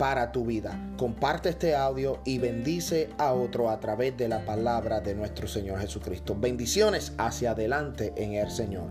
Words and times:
para 0.00 0.32
tu 0.32 0.46
vida. 0.46 0.80
Comparte 0.96 1.50
este 1.50 1.76
audio 1.76 2.20
y 2.24 2.38
bendice 2.38 3.10
a 3.18 3.34
otro 3.34 3.68
a 3.68 3.78
través 3.80 4.16
de 4.16 4.28
la 4.28 4.46
palabra 4.46 5.00
de 5.00 5.14
nuestro 5.14 5.46
Señor 5.46 5.78
Jesucristo. 5.78 6.34
Bendiciones 6.34 7.12
hacia 7.18 7.50
adelante 7.50 8.14
en 8.16 8.32
el 8.32 8.50
Señor. 8.50 8.86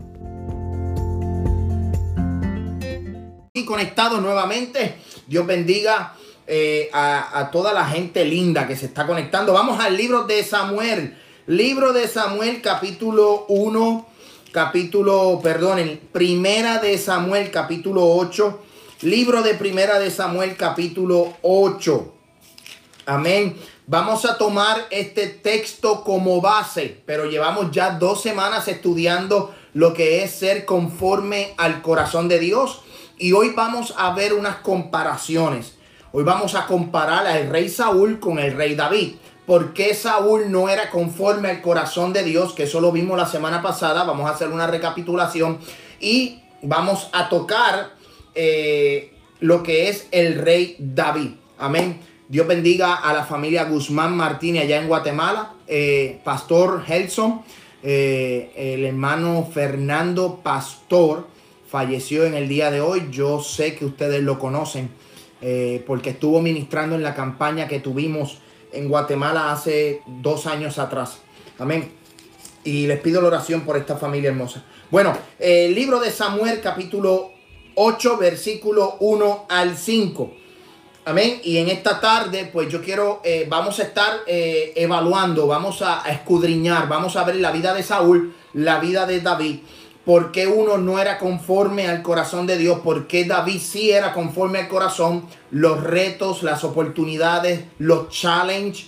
Y 3.53 3.65
conectado 3.65 4.21
nuevamente, 4.21 4.97
Dios 5.25 5.47
bendiga 5.47 6.13
eh, 6.45 6.91
a, 6.93 7.39
a 7.39 7.49
toda 7.49 7.73
la 7.73 7.85
gente 7.85 8.23
linda 8.23 8.67
que 8.67 8.75
se 8.75 8.85
está 8.85 9.07
conectando. 9.07 9.51
Vamos 9.51 9.79
al 9.79 9.97
libro 9.97 10.25
de 10.25 10.43
Samuel. 10.43 11.17
Libro 11.47 11.91
de 11.91 12.07
Samuel 12.07 12.61
capítulo 12.61 13.47
1, 13.49 14.07
capítulo, 14.51 15.39
perdonen, 15.41 15.99
primera 16.11 16.77
de 16.77 16.99
Samuel 16.99 17.49
capítulo 17.49 18.05
8 18.05 18.68
Libro 19.01 19.43
de 19.43 19.53
Primera 19.53 19.97
de 19.97 20.11
Samuel 20.11 20.57
capítulo 20.57 21.33
8. 21.41 22.13
Amén. 23.05 23.57
Vamos 23.87 24.25
a 24.25 24.37
tomar 24.37 24.87
este 24.91 25.27
texto 25.27 26.03
como 26.03 26.41
base, 26.41 27.01
pero 27.05 27.23
llevamos 27.23 27.71
ya 27.71 27.91
dos 27.91 28.21
semanas 28.21 28.67
estudiando 28.67 29.55
lo 29.73 29.93
que 29.93 30.21
es 30.21 30.31
ser 30.31 30.65
conforme 30.65 31.53
al 31.55 31.81
corazón 31.81 32.27
de 32.27 32.39
Dios. 32.39 32.81
Y 33.17 33.31
hoy 33.31 33.53
vamos 33.55 33.93
a 33.97 34.13
ver 34.13 34.33
unas 34.33 34.57
comparaciones. 34.57 35.75
Hoy 36.11 36.25
vamos 36.25 36.53
a 36.55 36.67
comparar 36.67 37.25
al 37.25 37.49
rey 37.49 37.69
Saúl 37.69 38.19
con 38.19 38.37
el 38.37 38.53
rey 38.53 38.75
David. 38.75 39.15
¿Por 39.45 39.73
qué 39.73 39.95
Saúl 39.95 40.51
no 40.51 40.67
era 40.67 40.89
conforme 40.89 41.49
al 41.49 41.61
corazón 41.61 42.11
de 42.11 42.23
Dios? 42.23 42.51
Que 42.51 42.63
eso 42.63 42.81
lo 42.81 42.91
vimos 42.91 43.17
la 43.17 43.27
semana 43.27 43.61
pasada. 43.61 44.03
Vamos 44.03 44.29
a 44.29 44.33
hacer 44.33 44.49
una 44.49 44.67
recapitulación 44.67 45.57
y 46.01 46.41
vamos 46.61 47.07
a 47.13 47.29
tocar 47.29 47.97
eh, 48.41 49.11
lo 49.41 49.63
que 49.63 49.89
es 49.89 50.07
el 50.11 50.35
rey 50.35 50.77
David. 50.79 51.31
Amén. 51.57 51.99
Dios 52.29 52.47
bendiga 52.47 52.95
a 52.95 53.11
la 53.11 53.25
familia 53.25 53.65
Guzmán 53.65 54.15
Martínez 54.15 54.63
allá 54.63 54.79
en 54.79 54.87
Guatemala. 54.87 55.55
Eh, 55.67 56.21
Pastor 56.23 56.85
Helson, 56.87 57.41
eh, 57.83 58.53
el 58.55 58.85
hermano 58.85 59.45
Fernando 59.53 60.39
Pastor, 60.41 61.27
falleció 61.67 62.23
en 62.23 62.33
el 62.33 62.47
día 62.47 62.71
de 62.71 62.79
hoy. 62.79 63.09
Yo 63.11 63.41
sé 63.41 63.75
que 63.75 63.83
ustedes 63.83 64.23
lo 64.23 64.39
conocen 64.39 64.89
porque 65.85 66.11
estuvo 66.11 66.41
ministrando 66.41 66.95
en 66.95 67.03
la 67.03 67.15
campaña 67.15 67.67
que 67.67 67.79
tuvimos 67.79 68.39
en 68.71 68.87
Guatemala 68.87 69.51
hace 69.51 70.01
dos 70.21 70.47
años 70.47 70.79
atrás. 70.79 71.19
Amén. 71.57 71.91
Y 72.63 72.87
les 72.87 72.99
pido 73.01 73.21
la 73.21 73.27
oración 73.27 73.61
por 73.61 73.75
esta 73.75 73.97
familia 73.97 74.29
hermosa. 74.29 74.63
Bueno, 74.91 75.13
el 75.39 75.75
libro 75.75 75.99
de 75.99 76.11
Samuel 76.11 76.61
capítulo 76.61 77.38
8, 77.81 78.17
versículo 78.17 78.97
1 78.99 79.45
al 79.47 79.77
5. 79.77 80.33
Amén. 81.05 81.39
Y 81.45 81.59
en 81.59 81.69
esta 81.69 82.01
tarde, 82.01 82.49
pues 82.51 82.67
yo 82.67 82.81
quiero, 82.81 83.21
eh, 83.23 83.47
vamos 83.49 83.79
a 83.79 83.83
estar 83.83 84.19
eh, 84.27 84.73
evaluando, 84.75 85.47
vamos 85.47 85.81
a, 85.81 86.03
escudriñar, 86.11 86.89
vamos 86.89 87.15
a 87.15 87.23
ver 87.23 87.37
la 87.37 87.51
vida 87.51 87.73
de 87.73 87.81
Saúl, 87.81 88.35
la 88.51 88.79
vida 88.79 89.05
de 89.05 89.21
David. 89.21 89.59
¿Por 90.03 90.33
qué 90.33 90.45
uno 90.45 90.77
no 90.77 90.99
era 90.99 91.17
conforme 91.17 91.87
al 91.87 92.01
corazón 92.01 92.45
de 92.47 92.57
Dios? 92.57 92.79
¿Por 92.79 93.07
qué 93.07 93.23
David 93.23 93.61
sí 93.61 93.91
era 93.91 94.11
conforme 94.11 94.59
al 94.59 94.67
corazón? 94.67 95.23
Los 95.49 95.81
retos, 95.81 96.43
las 96.43 96.65
oportunidades, 96.65 97.61
los 97.77 98.09
challenges 98.09 98.87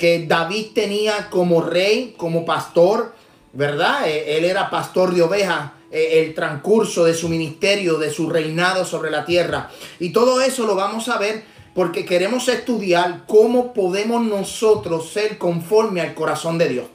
que 0.00 0.26
David 0.26 0.72
tenía 0.74 1.30
como 1.30 1.62
rey, 1.62 2.16
como 2.16 2.44
pastor, 2.44 3.14
¿verdad? 3.52 4.08
Eh, 4.08 4.36
él 4.36 4.44
era 4.44 4.68
pastor 4.68 5.14
de 5.14 5.22
ovejas 5.22 5.75
eh, 5.90 6.24
el 6.24 6.34
transcurso 6.34 7.04
de 7.04 7.14
su 7.14 7.28
ministerio, 7.28 7.96
de 7.98 8.10
su 8.10 8.28
reinado 8.28 8.84
sobre 8.84 9.10
la 9.10 9.24
tierra. 9.24 9.70
Y 10.00 10.10
todo 10.10 10.40
eso 10.40 10.66
lo 10.66 10.74
vamos 10.74 11.08
a 11.08 11.18
ver 11.18 11.44
porque 11.76 12.04
queremos 12.04 12.48
estudiar 12.48 13.24
cómo 13.28 13.72
podemos 13.72 14.24
nosotros 14.24 15.10
ser 15.10 15.38
conforme 15.38 16.00
al 16.00 16.14
corazón 16.14 16.58
de 16.58 16.68
Dios. 16.70 16.86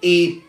Y 0.00 0.42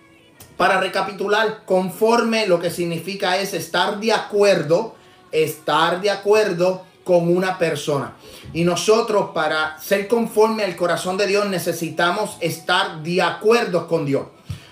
para 0.58 0.80
recapitular, 0.80 1.64
conforme 1.66 2.46
lo 2.48 2.60
que 2.60 2.70
significa 2.70 3.38
es 3.38 3.54
estar 3.54 4.00
de 4.00 4.12
acuerdo, 4.12 4.96
estar 5.32 6.02
de 6.02 6.12
acuerdo 6.12 6.84
con 7.04 7.36
una 7.36 7.58
persona. 7.58 8.16
Y 8.54 8.64
nosotros 8.64 9.30
para 9.34 9.80
ser 9.80 10.08
conforme 10.08 10.64
al 10.64 10.76
corazón 10.76 11.18
de 11.18 11.26
Dios 11.26 11.48
necesitamos 11.48 12.38
estar 12.42 13.02
de 13.02 13.22
acuerdo 13.22 13.88
con 13.88 14.06
Dios. 14.06 14.28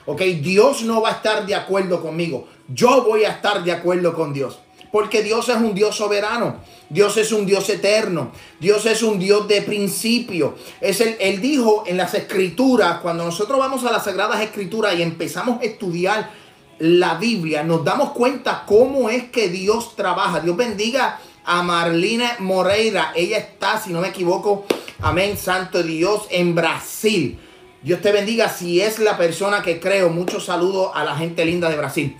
Ok, 0.05 0.21
Dios 0.41 0.83
no 0.83 1.01
va 1.01 1.09
a 1.09 1.13
estar 1.13 1.45
de 1.45 1.55
acuerdo 1.55 2.01
conmigo 2.01 2.47
yo 2.67 3.03
voy 3.03 3.25
a 3.25 3.31
estar 3.31 3.63
de 3.63 3.71
acuerdo 3.71 4.13
con 4.13 4.33
Dios. 4.33 4.59
Porque 4.91 5.23
Dios 5.23 5.49
es 5.49 5.57
un 5.57 5.73
Dios 5.73 5.95
soberano. 5.95 6.61
Dios 6.89 7.17
es 7.17 7.31
un 7.31 7.45
Dios 7.45 7.69
eterno. 7.69 8.31
Dios 8.59 8.85
es 8.85 9.03
un 9.03 9.19
Dios 9.19 9.47
de 9.47 9.61
principio. 9.61 10.55
Es 10.79 11.01
el, 11.01 11.17
él 11.19 11.41
dijo 11.41 11.83
en 11.85 11.97
las 11.97 12.13
escrituras, 12.13 12.99
cuando 13.01 13.25
nosotros 13.25 13.59
vamos 13.59 13.83
a 13.83 13.91
las 13.91 14.05
sagradas 14.05 14.41
escrituras 14.41 14.95
y 14.95 15.01
empezamos 15.01 15.59
a 15.59 15.65
estudiar 15.65 16.31
la 16.79 17.15
Biblia, 17.15 17.63
nos 17.63 17.83
damos 17.83 18.11
cuenta 18.11 18.63
cómo 18.65 19.09
es 19.09 19.25
que 19.25 19.49
Dios 19.49 19.95
trabaja. 19.95 20.39
Dios 20.39 20.55
bendiga 20.55 21.19
a 21.43 21.61
Marlene 21.61 22.29
Moreira. 22.39 23.11
Ella 23.15 23.37
está, 23.37 23.79
si 23.79 23.91
no 23.91 24.01
me 24.01 24.09
equivoco, 24.09 24.65
amén, 25.01 25.37
santo 25.37 25.83
Dios, 25.83 26.23
en 26.29 26.55
Brasil. 26.55 27.39
Dios 27.81 28.01
te 28.01 28.11
bendiga 28.11 28.49
si 28.49 28.81
es 28.81 28.99
la 28.99 29.17
persona 29.17 29.61
que 29.61 29.79
creo. 29.79 30.09
Muchos 30.09 30.45
saludos 30.45 30.91
a 30.95 31.03
la 31.03 31.15
gente 31.15 31.45
linda 31.45 31.69
de 31.69 31.77
Brasil. 31.77 32.17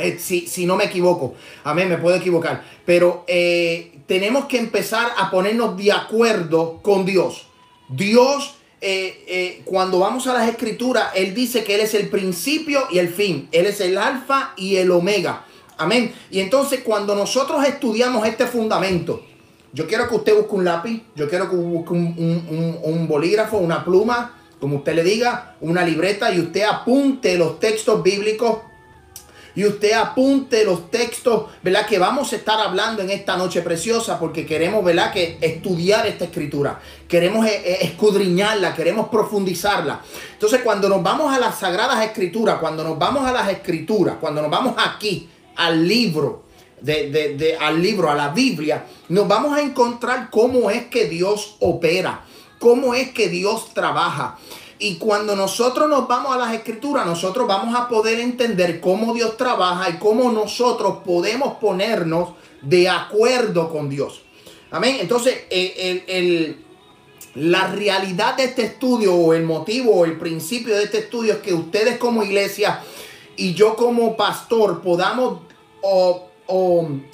Eh, 0.00 0.18
si, 0.18 0.66
no 0.66 0.76
me 0.76 0.84
equivoco. 0.84 1.34
Amén, 1.64 1.88
me 1.88 1.98
puedo 1.98 2.16
equivocar. 2.16 2.62
Pero 2.84 3.24
eh, 3.26 4.00
tenemos 4.06 4.46
que 4.46 4.58
empezar 4.58 5.12
a 5.16 5.30
ponernos 5.30 5.76
de 5.76 5.92
acuerdo 5.92 6.80
con 6.82 7.04
Dios. 7.04 7.46
Dios, 7.88 8.54
eh, 8.80 9.62
cuando 9.64 9.98
vamos 9.98 10.26
a 10.26 10.32
las 10.32 10.48
escrituras, 10.48 11.08
Él 11.14 11.34
dice 11.34 11.64
que 11.64 11.74
Él 11.74 11.80
es 11.82 11.94
el 11.94 12.08
principio 12.08 12.86
y 12.90 12.98
el 12.98 13.08
fin. 13.08 13.48
Él 13.52 13.66
es 13.66 13.80
el 13.80 13.98
alfa 13.98 14.54
y 14.56 14.76
el 14.76 14.90
omega. 14.90 15.44
Amén. 15.76 16.12
Y 16.30 16.40
entonces 16.40 16.80
cuando 16.84 17.14
nosotros 17.14 17.64
estudiamos 17.66 18.26
este 18.26 18.46
fundamento, 18.46 19.24
yo 19.72 19.86
quiero 19.86 20.08
que 20.08 20.16
usted 20.16 20.36
busque 20.36 20.54
un 20.54 20.64
lápiz, 20.64 21.02
yo 21.14 21.28
quiero 21.28 21.48
que 21.48 21.56
busque 21.56 21.92
un 21.92 23.06
bolígrafo, 23.08 23.56
una 23.58 23.84
pluma, 23.84 24.36
como 24.60 24.76
usted 24.76 24.94
le 24.94 25.02
diga, 25.02 25.56
una 25.60 25.84
libreta 25.84 26.32
y 26.32 26.40
usted 26.40 26.62
apunte 26.62 27.38
los 27.38 27.58
textos 27.58 28.02
bíblicos 28.02 28.58
y 29.54 29.64
usted 29.64 29.92
apunte 29.92 30.64
los 30.64 30.90
textos, 30.90 31.46
¿verdad? 31.62 31.86
Que 31.86 31.98
vamos 31.98 32.32
a 32.32 32.36
estar 32.36 32.60
hablando 32.60 33.02
en 33.02 33.10
esta 33.10 33.36
noche 33.36 33.62
preciosa 33.62 34.18
porque 34.18 34.46
queremos, 34.46 34.84
¿verdad? 34.84 35.12
Que 35.12 35.38
estudiar 35.40 36.06
esta 36.06 36.24
escritura, 36.24 36.80
queremos 37.08 37.46
eh, 37.46 37.62
eh, 37.64 37.78
escudriñarla, 37.82 38.74
queremos 38.74 39.08
profundizarla. 39.08 40.00
Entonces, 40.32 40.60
cuando 40.62 40.88
nos 40.88 41.02
vamos 41.02 41.32
a 41.32 41.38
las 41.38 41.58
sagradas 41.58 42.04
escrituras, 42.04 42.58
cuando 42.58 42.84
nos 42.84 42.98
vamos 42.98 43.26
a 43.26 43.32
las 43.32 43.48
escrituras, 43.48 44.16
cuando 44.20 44.42
nos 44.42 44.50
vamos 44.50 44.74
aquí 44.76 45.28
al 45.56 45.86
libro, 45.86 46.44
de, 46.80 47.10
de, 47.10 47.56
al 47.56 47.82
libro, 47.82 48.10
a 48.10 48.14
la 48.14 48.28
Biblia, 48.28 48.86
nos 49.08 49.28
vamos 49.28 49.56
a 49.56 49.60
encontrar 49.60 50.30
cómo 50.30 50.70
es 50.70 50.86
que 50.86 51.06
Dios 51.06 51.56
opera, 51.60 52.24
cómo 52.58 52.94
es 52.94 53.10
que 53.10 53.28
Dios 53.28 53.74
trabaja. 53.74 54.38
Y 54.82 54.96
cuando 54.96 55.36
nosotros 55.36 55.90
nos 55.90 56.08
vamos 56.08 56.34
a 56.34 56.38
las 56.38 56.54
escrituras, 56.54 57.04
nosotros 57.04 57.46
vamos 57.46 57.78
a 57.78 57.86
poder 57.86 58.18
entender 58.18 58.80
cómo 58.80 59.12
Dios 59.12 59.36
trabaja 59.36 59.90
y 59.90 59.98
cómo 59.98 60.32
nosotros 60.32 61.00
podemos 61.04 61.58
ponernos 61.58 62.30
de 62.62 62.88
acuerdo 62.88 63.68
con 63.70 63.90
Dios. 63.90 64.22
Amén. 64.70 64.96
Entonces, 64.98 65.44
eh, 65.50 66.56
la 67.34 67.68
realidad 67.68 68.36
de 68.36 68.44
este 68.44 68.62
estudio 68.62 69.14
o 69.14 69.34
el 69.34 69.44
motivo 69.44 69.92
o 69.92 70.04
el 70.06 70.18
principio 70.18 70.74
de 70.74 70.84
este 70.84 71.00
estudio 71.00 71.34
es 71.34 71.38
que 71.40 71.52
ustedes 71.52 71.98
como 71.98 72.22
iglesia 72.22 72.82
y 73.36 73.52
yo 73.52 73.76
como 73.76 74.16
pastor 74.16 74.80
podamos 74.80 75.40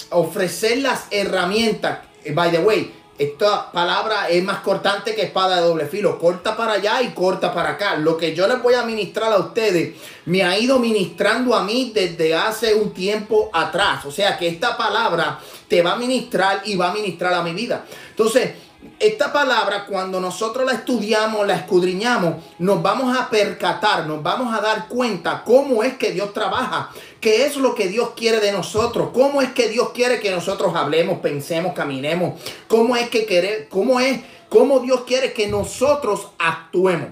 ofrecer 0.09 0.77
las 0.77 1.07
herramientas. 1.11 1.99
By 2.33 2.49
the 2.49 2.59
way, 2.59 2.93
esta 3.17 3.71
palabra 3.71 4.29
es 4.29 4.43
más 4.43 4.59
cortante 4.59 5.15
que 5.15 5.23
espada 5.23 5.55
de 5.55 5.63
doble 5.63 5.87
filo. 5.87 6.19
Corta 6.19 6.55
para 6.55 6.73
allá 6.73 7.01
y 7.01 7.09
corta 7.09 7.53
para 7.53 7.71
acá. 7.71 7.95
Lo 7.95 8.15
que 8.15 8.35
yo 8.35 8.47
les 8.47 8.61
voy 8.61 8.75
a 8.75 8.83
ministrar 8.83 9.33
a 9.33 9.37
ustedes 9.37 9.95
me 10.25 10.43
ha 10.43 10.57
ido 10.57 10.77
ministrando 10.77 11.55
a 11.55 11.63
mí 11.63 11.91
desde 11.95 12.35
hace 12.35 12.75
un 12.75 12.93
tiempo 12.93 13.49
atrás. 13.53 14.05
O 14.05 14.11
sea 14.11 14.37
que 14.37 14.47
esta 14.47 14.77
palabra 14.77 15.39
te 15.67 15.81
va 15.81 15.93
a 15.93 15.95
ministrar 15.97 16.61
y 16.65 16.75
va 16.75 16.91
a 16.91 16.93
ministrar 16.93 17.33
a 17.33 17.41
mi 17.41 17.53
vida. 17.53 17.85
Entonces, 18.11 18.51
esta 18.99 19.33
palabra, 19.33 19.85
cuando 19.85 20.19
nosotros 20.19 20.65
la 20.65 20.73
estudiamos, 20.73 21.45
la 21.45 21.55
escudriñamos, 21.55 22.35
nos 22.59 22.81
vamos 22.81 23.15
a 23.17 23.29
percatar, 23.29 24.07
nos 24.07 24.21
vamos 24.21 24.55
a 24.55 24.61
dar 24.61 24.87
cuenta 24.87 25.43
cómo 25.45 25.83
es 25.83 25.97
que 25.97 26.11
Dios 26.11 26.33
trabaja, 26.33 26.89
qué 27.19 27.45
es 27.45 27.57
lo 27.57 27.75
que 27.75 27.87
Dios 27.87 28.11
quiere 28.15 28.39
de 28.39 28.51
nosotros, 28.51 29.09
cómo 29.13 29.41
es 29.41 29.51
que 29.51 29.69
Dios 29.69 29.89
quiere 29.93 30.19
que 30.19 30.31
nosotros 30.31 30.75
hablemos, 30.75 31.19
pensemos, 31.19 31.73
caminemos, 31.73 32.39
cómo 32.67 32.95
es 32.95 33.09
que 33.09 33.25
quiere, 33.25 33.67
cómo 33.69 33.99
es, 33.99 34.19
cómo 34.49 34.79
Dios 34.79 35.01
quiere 35.05 35.33
que 35.33 35.47
nosotros 35.47 36.29
actuemos. 36.37 37.09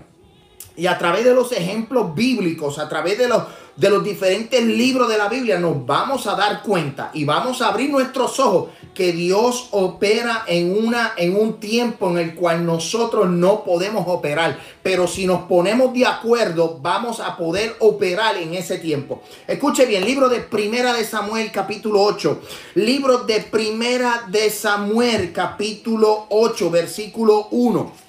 Y 0.78 0.88
a 0.88 0.98
través 0.98 1.24
de 1.24 1.34
los 1.34 1.52
ejemplos 1.52 2.14
bíblicos, 2.14 2.80
a 2.80 2.90
través 2.90 3.18
de 3.18 3.28
los, 3.28 3.44
de 3.76 3.90
los 3.90 4.04
diferentes 4.04 4.62
libros 4.64 5.08
de 5.08 5.18
la 5.18 5.30
Biblia, 5.30 5.58
nos 5.58 5.86
vamos 5.86 6.28
a 6.28 6.36
dar 6.36 6.62
cuenta 6.64 7.12
y 7.14 7.24
vamos 7.26 7.62
a 7.62 7.70
abrir 7.70 7.90
nuestros 7.90 8.40
ojos 8.40 8.70
que 8.96 9.12
Dios 9.12 9.68
opera 9.72 10.46
en, 10.48 10.76
una, 10.76 11.14
en 11.18 11.36
un 11.36 11.60
tiempo 11.60 12.10
en 12.10 12.18
el 12.18 12.34
cual 12.34 12.66
nosotros 12.66 13.30
no 13.30 13.64
podemos 13.64 14.06
operar. 14.08 14.58
Pero 14.82 15.06
si 15.06 15.28
nos 15.28 15.44
ponemos 15.44 15.94
de 15.94 16.06
acuerdo, 16.06 16.80
vamos 16.82 17.20
a 17.20 17.38
poder 17.38 17.76
operar 17.80 18.38
en 18.38 18.56
ese 18.56 18.80
tiempo. 18.80 19.22
Escuche 19.46 19.86
bien, 19.86 20.06
libro 20.06 20.30
de 20.30 20.40
Primera 20.40 20.94
de 20.94 21.04
Samuel 21.04 21.52
capítulo 21.52 22.02
8. 22.02 22.42
Libro 22.76 23.20
de 23.20 23.42
Primera 23.42 24.24
de 24.30 24.50
Samuel 24.50 25.32
capítulo 25.34 26.26
8, 26.30 26.72
versículo 26.72 27.50
1 27.52 28.06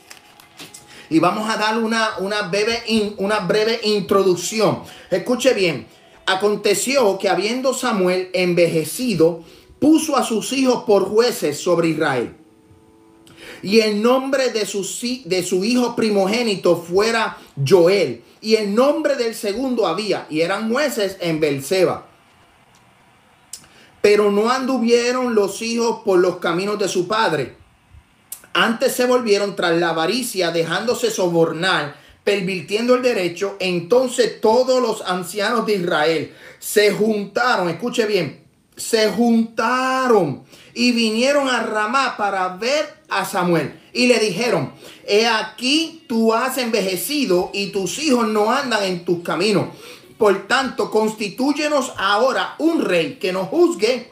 y 1.08 1.20
vamos 1.20 1.48
a 1.48 1.56
dar 1.56 1.78
una, 1.78 2.18
una, 2.18 2.42
breve, 2.42 2.82
una 3.18 3.38
breve 3.38 3.78
introducción. 3.84 4.82
Escuche 5.08 5.54
bien, 5.54 5.86
aconteció 6.26 7.16
que 7.18 7.28
habiendo 7.28 7.74
Samuel 7.74 8.30
envejecido, 8.32 9.44
puso 9.78 10.16
a 10.16 10.24
sus 10.24 10.52
hijos 10.52 10.84
por 10.84 11.04
jueces 11.04 11.58
sobre 11.58 11.88
Israel. 11.88 12.36
Y 13.62 13.80
el 13.80 14.02
nombre 14.02 14.50
de 14.50 14.66
su, 14.66 14.86
de 15.24 15.42
su 15.42 15.64
hijo 15.64 15.96
primogénito 15.96 16.76
fuera 16.76 17.38
Joel. 17.66 18.22
Y 18.40 18.56
el 18.56 18.74
nombre 18.74 19.16
del 19.16 19.34
segundo 19.34 19.86
había, 19.86 20.26
y 20.30 20.40
eran 20.40 20.70
jueces 20.70 21.16
en 21.20 21.40
Belceba. 21.40 22.06
Pero 24.02 24.30
no 24.30 24.50
anduvieron 24.50 25.34
los 25.34 25.62
hijos 25.62 26.02
por 26.04 26.18
los 26.20 26.36
caminos 26.36 26.78
de 26.78 26.86
su 26.86 27.08
padre 27.08 27.56
antes 28.58 28.94
se 28.94 29.04
volvieron 29.04 29.54
tras 29.54 29.76
la 29.76 29.90
avaricia, 29.90 30.50
dejándose 30.50 31.10
sobornar, 31.10 31.94
pervirtiendo 32.24 32.94
el 32.94 33.02
derecho. 33.02 33.56
Entonces 33.60 34.40
todos 34.40 34.80
los 34.80 35.02
ancianos 35.02 35.66
de 35.66 35.74
Israel 35.74 36.34
se 36.58 36.90
juntaron, 36.90 37.68
escuche 37.68 38.06
bien, 38.06 38.45
se 38.76 39.10
juntaron 39.10 40.44
y 40.74 40.92
vinieron 40.92 41.48
a 41.48 41.62
Ramá 41.62 42.16
para 42.16 42.48
ver 42.56 43.02
a 43.08 43.24
Samuel. 43.24 43.80
Y 43.92 44.06
le 44.06 44.18
dijeron, 44.18 44.72
he 45.06 45.26
aquí 45.26 46.04
tú 46.06 46.34
has 46.34 46.58
envejecido 46.58 47.50
y 47.54 47.68
tus 47.68 47.98
hijos 47.98 48.28
no 48.28 48.52
andan 48.52 48.82
en 48.84 49.04
tus 49.04 49.22
caminos. 49.22 49.68
Por 50.18 50.46
tanto, 50.46 50.90
constitúyenos 50.90 51.92
ahora 51.96 52.54
un 52.58 52.82
rey 52.82 53.18
que 53.20 53.32
nos 53.32 53.48
juzgue 53.48 54.10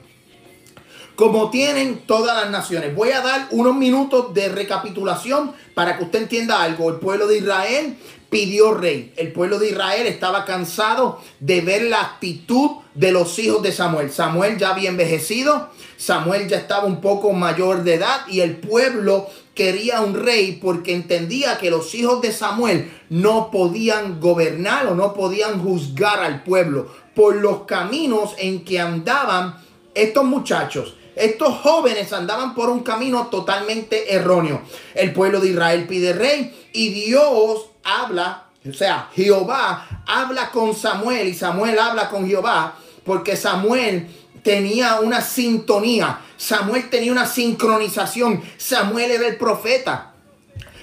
como 1.16 1.50
tienen 1.50 2.02
todas 2.06 2.36
las 2.36 2.50
naciones. 2.50 2.94
Voy 2.94 3.10
a 3.10 3.20
dar 3.20 3.48
unos 3.50 3.76
minutos 3.76 4.34
de 4.34 4.48
recapitulación 4.48 5.52
para 5.74 5.96
que 5.96 6.04
usted 6.04 6.22
entienda 6.22 6.62
algo. 6.62 6.90
El 6.90 6.96
pueblo 6.96 7.26
de 7.26 7.38
Israel 7.38 7.96
pidió 8.34 8.74
rey. 8.74 9.12
El 9.16 9.30
pueblo 9.30 9.60
de 9.60 9.70
Israel 9.70 10.08
estaba 10.08 10.44
cansado 10.44 11.20
de 11.38 11.60
ver 11.60 11.82
la 11.82 12.00
actitud 12.00 12.68
de 12.96 13.12
los 13.12 13.38
hijos 13.38 13.62
de 13.62 13.70
Samuel. 13.70 14.10
Samuel 14.10 14.58
ya 14.58 14.70
había 14.70 14.88
envejecido, 14.88 15.68
Samuel 15.96 16.48
ya 16.48 16.56
estaba 16.56 16.84
un 16.84 17.00
poco 17.00 17.32
mayor 17.32 17.84
de 17.84 17.94
edad 17.94 18.26
y 18.26 18.40
el 18.40 18.56
pueblo 18.56 19.28
quería 19.54 20.00
un 20.00 20.14
rey 20.14 20.58
porque 20.60 20.96
entendía 20.96 21.58
que 21.58 21.70
los 21.70 21.94
hijos 21.94 22.22
de 22.22 22.32
Samuel 22.32 22.90
no 23.08 23.52
podían 23.52 24.18
gobernar 24.18 24.88
o 24.88 24.96
no 24.96 25.14
podían 25.14 25.62
juzgar 25.62 26.18
al 26.18 26.42
pueblo 26.42 26.88
por 27.14 27.36
los 27.36 27.66
caminos 27.66 28.34
en 28.38 28.64
que 28.64 28.80
andaban 28.80 29.62
estos 29.94 30.24
muchachos. 30.24 30.96
Estos 31.14 31.54
jóvenes 31.58 32.12
andaban 32.12 32.56
por 32.56 32.68
un 32.68 32.80
camino 32.80 33.28
totalmente 33.28 34.12
erróneo. 34.12 34.62
El 34.96 35.12
pueblo 35.12 35.38
de 35.38 35.50
Israel 35.50 35.86
pide 35.86 36.12
rey 36.12 36.52
y 36.72 36.88
Dios 36.88 37.66
habla, 37.84 38.44
o 38.68 38.72
sea, 38.72 39.08
Jehová 39.14 39.86
habla 40.06 40.50
con 40.50 40.74
Samuel 40.74 41.28
y 41.28 41.34
Samuel 41.34 41.78
habla 41.78 42.08
con 42.08 42.26
Jehová 42.26 42.74
porque 43.04 43.36
Samuel 43.36 44.08
tenía 44.42 45.00
una 45.00 45.20
sintonía, 45.20 46.20
Samuel 46.36 46.88
tenía 46.90 47.12
una 47.12 47.26
sincronización, 47.26 48.42
Samuel 48.56 49.10
era 49.10 49.26
el 49.28 49.36
profeta. 49.36 50.10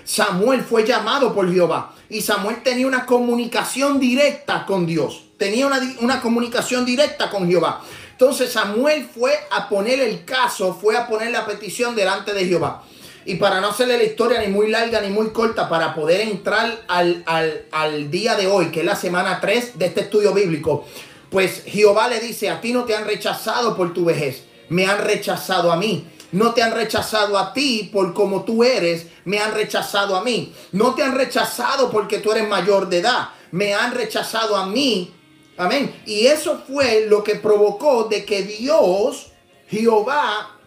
Samuel 0.04 0.62
fue 0.62 0.86
llamado 0.86 1.34
por 1.34 1.52
Jehová 1.52 1.94
y 2.10 2.22
Samuel 2.22 2.64
tenía 2.64 2.88
una 2.88 3.06
comunicación 3.06 4.00
directa 4.00 4.66
con 4.66 4.86
Dios. 4.86 5.24
Tenía 5.38 5.66
una, 5.66 5.80
una 6.02 6.22
comunicación 6.22 6.86
directa 6.86 7.30
con 7.30 7.48
Jehová. 7.48 7.82
Entonces 8.12 8.52
Samuel 8.52 9.10
fue 9.12 9.34
a 9.50 9.68
poner 9.70 10.00
el 10.00 10.26
caso, 10.26 10.78
fue 10.80 10.98
a 10.98 11.08
poner 11.08 11.32
la 11.32 11.46
petición 11.46 11.96
delante 11.96 12.34
de 12.34 12.46
Jehová. 12.46 12.84
Y 13.26 13.36
para 13.36 13.62
no 13.62 13.70
hacerle 13.70 13.98
la 13.98 14.04
historia 14.04 14.42
ni 14.42 14.48
muy 14.48 14.70
larga 14.70 15.02
ni 15.02 15.10
muy 15.10 15.30
corta, 15.30 15.70
para 15.70 15.94
poder 15.94 16.22
entrar 16.22 16.82
al, 16.88 17.24
al 17.72 18.12
día 18.12 18.36
de 18.36 18.48
hoy, 18.48 18.68
que 18.72 18.80
es 18.80 18.86
la 18.86 18.96
semana 18.96 19.40
3 19.40 19.78
de 19.78 19.86
este 19.86 20.02
estudio 20.02 20.34
bíblico, 20.34 20.86
pues 21.30 21.64
Jehová 21.66 22.08
le 22.08 22.20
dice, 22.20 22.50
a 22.50 22.60
ti 22.60 22.74
no 22.74 22.84
te 22.84 22.96
han 22.96 23.06
rechazado 23.06 23.76
por 23.76 23.94
tu 23.94 24.06
vejez, 24.06 24.44
me 24.70 24.86
han 24.86 25.00
rechazado 25.00 25.72
a 25.72 25.78
mí. 25.78 26.08
No 26.32 26.54
te 26.54 26.64
han 26.64 26.74
rechazado 26.74 27.38
a 27.38 27.52
ti 27.52 27.90
por 27.92 28.14
como 28.14 28.44
tú 28.44 28.64
eres, 28.64 29.08
me 29.26 29.40
han 29.40 29.54
rechazado 29.54 30.16
a 30.16 30.24
mí. 30.24 30.54
No 30.72 30.96
te 30.96 31.04
han 31.04 31.16
rechazado 31.16 31.92
porque 31.92 32.20
tú 32.20 32.32
eres 32.32 32.48
mayor 32.48 32.88
de 32.88 33.00
edad, 33.00 33.30
me 33.52 33.74
han 33.74 33.94
rechazado 33.94 34.56
a 34.56 34.66
mí 34.66 35.14
Amén. 35.62 35.94
Y 36.06 36.26
eso 36.26 36.64
fue 36.68 37.06
lo 37.08 37.24
que 37.24 37.36
provocó 37.36 38.06
de 38.06 38.26
que 38.26 38.44
Dios, 38.44 39.28
Jehová, 39.68 40.58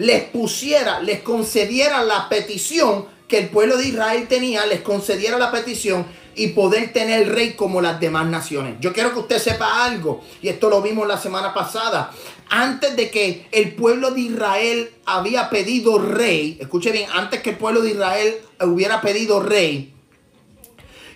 les 0.00 0.22
pusiera, 0.22 1.00
les 1.00 1.20
concediera 1.20 2.02
la 2.02 2.28
petición 2.30 3.04
que 3.28 3.38
el 3.38 3.48
pueblo 3.50 3.76
de 3.76 3.88
Israel 3.88 4.26
tenía, 4.28 4.64
les 4.64 4.80
concediera 4.80 5.38
la 5.38 5.52
petición 5.52 6.06
y 6.34 6.48
poder 6.48 6.90
tener 6.94 7.28
rey 7.28 7.52
como 7.52 7.82
las 7.82 8.00
demás 8.00 8.26
naciones. 8.26 8.76
Yo 8.80 8.94
quiero 8.94 9.12
que 9.12 9.18
usted 9.18 9.38
sepa 9.38 9.84
algo, 9.84 10.22
y 10.40 10.48
esto 10.48 10.70
lo 10.70 10.80
vimos 10.80 11.06
la 11.06 11.18
semana 11.18 11.52
pasada. 11.52 12.12
Antes 12.48 12.96
de 12.96 13.10
que 13.10 13.46
el 13.52 13.74
pueblo 13.74 14.10
de 14.12 14.22
Israel 14.22 14.90
había 15.04 15.50
pedido 15.50 15.98
rey, 15.98 16.56
escuche 16.58 16.92
bien, 16.92 17.10
antes 17.12 17.42
que 17.42 17.50
el 17.50 17.58
pueblo 17.58 17.82
de 17.82 17.90
Israel 17.90 18.36
hubiera 18.62 19.02
pedido 19.02 19.40
rey, 19.40 19.92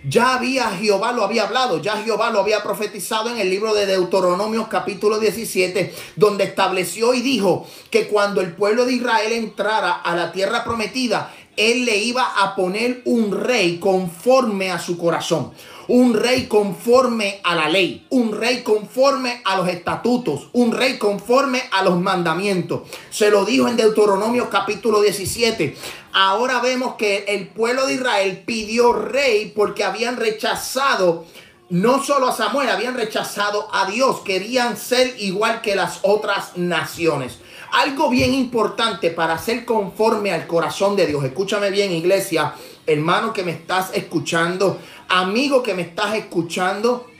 ya 0.09 0.35
había 0.35 0.71
Jehová 0.71 1.13
lo 1.13 1.25
había 1.25 1.45
hablado, 1.45 1.81
ya 1.81 1.97
Jehová 2.03 2.31
lo 2.31 2.41
había 2.41 2.63
profetizado 2.63 3.31
en 3.31 3.39
el 3.39 3.51
libro 3.51 3.75
de 3.75 3.87
Deuteronomio 3.87 4.69
capítulo 4.69 5.19
17, 5.19 5.95
donde 6.17 6.45
estableció 6.45 7.15
y 7.15 7.23
dijo 7.23 7.67
que 7.91 8.09
cuando 8.09 8.41
el 8.41 8.53
pueblo 8.53 8.85
de 8.85 8.95
Israel 8.95 9.33
entrara 9.33 9.93
a 9.93 10.15
la 10.15 10.33
tierra 10.33 10.65
prometida, 10.65 11.35
él 11.57 11.85
le 11.85 11.99
iba 11.99 12.25
a 12.43 12.55
poner 12.57 13.03
un 13.05 13.33
rey 13.33 13.79
conforme 13.79 14.71
a 14.71 14.79
su 14.79 14.99
corazón 14.99 15.53
un 15.89 16.15
rey 16.15 16.47
conforme 16.47 17.41
a 17.43 17.55
la 17.55 17.69
ley, 17.69 18.07
un 18.11 18.33
rey 18.33 18.63
conforme 18.63 19.43
a 19.45 19.57
los 19.57 19.69
estatutos, 19.69 20.49
un 20.53 20.73
rey 20.73 20.99
conforme 20.99 21.63
a 21.73 21.83
los 21.83 22.01
mandamientos. 22.01 22.83
Se 23.11 23.31
lo 23.31 23.45
dijo 23.45 23.69
en 23.69 23.77
Deuteronomio 23.77 24.49
capítulo 24.49 25.03
17. 25.03 25.77
Ahora 26.17 26.61
vemos 26.61 26.95
que 26.95 27.25
el 27.27 27.49
pueblo 27.49 27.87
de 27.87 27.95
Israel 27.95 28.45
pidió 28.47 28.93
rey 28.93 29.53
porque 29.55 29.83
habían 29.83 30.17
rechazado 30.17 31.25
no 31.71 32.05
solo 32.05 32.29
a 32.29 32.33
Samuel, 32.33 32.69
habían 32.69 32.95
rechazado 32.95 33.69
a 33.73 33.87
Dios, 33.87 34.21
querían 34.21 34.77
ser 34.77 35.17
igual 35.19 35.61
que 35.61 35.75
las 35.75 35.99
otras 36.03 36.57
naciones. 36.57 37.39
Algo 37.73 38.11
bien 38.11 38.33
importante 38.33 39.11
para 39.11 39.39
ser 39.39 39.65
conforme 39.65 40.31
al 40.31 40.47
corazón 40.47 40.95
de 40.95 41.09
Dios. 41.09 41.25
Escúchame 41.25 41.71
bien, 41.71 41.91
iglesia, 41.91 42.55
hermano 42.87 43.33
que 43.33 43.43
me 43.43 43.51
estás 43.51 43.91
escuchando, 43.93 44.79
amigo 45.09 45.65
que 45.65 45.75
me 45.75 45.83
estás 45.83 46.15
escuchando. 46.15 47.11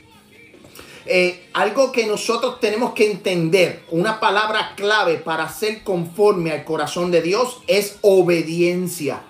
Eh, 1.07 1.49
algo 1.53 1.91
que 1.91 2.07
nosotros 2.07 2.59
tenemos 2.59 2.93
que 2.93 3.11
entender, 3.11 3.83
una 3.91 4.19
palabra 4.19 4.73
clave 4.75 5.17
para 5.17 5.47
ser 5.49 5.83
conforme 5.83 6.51
al 6.51 6.65
corazón 6.65 7.11
de 7.11 7.21
Dios 7.21 7.59
es 7.67 7.97
obediencia. 8.01 9.21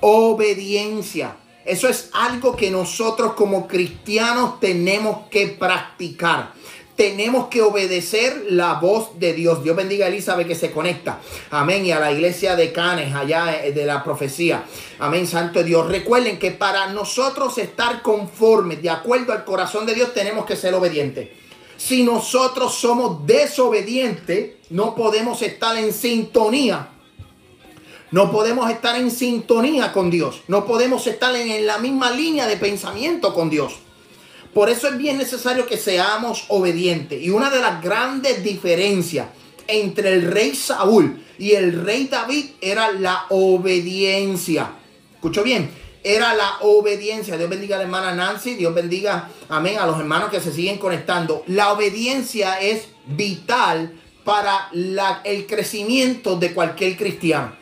Obediencia. 0.00 1.36
Eso 1.64 1.88
es 1.88 2.10
algo 2.12 2.56
que 2.56 2.70
nosotros 2.70 3.34
como 3.34 3.68
cristianos 3.68 4.58
tenemos 4.60 5.28
que 5.30 5.48
practicar 5.48 6.52
tenemos 6.96 7.48
que 7.48 7.62
obedecer 7.62 8.46
la 8.50 8.74
voz 8.74 9.18
de 9.18 9.32
Dios. 9.32 9.62
Dios 9.62 9.74
bendiga 9.74 10.06
a 10.06 10.08
Elizabeth 10.08 10.46
que 10.46 10.54
se 10.54 10.70
conecta. 10.70 11.20
Amén. 11.50 11.86
Y 11.86 11.92
a 11.92 12.00
la 12.00 12.12
iglesia 12.12 12.54
de 12.54 12.72
Canes, 12.72 13.14
allá 13.14 13.64
eh, 13.64 13.72
de 13.72 13.86
la 13.86 14.04
profecía. 14.04 14.64
Amén, 14.98 15.26
Santo 15.26 15.62
Dios. 15.62 15.88
Recuerden 15.88 16.38
que 16.38 16.50
para 16.50 16.88
nosotros 16.88 17.56
estar 17.58 18.02
conformes, 18.02 18.82
de 18.82 18.90
acuerdo 18.90 19.32
al 19.32 19.44
corazón 19.44 19.86
de 19.86 19.94
Dios, 19.94 20.12
tenemos 20.12 20.44
que 20.44 20.56
ser 20.56 20.74
obedientes. 20.74 21.28
Si 21.76 22.04
nosotros 22.04 22.74
somos 22.74 23.26
desobedientes, 23.26 24.52
no 24.70 24.94
podemos 24.94 25.42
estar 25.42 25.76
en 25.76 25.92
sintonía 25.92 26.88
No 28.12 28.30
podemos 28.30 28.70
estar 28.70 28.94
en 28.96 29.10
sintonía 29.10 29.92
con 29.92 30.10
Dios. 30.10 30.42
No 30.46 30.66
podemos 30.66 31.06
estar 31.06 31.34
en, 31.34 31.66
la 31.66 31.78
misma 31.78 32.10
línea 32.10 32.46
de 32.46 32.56
pensamiento 32.56 33.34
con 33.34 33.48
Dios. 33.48 33.78
Por 34.52 34.68
eso 34.68 34.88
es 34.88 34.98
bien 34.98 35.16
necesario 35.16 35.66
que 35.66 35.78
seamos 35.78 36.44
obedientes. 36.48 37.22
Y 37.22 37.30
una 37.30 37.48
de 37.48 37.60
las 37.60 37.82
grandes 37.82 38.44
diferencias 38.44 39.28
entre 39.66 40.12
el 40.12 40.30
rey 40.30 40.54
Saúl 40.54 41.22
y 41.38 41.52
el 41.52 41.84
rey 41.84 42.06
David 42.08 42.46
era 42.60 42.92
la 42.92 43.26
obediencia. 43.30 44.70
¿Escucho 45.14 45.42
bien? 45.42 45.70
Era 46.04 46.34
la 46.34 46.58
obediencia. 46.60 47.38
Dios 47.38 47.48
bendiga 47.48 47.76
a 47.76 47.78
la 47.78 47.84
hermana 47.84 48.14
Nancy. 48.14 48.54
Dios 48.54 48.74
bendiga, 48.74 49.30
amén, 49.48 49.78
a 49.78 49.86
los 49.86 49.98
hermanos 49.98 50.30
que 50.30 50.40
se 50.40 50.52
siguen 50.52 50.78
conectando. 50.78 51.44
La 51.46 51.72
obediencia 51.72 52.60
es 52.60 52.88
vital 53.06 53.92
para 54.24 54.68
el 55.24 55.46
crecimiento 55.46 56.36
de 56.36 56.52
cualquier 56.52 56.96
cristiano. 56.96 57.61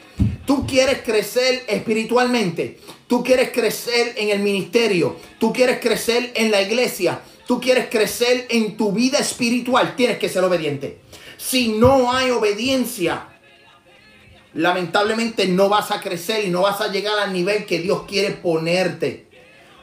Tú 0.51 0.67
quieres 0.67 1.03
crecer 1.03 1.63
espiritualmente. 1.69 2.81
Tú 3.07 3.23
quieres 3.23 3.51
crecer 3.53 4.15
en 4.17 4.31
el 4.31 4.41
ministerio. 4.41 5.15
Tú 5.39 5.53
quieres 5.53 5.79
crecer 5.79 6.33
en 6.35 6.51
la 6.51 6.61
iglesia. 6.61 7.21
Tú 7.47 7.61
quieres 7.61 7.89
crecer 7.89 8.49
en 8.51 8.77
tu 8.77 8.91
vida 8.91 9.19
espiritual. 9.19 9.95
Tienes 9.95 10.19
que 10.19 10.29
ser 10.29 10.43
obediente. 10.43 11.03
Si 11.37 11.69
no 11.69 12.13
hay 12.13 12.33
obediencia, 12.33 13.29
lamentablemente 14.55 15.47
no 15.47 15.69
vas 15.69 15.93
a 15.93 16.01
crecer 16.01 16.45
y 16.45 16.51
no 16.51 16.63
vas 16.63 16.81
a 16.81 16.91
llegar 16.91 17.17
al 17.21 17.33
nivel 17.33 17.65
que 17.65 17.79
Dios 17.79 18.03
quiere 18.09 18.33
ponerte. 18.33 19.29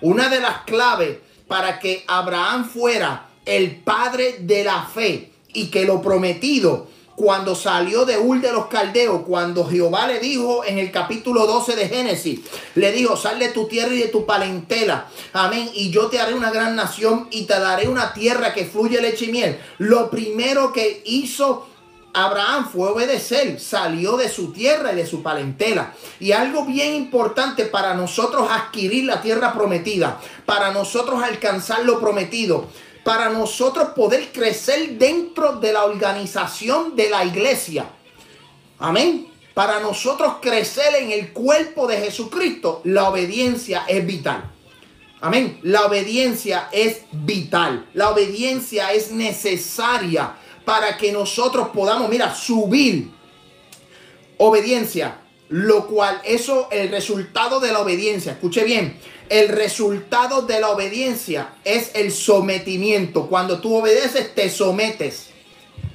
Una 0.01 0.27
de 0.27 0.41
las 0.41 0.63
claves 0.63 1.19
para 1.47 1.79
que 1.79 2.03
Abraham 2.07 2.69
fuera 2.69 3.29
el 3.45 3.77
padre 3.77 4.39
de 4.41 4.65
la 4.65 4.83
fe 4.83 5.31
y 5.53 5.67
que 5.67 5.85
lo 5.85 6.01
prometido 6.01 6.89
cuando 7.17 7.55
salió 7.55 8.05
de 8.05 8.19
Ur 8.19 8.41
de 8.41 8.51
los 8.51 8.67
Caldeos, 8.67 9.23
cuando 9.23 9.65
Jehová 9.65 10.05
le 10.05 10.19
dijo 10.19 10.63
en 10.63 10.77
el 10.77 10.91
capítulo 10.91 11.47
12 11.47 11.75
de 11.75 11.89
Génesis, 11.89 12.41
le 12.75 12.91
dijo, 12.91 13.17
sal 13.17 13.39
de 13.39 13.49
tu 13.49 13.67
tierra 13.67 13.91
y 13.95 13.97
de 13.97 14.09
tu 14.09 14.27
palentela, 14.27 15.07
amén, 15.33 15.67
y 15.73 15.89
yo 15.89 16.09
te 16.09 16.19
haré 16.19 16.35
una 16.35 16.51
gran 16.51 16.75
nación 16.75 17.27
y 17.31 17.45
te 17.45 17.59
daré 17.59 17.87
una 17.87 18.13
tierra 18.13 18.53
que 18.53 18.65
fluye 18.65 19.01
leche 19.01 19.25
y 19.25 19.31
miel. 19.31 19.59
Lo 19.79 20.11
primero 20.11 20.71
que 20.71 21.01
hizo 21.05 21.65
Abraham 22.13 22.69
fue 22.71 22.89
obedecer, 22.89 23.59
salió 23.59 24.15
de 24.15 24.29
su 24.29 24.51
tierra 24.51 24.93
y 24.93 24.97
de 24.97 25.07
su 25.07 25.23
palentela. 25.23 25.93
Y 26.19 26.33
algo 26.33 26.65
bien 26.65 26.93
importante 26.93 27.65
para 27.65 27.95
nosotros 27.95 28.47
adquirir 28.51 29.05
la 29.05 29.23
tierra 29.23 29.53
prometida, 29.53 30.19
para 30.45 30.71
nosotros 30.71 31.23
alcanzar 31.23 31.83
lo 31.83 31.99
prometido, 31.99 32.67
para 33.07 33.29
nosotros 33.29 33.91
poder 33.95 34.33
crecer 34.33 34.97
dentro 34.97 35.53
de 35.53 35.71
la 35.71 35.85
organización 35.85 36.93
de 36.93 37.09
la 37.09 37.23
iglesia. 37.23 37.85
Amén. 38.79 39.27
Para 39.53 39.79
nosotros 39.79 40.33
crecer 40.41 40.93
en 40.95 41.13
el 41.13 41.31
cuerpo 41.31 41.87
de 41.87 42.01
Jesucristo, 42.01 42.81
la 42.83 43.07
obediencia 43.07 43.85
es 43.87 44.05
vital. 44.05 44.51
Amén. 45.21 45.57
La 45.63 45.85
obediencia 45.85 46.67
es 46.73 47.03
vital. 47.13 47.87
La 47.93 48.09
obediencia 48.09 48.91
es 48.91 49.09
necesaria 49.09 50.35
para 50.65 50.97
que 50.97 51.13
nosotros 51.13 51.69
podamos, 51.69 52.09
mira, 52.09 52.35
subir. 52.35 53.09
Obediencia. 54.35 55.17
Lo 55.49 55.87
cual, 55.87 56.21
eso, 56.25 56.67
el 56.71 56.89
resultado 56.89 57.59
de 57.59 57.71
la 57.71 57.79
obediencia. 57.79 58.33
Escuche 58.33 58.63
bien 58.63 58.99
el 59.29 59.49
resultado 59.49 60.43
de 60.43 60.59
la 60.59 60.69
obediencia 60.69 61.55
es 61.63 61.91
el 61.95 62.11
sometimiento. 62.11 63.27
Cuando 63.27 63.59
tú 63.59 63.75
obedeces, 63.75 64.33
te 64.33 64.49
sometes. 64.49 65.29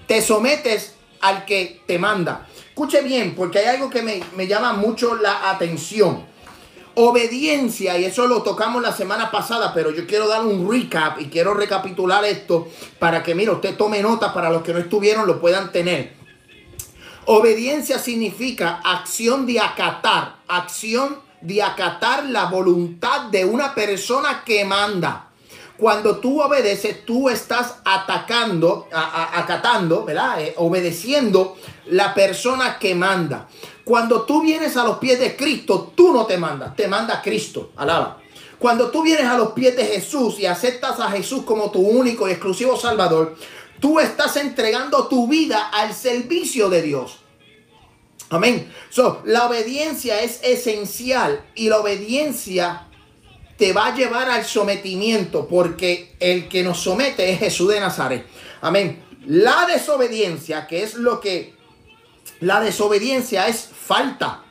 Te 0.06 0.20
sometes 0.20 0.94
al 1.20 1.44
que 1.44 1.80
te 1.86 1.98
manda. 1.98 2.46
Escuche 2.68 3.00
bien, 3.02 3.34
porque 3.34 3.60
hay 3.60 3.66
algo 3.66 3.90
que 3.90 4.02
me, 4.02 4.46
llama 4.46 4.74
mucho 4.74 5.14
la 5.16 5.50
atención. 5.50 6.30
Obediencia, 6.94 7.96
y 7.96 8.04
eso 8.04 8.26
lo 8.26 8.42
tocamos 8.42 8.82
la 8.82 8.92
semana 8.92 9.30
pasada, 9.30 9.72
pero 9.72 9.92
yo 9.92 10.06
quiero 10.06 10.28
dar 10.28 10.44
un 10.44 10.70
recap 10.70 11.18
y 11.20 11.28
quiero 11.28 11.54
recapitular 11.54 12.22
esto 12.24 12.68
para 12.98 13.22
que, 13.22 13.34
mira, 13.34 13.52
usted 13.52 13.76
tome 13.76 14.02
nota 14.02 14.34
para 14.34 14.50
los 14.50 14.62
que 14.62 14.74
no 14.74 14.78
estuvieron 14.78 15.26
lo 15.26 15.40
puedan 15.40 15.72
tener. 15.72 16.21
Obediencia 17.26 17.98
significa 17.98 18.80
acción 18.84 19.46
de 19.46 19.60
acatar, 19.60 20.36
acción 20.48 21.18
de 21.40 21.62
acatar 21.62 22.24
la 22.24 22.46
voluntad 22.46 23.30
de 23.30 23.44
una 23.44 23.74
persona 23.74 24.42
que 24.44 24.64
manda. 24.64 25.28
Cuando 25.76 26.18
tú 26.18 26.42
obedeces, 26.42 27.04
tú 27.04 27.28
estás 27.28 27.76
atacando, 27.84 28.88
acatando, 28.92 30.04
¿verdad? 30.04 30.40
Eh, 30.40 30.54
obedeciendo 30.56 31.56
la 31.86 32.12
persona 32.12 32.78
que 32.78 32.94
manda. 32.94 33.48
Cuando 33.84 34.22
tú 34.22 34.42
vienes 34.42 34.76
a 34.76 34.84
los 34.84 34.98
pies 34.98 35.18
de 35.18 35.36
Cristo, 35.36 35.92
tú 35.94 36.12
no 36.12 36.26
te 36.26 36.38
mandas, 36.38 36.74
te 36.76 36.86
manda 36.86 37.22
Cristo. 37.22 37.70
Alaba. 37.76 38.18
Cuando 38.58 38.90
tú 38.90 39.02
vienes 39.02 39.26
a 39.26 39.36
los 39.36 39.52
pies 39.52 39.76
de 39.76 39.84
Jesús 39.84 40.38
y 40.38 40.46
aceptas 40.46 41.00
a 41.00 41.10
Jesús 41.10 41.42
como 41.42 41.72
tu 41.72 41.80
único 41.80 42.28
y 42.28 42.32
exclusivo 42.32 42.76
Salvador, 42.76 43.34
tú 43.82 43.98
estás 43.98 44.36
entregando 44.36 45.08
tu 45.08 45.26
vida 45.26 45.68
al 45.68 45.92
servicio 45.92 46.70
de 46.70 46.82
Dios. 46.82 47.18
Amén. 48.30 48.72
So, 48.88 49.20
la 49.26 49.46
obediencia 49.46 50.22
es 50.22 50.38
esencial 50.42 51.44
y 51.56 51.68
la 51.68 51.80
obediencia 51.80 52.86
te 53.58 53.72
va 53.72 53.88
a 53.88 53.94
llevar 53.94 54.30
al 54.30 54.44
sometimiento 54.44 55.48
porque 55.48 56.14
el 56.20 56.48
que 56.48 56.62
nos 56.62 56.80
somete 56.80 57.30
es 57.30 57.40
Jesús 57.40 57.68
de 57.70 57.80
Nazaret. 57.80 58.24
Amén. 58.60 59.04
La 59.26 59.66
desobediencia, 59.66 60.66
que 60.66 60.84
es 60.84 60.94
lo 60.94 61.20
que... 61.20 61.54
La 62.40 62.60
desobediencia 62.60 63.48
es 63.48 63.68
falta. 63.68 64.44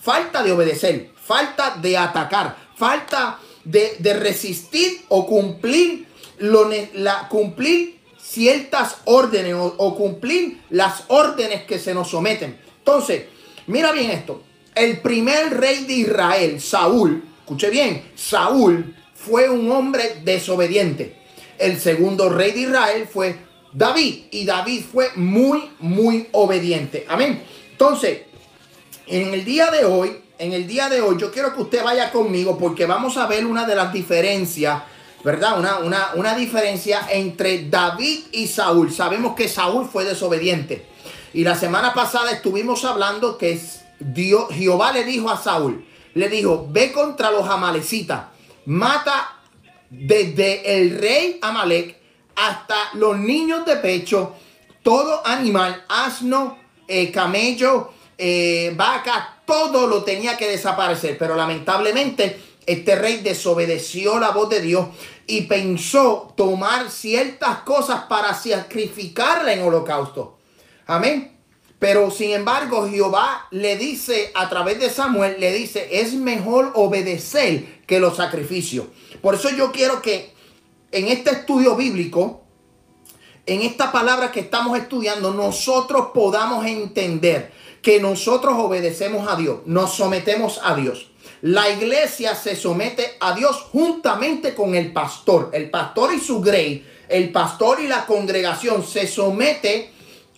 Falta 0.00 0.42
de 0.42 0.52
obedecer. 0.52 1.12
Falta 1.14 1.76
de 1.80 1.96
atacar. 1.98 2.56
Falta 2.74 3.38
de, 3.64 3.98
resistir 4.14 5.04
o 5.08 5.26
cumplir, 5.26 6.06
lo, 6.38 6.70
la, 6.94 7.28
cumplir 7.28 7.97
ciertas 8.38 8.98
órdenes 9.06 9.56
o 9.56 9.96
cumplir 9.96 10.60
las 10.70 11.02
órdenes 11.08 11.64
que 11.64 11.76
se 11.80 11.92
nos 11.92 12.08
someten. 12.08 12.56
Entonces, 12.78 13.24
mira 13.66 13.90
bien 13.90 14.12
esto. 14.12 14.44
El 14.76 15.00
primer 15.00 15.58
rey 15.58 15.86
de 15.86 15.94
Israel, 15.94 16.60
Saúl, 16.60 17.24
escuche 17.40 17.68
bien, 17.68 18.12
Saúl 18.14 18.94
fue 19.12 19.50
un 19.50 19.72
hombre 19.72 20.20
desobediente. 20.22 21.16
El 21.58 21.80
segundo 21.80 22.28
rey 22.28 22.52
de 22.52 22.60
Israel 22.60 23.08
fue 23.12 23.36
David 23.72 24.26
y 24.30 24.44
David 24.44 24.84
fue 24.92 25.10
muy, 25.16 25.70
muy 25.80 26.28
obediente. 26.30 27.06
Amén. 27.08 27.42
Entonces, 27.72 28.20
en 29.08 29.34
el 29.34 29.44
día 29.44 29.72
de 29.72 29.84
hoy, 29.84 30.16
en 30.38 30.52
el 30.52 30.68
día 30.68 30.88
de 30.88 31.00
hoy, 31.00 31.16
yo 31.18 31.32
quiero 31.32 31.52
que 31.56 31.62
usted 31.62 31.82
vaya 31.82 32.12
conmigo 32.12 32.56
porque 32.56 32.86
vamos 32.86 33.16
a 33.16 33.26
ver 33.26 33.44
una 33.44 33.66
de 33.66 33.74
las 33.74 33.92
diferencias, 33.92 34.80
¿verdad? 35.24 35.58
Una, 35.58 35.78
una, 35.78 36.10
una 36.14 36.34
diferencia 36.34 37.06
entre 37.10 37.68
David 37.68 38.26
y 38.32 38.46
Saúl. 38.46 38.92
Sabemos 38.92 39.34
que 39.34 39.48
Saúl 39.48 39.88
fue 39.90 40.04
desobediente. 40.04 40.86
Y 41.34 41.44
la 41.44 41.54
semana 41.54 41.92
pasada 41.92 42.30
estuvimos 42.30 42.84
hablando 42.84 43.36
que 43.36 43.60
Dios, 43.98 44.48
Jehová 44.50 44.92
le 44.92 45.04
dijo 45.04 45.28
a 45.30 45.36
Saúl, 45.36 45.84
le 46.14 46.28
dijo, 46.28 46.66
ve 46.70 46.92
contra 46.92 47.30
los 47.30 47.48
amalecitas, 47.48 48.26
mata 48.66 49.36
desde 49.90 50.80
el 50.80 50.98
rey 50.98 51.38
Amalek 51.42 51.96
hasta 52.36 52.76
los 52.94 53.18
niños 53.18 53.64
de 53.66 53.76
pecho, 53.76 54.34
todo 54.82 55.26
animal, 55.26 55.84
asno, 55.88 56.58
eh, 56.86 57.10
camello, 57.10 57.92
eh, 58.16 58.72
vaca, 58.76 59.42
todo 59.44 59.86
lo 59.86 60.02
tenía 60.04 60.36
que 60.36 60.48
desaparecer. 60.48 61.18
Pero 61.18 61.34
lamentablemente 61.34 62.47
este 62.68 62.96
rey 62.96 63.20
desobedeció 63.22 64.18
la 64.18 64.30
voz 64.30 64.50
de 64.50 64.60
Dios 64.60 64.88
y 65.26 65.42
pensó 65.42 66.34
tomar 66.36 66.90
ciertas 66.90 67.60
cosas 67.60 68.02
para 68.10 68.34
sacrificarla 68.34 69.54
en 69.54 69.62
holocausto. 69.62 70.36
Amén. 70.86 71.38
Pero 71.78 72.10
sin 72.10 72.32
embargo, 72.32 72.86
Jehová 72.86 73.46
le 73.52 73.76
dice 73.76 74.32
a 74.34 74.50
través 74.50 74.78
de 74.80 74.90
Samuel, 74.90 75.36
le 75.40 75.50
dice, 75.52 75.88
es 75.92 76.12
mejor 76.12 76.72
obedecer 76.74 77.80
que 77.86 78.00
los 78.00 78.16
sacrificios. 78.16 78.86
Por 79.22 79.36
eso 79.36 79.48
yo 79.48 79.72
quiero 79.72 80.02
que 80.02 80.34
en 80.92 81.08
este 81.08 81.30
estudio 81.30 81.74
bíblico, 81.74 82.42
en 83.46 83.62
esta 83.62 83.90
palabra 83.92 84.30
que 84.30 84.40
estamos 84.40 84.76
estudiando, 84.78 85.32
nosotros 85.32 86.08
podamos 86.12 86.66
entender 86.66 87.50
que 87.80 87.98
nosotros 87.98 88.56
obedecemos 88.58 89.26
a 89.26 89.36
Dios, 89.36 89.60
nos 89.64 89.94
sometemos 89.94 90.60
a 90.62 90.74
Dios. 90.74 91.10
La 91.42 91.70
iglesia 91.70 92.34
se 92.34 92.56
somete 92.56 93.16
a 93.20 93.34
Dios 93.34 93.68
juntamente 93.70 94.54
con 94.54 94.74
el 94.74 94.92
pastor. 94.92 95.50
El 95.52 95.70
pastor 95.70 96.12
y 96.12 96.20
su 96.20 96.40
grey, 96.40 96.84
el 97.08 97.30
pastor 97.30 97.80
y 97.80 97.86
la 97.86 98.06
congregación 98.06 98.84
se 98.84 99.06
somete 99.06 99.92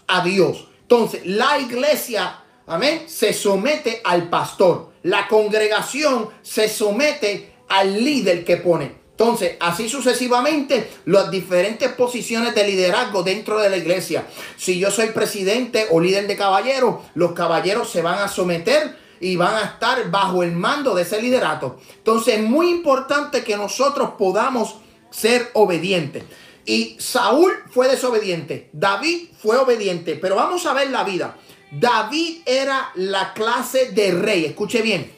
a 0.07 0.23
Dios. 0.23 0.69
Entonces, 0.83 1.23
la 1.25 1.59
iglesia, 1.59 2.43
amén, 2.67 3.05
se 3.07 3.33
somete 3.33 4.01
al 4.05 4.29
pastor. 4.29 4.91
La 5.03 5.27
congregación 5.29 6.29
se 6.43 6.69
somete 6.69 7.55
al 7.69 8.05
líder 8.05 8.45
que 8.45 8.59
pone. 8.59 9.01
Entonces, 9.13 9.57
así 9.61 9.89
sucesivamente, 9.89 10.91
las 11.05 11.31
diferentes 11.31 11.91
posiciones 11.93 12.55
de 12.55 12.67
liderazgo 12.67 13.23
dentro 13.23 13.59
de 13.59 13.69
la 13.69 13.77
iglesia. 13.77 14.27
Si 14.57 14.79
yo 14.79 14.91
soy 14.91 15.09
presidente 15.09 15.87
o 15.91 16.01
líder 16.01 16.27
de 16.27 16.37
caballeros, 16.37 16.97
los 17.15 17.33
caballeros 17.33 17.91
se 17.91 18.01
van 18.01 18.19
a 18.19 18.29
someter 18.29 18.97
y 19.21 19.37
van 19.37 19.55
a 19.55 19.65
estar 19.65 20.11
bajo 20.11 20.43
el 20.43 20.53
mando 20.53 20.95
de 20.95 21.03
ese 21.03 21.21
liderato. 21.21 21.79
Entonces 21.99 22.39
es 22.39 22.43
muy 22.43 22.71
importante 22.71 23.45
que 23.45 23.57
nosotros 23.57 24.13
podamos 24.19 24.77
ser 25.11 25.51
obedientes. 25.53 26.25
Y 26.65 26.97
Saúl 26.99 27.53
fue 27.71 27.89
desobediente, 27.89 28.71
David 28.73 29.29
fue 29.41 29.57
obediente, 29.57 30.17
pero 30.17 30.37
vamos 30.37 30.67
a 30.67 30.75
ver 30.75 30.91
la 30.91 31.05
vida. 31.05 31.37
David 31.71 32.39
era 32.47 32.91
la 32.95 33.33
clase 33.33 33.93
de 33.93 34.13
rey, 34.13 34.45
escuche 34.45 34.83
bien. 34.83 35.13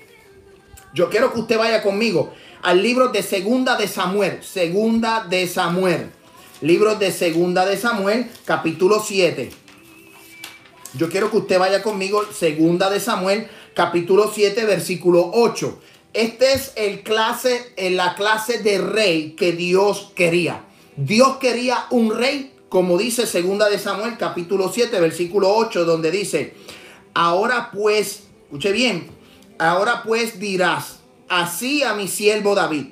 Yo 0.95 1.09
quiero 1.09 1.33
que 1.33 1.41
usted 1.41 1.59
vaya 1.59 1.83
conmigo 1.83 2.33
al 2.63 2.83
libro 2.83 3.09
de 3.09 3.23
Segunda 3.23 3.77
de 3.77 3.89
Samuel, 3.89 4.43
Segunda 4.43 5.25
de 5.29 5.47
Samuel. 5.47 6.11
Libro 6.61 6.95
de 6.95 7.11
Segunda 7.11 7.67
de 7.67 7.77
Samuel, 7.77 8.31
capítulo 8.45 9.03
7. 9.05 9.51
Yo 10.95 11.09
quiero 11.09 11.31
que 11.31 11.39
usted 11.39 11.59
vaya 11.59 11.83
conmigo, 11.83 12.25
Segunda 12.33 12.89
de 12.89 13.01
Samuel, 13.01 13.49
capítulo 13.75 14.31
7, 14.33 14.65
versículo 14.65 15.31
8. 15.35 15.81
Este 16.13 16.53
es 16.53 16.73
el 16.77 17.03
clase, 17.03 17.73
en 17.77 17.97
la 17.97 18.15
clase 18.15 18.59
de 18.59 18.79
rey 18.79 19.33
que 19.33 19.53
Dios 19.53 20.13
quería. 20.15 20.65
Dios 20.97 21.39
quería 21.39 21.87
un 21.91 22.15
rey, 22.15 22.53
como 22.69 22.99
dice 22.99 23.27
Segunda 23.27 23.71
de 23.71 23.79
Samuel, 23.79 24.19
capítulo 24.19 24.71
7, 24.73 25.01
versículo 25.01 25.55
8, 25.55 25.85
donde 25.85 26.11
dice, 26.11 26.55
ahora 27.15 27.71
pues, 27.73 28.25
escuche 28.45 28.73
bien, 28.73 29.09
ahora 29.59 30.03
pues 30.03 30.39
dirás, 30.39 30.99
así 31.29 31.83
a 31.83 31.95
mi 31.95 32.09
siervo 32.09 32.55
David, 32.55 32.89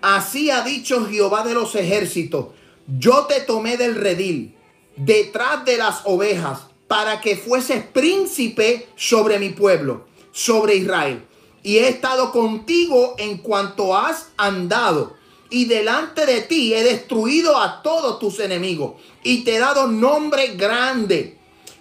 así 0.00 0.50
ha 0.50 0.62
dicho 0.62 1.06
Jehová 1.06 1.44
de 1.44 1.52
los 1.52 1.74
ejércitos, 1.74 2.46
yo 2.86 3.26
te 3.26 3.40
tomé 3.40 3.76
del 3.76 3.96
redil, 3.96 4.54
detrás 4.96 5.64
de 5.66 5.76
las 5.76 6.00
ovejas, 6.04 6.68
para 6.88 7.20
que 7.20 7.36
fueses 7.36 7.84
príncipe 7.84 8.88
sobre 8.96 9.38
mi 9.38 9.50
pueblo, 9.50 10.06
sobre 10.32 10.76
Israel. 10.76 11.24
Y 11.62 11.78
he 11.78 11.88
estado 11.88 12.30
contigo 12.30 13.14
en 13.18 13.38
cuanto 13.38 13.96
has 13.96 14.28
andado 14.36 15.16
y 15.50 15.66
delante 15.66 16.26
de 16.26 16.42
ti 16.42 16.74
he 16.74 16.82
destruido 16.82 17.60
a 17.60 17.82
todos 17.82 18.18
tus 18.18 18.40
enemigos 18.40 18.94
y 19.22 19.44
te 19.44 19.56
he 19.56 19.58
dado 19.58 19.86
nombre 19.86 20.54
grande 20.56 21.38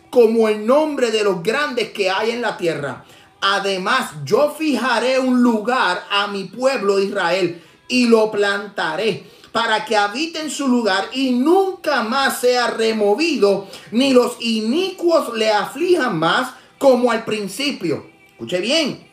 como 0.10 0.48
el 0.48 0.66
nombre 0.66 1.12
de 1.12 1.24
los 1.24 1.44
grandes 1.44 1.92
que 1.92 2.10
hay 2.10 2.32
en 2.32 2.42
la 2.42 2.58
tierra. 2.58 3.06
Además, 3.42 4.12
yo 4.24 4.56
fijaré 4.58 5.20
un 5.20 5.44
lugar 5.44 6.06
a 6.10 6.28
mi 6.28 6.46
pueblo 6.46 7.00
Israel 7.00 7.62
y 7.88 8.08
lo 8.08 8.32
plantaré 8.32 9.24
para 9.56 9.86
que 9.86 9.96
habite 9.96 10.42
en 10.42 10.52
su 10.52 10.68
lugar 10.68 11.08
y 11.14 11.32
nunca 11.32 12.04
más 12.04 12.42
sea 12.42 12.72
removido, 12.72 13.70
ni 13.90 14.12
los 14.12 14.36
inicuos 14.42 15.34
le 15.34 15.50
aflijan 15.50 16.20
más 16.20 16.56
como 16.78 17.10
al 17.10 17.24
principio. 17.24 18.06
Escuche 18.32 18.60
bien. 18.60 19.08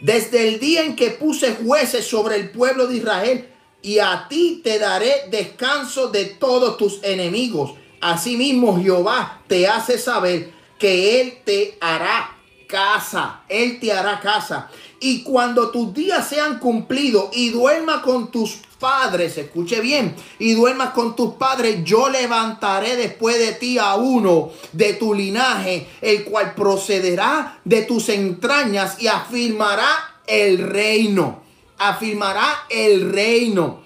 Desde 0.00 0.46
el 0.46 0.60
día 0.60 0.84
en 0.84 0.94
que 0.94 1.10
puse 1.10 1.56
jueces 1.56 2.06
sobre 2.06 2.36
el 2.36 2.52
pueblo 2.52 2.86
de 2.86 2.98
Israel, 2.98 3.48
y 3.82 3.98
a 3.98 4.28
ti 4.28 4.60
te 4.62 4.78
daré 4.78 5.24
descanso 5.32 6.10
de 6.10 6.26
todos 6.26 6.76
tus 6.76 7.02
enemigos. 7.02 7.72
Asimismo 8.00 8.80
Jehová 8.80 9.42
te 9.48 9.66
hace 9.66 9.98
saber 9.98 10.52
que 10.78 11.20
Él 11.20 11.38
te 11.44 11.76
hará 11.80 12.38
casa, 12.68 13.42
Él 13.48 13.80
te 13.80 13.92
hará 13.92 14.20
casa. 14.20 14.70
Y 15.00 15.24
cuando 15.24 15.72
tus 15.72 15.92
días 15.92 16.28
sean 16.28 16.60
cumplidos 16.60 17.30
y 17.32 17.50
duerma 17.50 18.00
con 18.00 18.30
tus 18.30 18.60
padres, 18.80 19.38
escuche 19.38 19.80
bien, 19.80 20.16
y 20.40 20.54
duermas 20.54 20.90
con 20.90 21.14
tus 21.14 21.34
padres, 21.34 21.84
yo 21.84 22.08
levantaré 22.08 22.96
después 22.96 23.38
de 23.38 23.52
ti 23.52 23.78
a 23.78 23.94
uno 23.94 24.50
de 24.72 24.94
tu 24.94 25.14
linaje, 25.14 25.86
el 26.00 26.24
cual 26.24 26.54
procederá 26.56 27.60
de 27.64 27.82
tus 27.82 28.08
entrañas 28.08 29.00
y 29.00 29.06
afirmará 29.06 29.86
el 30.26 30.58
reino 30.58 31.50
afirmará 31.80 32.66
el 32.68 33.12
reino. 33.12 33.82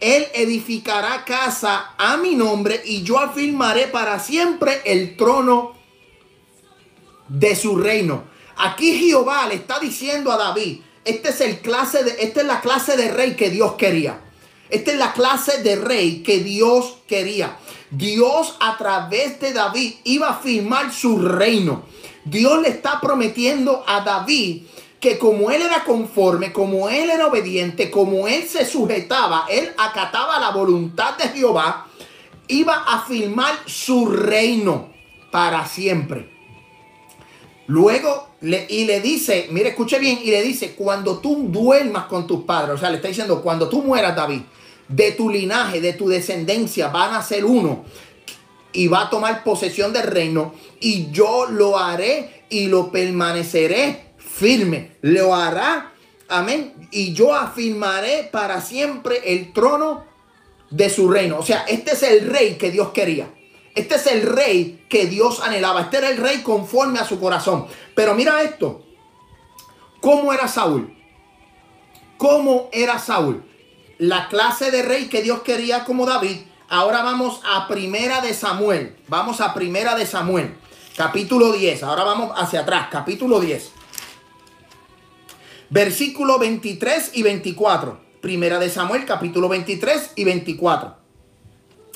Él 0.00 0.26
edificará 0.32 1.24
casa 1.24 1.94
a 1.98 2.16
mi 2.16 2.34
nombre 2.34 2.80
y 2.84 3.02
yo 3.02 3.18
afirmaré 3.18 3.88
para 3.88 4.18
siempre 4.18 4.80
el 4.84 5.16
trono 5.16 5.74
de 7.28 7.54
su 7.54 7.76
reino. 7.76 8.24
Aquí 8.56 8.98
Jehová 8.98 9.46
le 9.48 9.54
está 9.54 9.78
diciendo 9.78 10.32
a 10.32 10.36
David, 10.36 10.80
este 11.04 11.30
es 11.30 11.40
el 11.40 11.58
clase 11.60 12.04
de, 12.04 12.22
esta 12.22 12.40
es 12.40 12.46
la 12.46 12.60
clase 12.60 12.96
de 12.96 13.12
rey 13.12 13.34
que 13.34 13.50
Dios 13.50 13.74
quería. 13.74 14.20
Esta 14.72 14.92
es 14.92 14.98
la 14.98 15.12
clase 15.12 15.62
de 15.62 15.76
rey 15.76 16.22
que 16.22 16.38
Dios 16.38 16.96
quería. 17.06 17.58
Dios 17.90 18.56
a 18.58 18.78
través 18.78 19.38
de 19.38 19.52
David 19.52 19.96
iba 20.04 20.30
a 20.30 20.38
firmar 20.38 20.90
su 20.90 21.18
reino. 21.18 21.82
Dios 22.24 22.62
le 22.62 22.68
está 22.68 22.98
prometiendo 22.98 23.84
a 23.86 24.00
David 24.00 24.62
que 24.98 25.18
como 25.18 25.50
él 25.50 25.60
era 25.60 25.84
conforme, 25.84 26.54
como 26.54 26.88
él 26.88 27.10
era 27.10 27.26
obediente, 27.26 27.90
como 27.90 28.26
él 28.26 28.48
se 28.48 28.64
sujetaba, 28.64 29.44
él 29.50 29.74
acataba 29.76 30.38
la 30.38 30.52
voluntad 30.52 31.18
de 31.18 31.28
Jehová, 31.28 31.88
iba 32.48 32.84
a 32.86 33.04
firmar 33.04 33.52
su 33.66 34.06
reino 34.06 34.88
para 35.30 35.66
siempre. 35.66 36.30
Luego, 37.66 38.28
le, 38.40 38.66
y 38.70 38.86
le 38.86 39.02
dice, 39.02 39.48
mire, 39.50 39.70
escuche 39.70 39.98
bien, 39.98 40.18
y 40.22 40.30
le 40.30 40.42
dice, 40.42 40.74
cuando 40.74 41.18
tú 41.18 41.48
duermas 41.48 42.06
con 42.06 42.26
tus 42.26 42.44
padres, 42.44 42.76
o 42.76 42.78
sea, 42.78 42.88
le 42.88 42.96
está 42.96 43.08
diciendo, 43.08 43.42
cuando 43.42 43.68
tú 43.68 43.82
mueras, 43.82 44.16
David, 44.16 44.40
de 44.88 45.12
tu 45.12 45.30
linaje, 45.30 45.80
de 45.80 45.92
tu 45.92 46.08
descendencia, 46.08 46.88
van 46.88 47.14
a 47.14 47.22
ser 47.22 47.44
uno 47.44 47.84
y 48.72 48.88
va 48.88 49.02
a 49.02 49.10
tomar 49.10 49.44
posesión 49.44 49.92
del 49.92 50.04
reino 50.04 50.54
y 50.80 51.10
yo 51.10 51.46
lo 51.46 51.78
haré 51.78 52.44
y 52.48 52.68
lo 52.68 52.90
permaneceré 52.90 54.12
firme. 54.18 54.96
Lo 55.02 55.34
hará. 55.34 55.92
Amén. 56.28 56.88
Y 56.90 57.12
yo 57.12 57.34
afirmaré 57.34 58.28
para 58.30 58.60
siempre 58.60 59.20
el 59.24 59.52
trono 59.52 60.04
de 60.70 60.88
su 60.90 61.10
reino. 61.10 61.38
O 61.38 61.42
sea, 61.42 61.64
este 61.68 61.92
es 61.92 62.02
el 62.02 62.28
rey 62.28 62.56
que 62.56 62.70
Dios 62.70 62.90
quería. 62.90 63.28
Este 63.74 63.94
es 63.94 64.06
el 64.06 64.22
rey 64.22 64.84
que 64.88 65.06
Dios 65.06 65.40
anhelaba. 65.40 65.82
Este 65.82 65.98
era 65.98 66.10
el 66.10 66.18
rey 66.18 66.42
conforme 66.42 66.98
a 66.98 67.04
su 67.04 67.20
corazón. 67.20 67.66
Pero 67.94 68.14
mira 68.14 68.42
esto. 68.42 68.84
¿Cómo 70.00 70.32
era 70.32 70.48
Saúl? 70.48 70.92
¿Cómo 72.18 72.68
era 72.72 72.98
Saúl? 72.98 73.42
La 74.02 74.26
clase 74.26 74.72
de 74.72 74.82
rey 74.82 75.06
que 75.06 75.22
Dios 75.22 75.42
quería 75.42 75.84
como 75.84 76.06
David. 76.06 76.38
Ahora 76.68 77.04
vamos 77.04 77.40
a 77.44 77.68
primera 77.68 78.20
de 78.20 78.34
Samuel. 78.34 78.96
Vamos 79.06 79.40
a 79.40 79.54
primera 79.54 79.94
de 79.94 80.06
Samuel. 80.06 80.56
Capítulo 80.96 81.52
10. 81.52 81.84
Ahora 81.84 82.02
vamos 82.02 82.32
hacia 82.36 82.62
atrás. 82.62 82.88
Capítulo 82.90 83.38
10 83.38 83.70
versículo 85.70 86.40
23 86.40 87.12
y 87.14 87.22
24. 87.22 88.00
Primera 88.20 88.58
de 88.58 88.68
Samuel, 88.70 89.06
capítulo 89.06 89.48
23 89.48 90.14
y 90.16 90.24
24. 90.24 90.96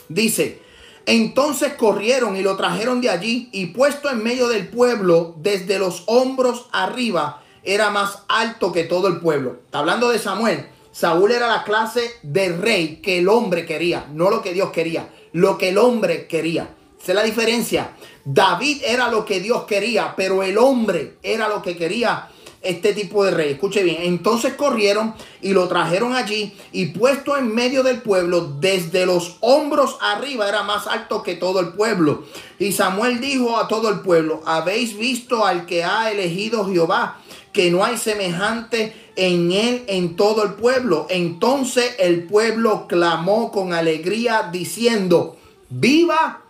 Dice, 0.08 0.62
entonces 1.06 1.74
corrieron 1.74 2.36
y 2.36 2.42
lo 2.42 2.56
trajeron 2.56 3.00
de 3.00 3.10
allí 3.10 3.48
y 3.50 3.66
puesto 3.66 4.08
en 4.08 4.22
medio 4.22 4.46
del 4.46 4.68
pueblo, 4.68 5.34
desde 5.38 5.80
los 5.80 6.04
hombros 6.06 6.68
arriba, 6.70 7.42
era 7.64 7.90
más 7.90 8.22
alto 8.28 8.72
que 8.72 8.84
todo 8.84 9.08
el 9.08 9.18
pueblo. 9.18 9.58
Está 9.66 9.80
hablando 9.80 10.08
de 10.08 10.20
Samuel. 10.20 10.68
Saúl 10.96 11.30
era 11.30 11.46
la 11.46 11.62
clase 11.62 12.10
de 12.22 12.56
rey 12.56 13.00
que 13.02 13.18
el 13.18 13.28
hombre 13.28 13.66
quería, 13.66 14.06
no 14.14 14.30
lo 14.30 14.40
que 14.40 14.54
Dios 14.54 14.70
quería, 14.70 15.10
lo 15.32 15.58
que 15.58 15.68
el 15.68 15.76
hombre 15.76 16.26
quería. 16.26 16.74
Esa 16.98 17.12
es 17.12 17.16
la 17.16 17.22
diferencia. 17.22 17.90
David 18.24 18.80
era 18.82 19.10
lo 19.10 19.26
que 19.26 19.40
Dios 19.40 19.64
quería, 19.64 20.14
pero 20.16 20.42
el 20.42 20.56
hombre 20.56 21.18
era 21.22 21.50
lo 21.50 21.60
que 21.60 21.76
quería 21.76 22.30
este 22.62 22.94
tipo 22.94 23.26
de 23.26 23.30
rey. 23.30 23.52
Escuche 23.52 23.82
bien. 23.82 23.98
Entonces 24.04 24.54
corrieron 24.54 25.14
y 25.42 25.52
lo 25.52 25.68
trajeron 25.68 26.14
allí 26.14 26.56
y 26.72 26.86
puesto 26.86 27.36
en 27.36 27.54
medio 27.54 27.82
del 27.82 28.00
pueblo, 28.00 28.56
desde 28.58 29.04
los 29.04 29.36
hombros 29.40 29.98
arriba, 30.00 30.48
era 30.48 30.62
más 30.62 30.86
alto 30.86 31.22
que 31.22 31.34
todo 31.34 31.60
el 31.60 31.74
pueblo. 31.74 32.24
Y 32.58 32.72
Samuel 32.72 33.20
dijo 33.20 33.58
a 33.58 33.68
todo 33.68 33.90
el 33.90 34.00
pueblo, 34.00 34.40
habéis 34.46 34.96
visto 34.96 35.44
al 35.44 35.66
que 35.66 35.84
ha 35.84 36.10
elegido 36.10 36.64
Jehová, 36.64 37.20
que 37.52 37.70
no 37.70 37.84
hay 37.84 37.98
semejante 37.98 39.05
en 39.16 39.52
él 39.52 39.84
en 39.88 40.16
todo 40.16 40.44
el 40.44 40.54
pueblo. 40.54 41.06
Entonces 41.10 41.96
el 41.98 42.24
pueblo 42.24 42.86
clamó 42.86 43.50
con 43.50 43.72
alegría 43.72 44.48
diciendo, 44.52 45.36
viva 45.68 46.42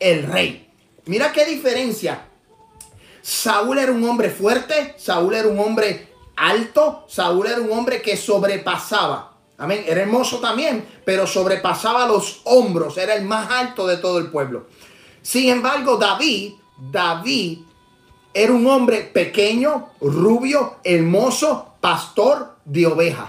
el 0.00 0.24
rey. 0.24 0.68
Mira 1.04 1.32
qué 1.32 1.44
diferencia 1.44 2.26
Saúl 3.22 3.78
era 3.78 3.92
un 3.92 4.02
hombre 4.08 4.30
fuerte, 4.30 4.94
Saúl 4.98 5.34
era 5.34 5.46
un 5.46 5.58
hombre 5.60 6.08
alto, 6.36 7.04
Saúl 7.08 7.46
era 7.46 7.60
un 7.60 7.70
hombre 7.70 8.02
que 8.02 8.16
sobrepasaba. 8.16 9.32
Amén. 9.58 9.84
Era 9.86 10.02
hermoso 10.02 10.40
también, 10.40 10.84
pero 11.04 11.24
sobrepasaba 11.26 12.06
los 12.08 12.40
hombros, 12.44 12.98
era 12.98 13.14
el 13.14 13.24
más 13.24 13.48
alto 13.48 13.86
de 13.86 13.98
todo 13.98 14.18
el 14.18 14.28
pueblo. 14.28 14.66
Sin 15.22 15.48
embargo, 15.50 15.96
David, 15.96 16.54
David 16.90 17.58
era 18.34 18.52
un 18.52 18.66
hombre 18.66 19.02
pequeño, 19.02 19.90
rubio, 20.00 20.78
hermoso, 20.82 21.71
pastor 21.82 22.58
de 22.64 22.86
ovejas. 22.86 23.28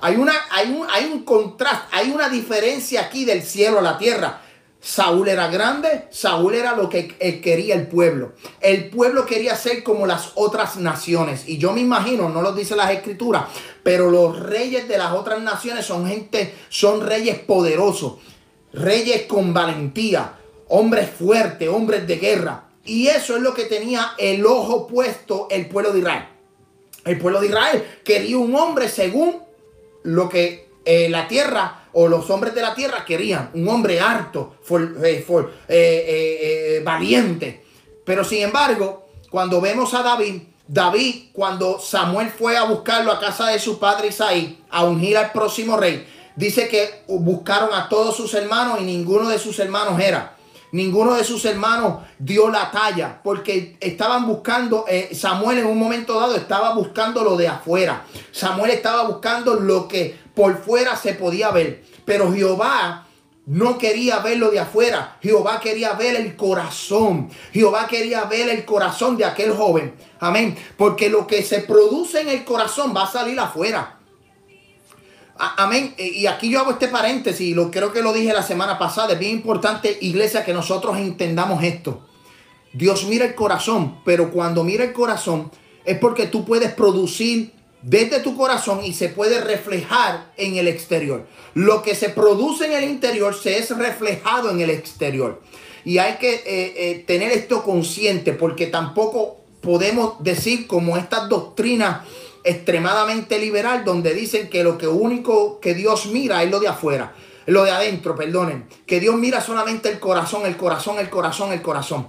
Hay, 0.00 0.16
una, 0.16 0.32
hay, 0.50 0.70
un, 0.70 0.86
hay 0.90 1.04
un 1.04 1.24
contraste, 1.24 1.86
hay 1.92 2.10
una 2.10 2.28
diferencia 2.28 3.02
aquí 3.02 3.24
del 3.24 3.42
cielo 3.42 3.78
a 3.78 3.82
la 3.82 3.98
tierra. 3.98 4.40
Saúl 4.80 5.28
era 5.28 5.48
grande, 5.48 6.06
Saúl 6.10 6.54
era 6.54 6.74
lo 6.74 6.88
que 6.88 7.08
quería 7.42 7.74
el 7.74 7.86
pueblo. 7.86 8.32
El 8.60 8.88
pueblo 8.88 9.26
quería 9.26 9.54
ser 9.56 9.82
como 9.82 10.06
las 10.06 10.32
otras 10.36 10.76
naciones. 10.76 11.48
Y 11.48 11.58
yo 11.58 11.72
me 11.72 11.82
imagino, 11.82 12.30
no 12.30 12.40
lo 12.40 12.52
dice 12.52 12.76
las 12.76 12.92
escrituras, 12.92 13.44
pero 13.82 14.10
los 14.10 14.38
reyes 14.40 14.88
de 14.88 14.96
las 14.96 15.12
otras 15.12 15.42
naciones 15.42 15.84
son 15.84 16.06
gente, 16.06 16.54
son 16.70 17.02
reyes 17.02 17.38
poderosos, 17.40 18.14
reyes 18.72 19.22
con 19.26 19.52
valentía, 19.52 20.34
hombres 20.68 21.10
fuertes, 21.10 21.68
hombres 21.68 22.06
de 22.06 22.16
guerra. 22.16 22.68
Y 22.84 23.08
eso 23.08 23.36
es 23.36 23.42
lo 23.42 23.52
que 23.52 23.64
tenía 23.64 24.12
el 24.16 24.46
ojo 24.46 24.86
puesto 24.86 25.48
el 25.50 25.68
pueblo 25.68 25.92
de 25.92 25.98
Israel. 25.98 26.35
El 27.06 27.18
pueblo 27.18 27.40
de 27.40 27.46
Israel 27.46 28.00
quería 28.04 28.36
un 28.36 28.54
hombre 28.54 28.88
según 28.88 29.42
lo 30.02 30.28
que 30.28 30.68
eh, 30.84 31.08
la 31.08 31.26
tierra 31.26 31.88
o 31.92 32.08
los 32.08 32.28
hombres 32.30 32.54
de 32.54 32.62
la 32.62 32.74
tierra 32.74 33.04
querían. 33.04 33.50
Un 33.54 33.68
hombre 33.68 34.00
harto, 34.00 34.56
eh, 34.70 35.24
eh, 35.68 36.82
valiente. 36.84 37.64
Pero 38.04 38.24
sin 38.24 38.42
embargo, 38.42 39.06
cuando 39.30 39.60
vemos 39.60 39.94
a 39.94 40.02
David, 40.02 40.42
David, 40.68 41.30
cuando 41.32 41.78
Samuel 41.78 42.28
fue 42.30 42.56
a 42.56 42.64
buscarlo 42.64 43.12
a 43.12 43.20
casa 43.20 43.48
de 43.48 43.58
su 43.58 43.78
padre 43.78 44.08
Isaí, 44.08 44.62
a 44.68 44.84
ungir 44.84 45.16
al 45.16 45.32
próximo 45.32 45.76
rey, 45.76 46.06
dice 46.34 46.68
que 46.68 47.02
buscaron 47.08 47.72
a 47.72 47.88
todos 47.88 48.16
sus 48.16 48.34
hermanos 48.34 48.78
y 48.80 48.84
ninguno 48.84 49.28
de 49.28 49.38
sus 49.38 49.58
hermanos 49.58 50.00
era. 50.00 50.35
Ninguno 50.76 51.14
de 51.14 51.24
sus 51.24 51.42
hermanos 51.46 52.02
dio 52.18 52.50
la 52.50 52.70
talla 52.70 53.22
porque 53.24 53.78
estaban 53.80 54.26
buscando, 54.26 54.84
eh, 54.86 55.08
Samuel 55.14 55.60
en 55.60 55.64
un 55.64 55.78
momento 55.78 56.20
dado 56.20 56.36
estaba 56.36 56.74
buscando 56.74 57.24
lo 57.24 57.34
de 57.34 57.48
afuera. 57.48 58.04
Samuel 58.30 58.72
estaba 58.72 59.04
buscando 59.04 59.54
lo 59.54 59.88
que 59.88 60.14
por 60.34 60.58
fuera 60.58 60.94
se 60.94 61.14
podía 61.14 61.50
ver. 61.50 61.82
Pero 62.04 62.30
Jehová 62.30 63.06
no 63.46 63.78
quería 63.78 64.18
ver 64.18 64.36
lo 64.36 64.50
de 64.50 64.60
afuera. 64.60 65.16
Jehová 65.22 65.60
quería 65.60 65.94
ver 65.94 66.14
el 66.14 66.36
corazón. 66.36 67.30
Jehová 67.54 67.86
quería 67.86 68.24
ver 68.24 68.50
el 68.50 68.66
corazón 68.66 69.16
de 69.16 69.24
aquel 69.24 69.52
joven. 69.52 69.94
Amén. 70.20 70.58
Porque 70.76 71.08
lo 71.08 71.26
que 71.26 71.42
se 71.42 71.60
produce 71.60 72.20
en 72.20 72.28
el 72.28 72.44
corazón 72.44 72.92
va 72.94 73.04
a 73.04 73.10
salir 73.10 73.40
afuera. 73.40 73.95
Amén. 75.38 75.94
E, 75.96 76.08
y 76.08 76.26
aquí 76.26 76.48
yo 76.48 76.60
hago 76.60 76.72
este 76.72 76.88
paréntesis, 76.88 77.54
lo 77.54 77.70
creo 77.70 77.92
que 77.92 78.02
lo 78.02 78.12
dije 78.12 78.32
la 78.32 78.42
semana 78.42 78.78
pasada. 78.78 79.14
Es 79.14 79.18
bien 79.18 79.32
importante, 79.32 79.96
iglesia, 80.00 80.44
que 80.44 80.52
nosotros 80.52 80.96
entendamos 80.98 81.62
esto. 81.62 82.06
Dios 82.72 83.06
mira 83.06 83.24
el 83.24 83.34
corazón, 83.34 84.00
pero 84.04 84.30
cuando 84.30 84.62
mira 84.62 84.84
el 84.84 84.92
corazón 84.92 85.50
es 85.84 85.98
porque 85.98 86.26
tú 86.26 86.44
puedes 86.44 86.74
producir 86.74 87.52
desde 87.82 88.20
tu 88.20 88.36
corazón 88.36 88.84
y 88.84 88.92
se 88.92 89.08
puede 89.08 89.40
reflejar 89.40 90.32
en 90.36 90.56
el 90.56 90.68
exterior. 90.68 91.26
Lo 91.54 91.82
que 91.82 91.94
se 91.94 92.08
produce 92.08 92.66
en 92.66 92.72
el 92.72 92.84
interior 92.84 93.34
se 93.34 93.58
es 93.58 93.70
reflejado 93.70 94.50
en 94.50 94.60
el 94.60 94.70
exterior. 94.70 95.40
Y 95.84 95.98
hay 95.98 96.14
que 96.14 96.34
eh, 96.34 96.42
eh, 96.46 97.04
tener 97.06 97.30
esto 97.30 97.62
consciente 97.62 98.32
porque 98.32 98.66
tampoco 98.66 99.44
podemos 99.60 100.22
decir 100.22 100.66
como 100.66 100.96
estas 100.96 101.28
doctrinas 101.28 102.00
extremadamente 102.46 103.40
liberal 103.40 103.84
donde 103.84 104.14
dicen 104.14 104.48
que 104.48 104.62
lo 104.62 104.78
que 104.78 104.86
único 104.86 105.58
que 105.58 105.74
Dios 105.74 106.06
mira 106.06 106.44
es 106.44 106.50
lo 106.50 106.60
de 106.60 106.68
afuera, 106.68 107.12
lo 107.46 107.64
de 107.64 107.72
adentro, 107.72 108.14
perdonen, 108.14 108.68
que 108.86 109.00
Dios 109.00 109.16
mira 109.16 109.40
solamente 109.40 109.88
el 109.88 109.98
corazón, 109.98 110.46
el 110.46 110.56
corazón, 110.56 110.98
el 111.00 111.10
corazón, 111.10 111.52
el 111.52 111.60
corazón. 111.60 112.06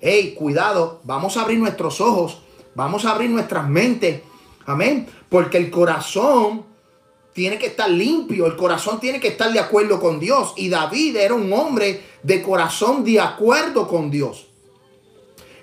Hey, 0.00 0.34
cuidado, 0.38 1.00
vamos 1.02 1.36
a 1.36 1.42
abrir 1.42 1.58
nuestros 1.58 2.00
ojos, 2.00 2.40
vamos 2.76 3.04
a 3.04 3.10
abrir 3.10 3.30
nuestras 3.30 3.68
mentes, 3.68 4.22
amén, 4.64 5.08
porque 5.28 5.58
el 5.58 5.70
corazón 5.72 6.64
tiene 7.32 7.58
que 7.58 7.66
estar 7.66 7.90
limpio, 7.90 8.46
el 8.46 8.56
corazón 8.56 9.00
tiene 9.00 9.18
que 9.18 9.28
estar 9.28 9.52
de 9.52 9.58
acuerdo 9.58 9.98
con 9.98 10.20
Dios 10.20 10.54
y 10.56 10.68
David 10.68 11.16
era 11.16 11.34
un 11.34 11.52
hombre 11.52 12.04
de 12.22 12.42
corazón 12.42 13.02
de 13.02 13.20
acuerdo 13.20 13.88
con 13.88 14.08
Dios. 14.08 14.46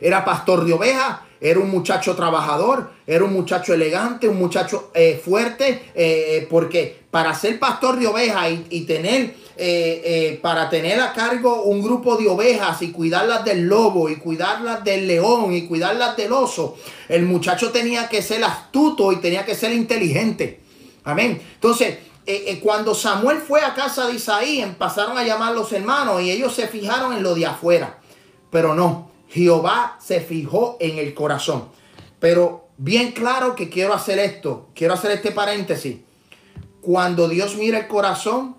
Era 0.01 0.25
pastor 0.25 0.65
de 0.65 0.73
ovejas, 0.73 1.19
era 1.39 1.59
un 1.59 1.69
muchacho 1.69 2.15
trabajador, 2.15 2.91
era 3.05 3.23
un 3.23 3.33
muchacho 3.33 3.73
elegante, 3.73 4.27
un 4.27 4.37
muchacho 4.37 4.91
eh, 4.93 5.21
fuerte, 5.23 5.69
eh, 5.69 5.83
eh, 5.95 6.47
porque 6.49 7.03
para 7.11 7.33
ser 7.33 7.59
pastor 7.59 7.99
de 7.99 8.07
ovejas 8.07 8.51
y, 8.69 8.81
tener, 8.81 9.33
para 10.41 10.69
tener 10.69 10.99
a 10.99 11.13
cargo 11.13 11.63
un 11.63 11.81
grupo 11.81 12.15
de 12.15 12.27
ovejas 12.27 12.81
y 12.81 12.91
cuidarlas 12.91 13.43
del 13.43 13.63
lobo 13.63 14.09
y 14.09 14.17
cuidarlas 14.17 14.83
del 14.83 15.07
león 15.07 15.53
y 15.53 15.65
cuidarlas 15.67 16.15
del 16.15 16.31
oso, 16.31 16.77
el 17.09 17.23
muchacho 17.23 17.71
tenía 17.71 18.07
que 18.07 18.21
ser 18.21 18.43
astuto 18.43 19.11
y 19.11 19.17
tenía 19.17 19.45
que 19.45 19.55
ser 19.55 19.71
inteligente. 19.73 20.59
Amén. 21.05 21.41
Entonces, 21.55 21.97
cuando 22.61 22.93
Samuel 22.93 23.39
fue 23.39 23.61
a 23.61 23.73
casa 23.73 24.07
de 24.07 24.15
Isaí, 24.15 24.75
pasaron 24.77 25.17
a 25.17 25.23
llamar 25.23 25.55
los 25.55 25.71
hermanos 25.71 26.21
y 26.21 26.29
ellos 26.29 26.53
se 26.53 26.67
fijaron 26.67 27.13
en 27.13 27.23
lo 27.23 27.33
de 27.33 27.45
afuera. 27.45 27.97
Pero 28.51 28.75
no, 28.75 29.06
Jehová 29.29 29.97
se 29.99 30.21
fijó 30.21 30.77
en 30.79 30.97
el 30.97 31.13
corazón. 31.13 31.69
Pero 32.19 32.67
bien 32.77 33.11
claro 33.11 33.55
que 33.55 33.69
quiero 33.69 33.93
hacer 33.93 34.19
esto, 34.19 34.69
quiero 34.73 34.93
hacer 34.93 35.11
este 35.11 35.31
paréntesis. 35.31 35.97
Cuando 36.81 37.27
Dios 37.27 37.55
mira 37.55 37.79
el 37.79 37.87
corazón, 37.87 38.55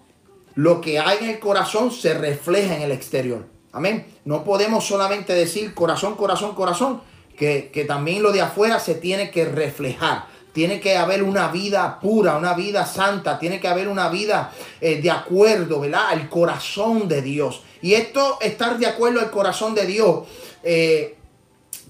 lo 0.54 0.80
que 0.80 0.98
hay 0.98 1.18
en 1.20 1.30
el 1.30 1.38
corazón 1.38 1.90
se 1.90 2.14
refleja 2.14 2.76
en 2.76 2.82
el 2.82 2.92
exterior. 2.92 3.46
Amén. 3.72 4.06
No 4.24 4.44
podemos 4.44 4.84
solamente 4.84 5.32
decir 5.32 5.72
corazón, 5.74 6.16
corazón, 6.16 6.54
corazón, 6.54 7.00
que, 7.36 7.84
también 7.86 8.22
lo 8.22 8.32
de 8.32 8.40
afuera 8.40 8.80
se 8.80 8.96
tiene 8.96 9.30
que 9.30 9.44
reflejar. 9.44 10.26
Tiene 10.52 10.80
que 10.80 10.96
haber 10.96 11.22
una 11.22 11.48
vida 11.48 12.00
pura, 12.00 12.36
una 12.36 12.54
vida 12.54 12.84
santa, 12.84 13.38
tiene 13.38 13.60
que 13.60 13.68
haber 13.68 13.86
una 13.86 14.08
vida 14.08 14.50
eh, 14.80 15.00
de 15.00 15.10
acuerdo, 15.10 15.80
¿verdad? 15.80 16.08
Al 16.08 16.28
corazón 16.28 17.06
de 17.06 17.22
Dios. 17.22 17.62
Y 17.80 17.94
esto, 17.94 18.38
estar 18.40 18.78
de 18.78 18.86
acuerdo 18.86 19.20
al 19.20 19.30
corazón 19.30 19.74
de 19.74 19.86
Dios, 19.86 20.26
eh, 20.70 21.16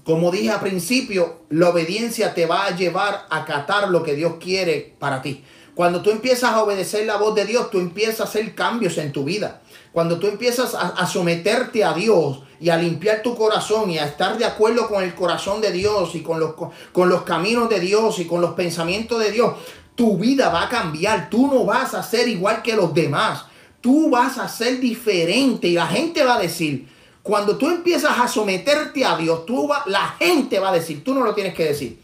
como 0.05 0.31
dije 0.31 0.51
al 0.51 0.61
principio, 0.61 1.41
la 1.49 1.67
obediencia 1.67 2.33
te 2.33 2.45
va 2.45 2.65
a 2.65 2.77
llevar 2.77 3.25
a 3.29 3.39
acatar 3.39 3.89
lo 3.89 4.03
que 4.03 4.15
Dios 4.15 4.35
quiere 4.39 4.95
para 4.97 5.21
ti. 5.21 5.43
Cuando 5.75 6.01
tú 6.01 6.11
empiezas 6.11 6.53
a 6.53 6.63
obedecer 6.63 7.05
la 7.05 7.17
voz 7.17 7.35
de 7.35 7.43
Dios, 7.43 7.69
tú 7.71 7.79
empiezas 7.79 8.21
a 8.21 8.23
hacer 8.23 8.55
cambios 8.55 8.97
en 8.97 9.11
tu 9.11 9.25
vida. 9.25 9.61
Cuando 9.91 10.17
tú 10.17 10.27
empiezas 10.27 10.75
a, 10.75 11.05
someterte 11.07 11.83
a 11.83 11.91
Dios 11.91 12.41
y 12.61 12.69
a 12.69 12.77
limpiar 12.77 13.21
tu 13.21 13.35
corazón 13.35 13.91
y 13.91 13.97
a 13.97 14.05
estar 14.05 14.37
de 14.37 14.45
acuerdo 14.45 14.87
con 14.87 15.03
el 15.03 15.13
corazón 15.13 15.59
de 15.59 15.73
Dios 15.73 16.15
y 16.15 16.21
con 16.21 16.39
los, 16.39 16.53
con 16.93 17.09
los 17.09 17.23
caminos 17.23 17.67
de 17.67 17.81
Dios 17.81 18.17
y 18.19 18.25
con 18.25 18.39
los 18.39 18.53
pensamientos 18.53 19.19
de 19.19 19.31
Dios, 19.31 19.55
tu 19.95 20.17
vida 20.17 20.47
va 20.47 20.63
a 20.63 20.69
cambiar. 20.69 21.29
Tú 21.29 21.47
no 21.47 21.65
vas 21.65 21.93
a 21.93 22.01
ser 22.01 22.29
igual 22.29 22.61
que 22.61 22.77
los 22.77 22.93
demás. 22.93 23.43
Tú 23.81 24.09
vas 24.09 24.37
a 24.37 24.47
ser 24.47 24.79
diferente 24.79 25.67
y 25.67 25.73
la 25.73 25.87
gente 25.87 26.23
va 26.23 26.35
a 26.35 26.39
decir, 26.39 26.87
cuando 27.23 27.57
tú 27.57 27.67
empiezas 27.69 28.17
a 28.17 28.27
someterte 28.27 29.05
a 29.05 29.17
Dios, 29.17 29.45
tú 29.45 29.67
va, 29.67 29.83
la 29.87 30.15
gente 30.19 30.59
va 30.59 30.69
a 30.69 30.73
decir, 30.73 31.03
tú 31.03 31.13
no 31.13 31.23
lo 31.23 31.33
tienes 31.33 31.53
que 31.53 31.65
decir. 31.65 31.99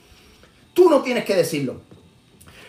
Tú 0.74 0.90
no 0.90 1.02
tienes 1.02 1.24
que 1.24 1.36
decirlo. 1.36 1.82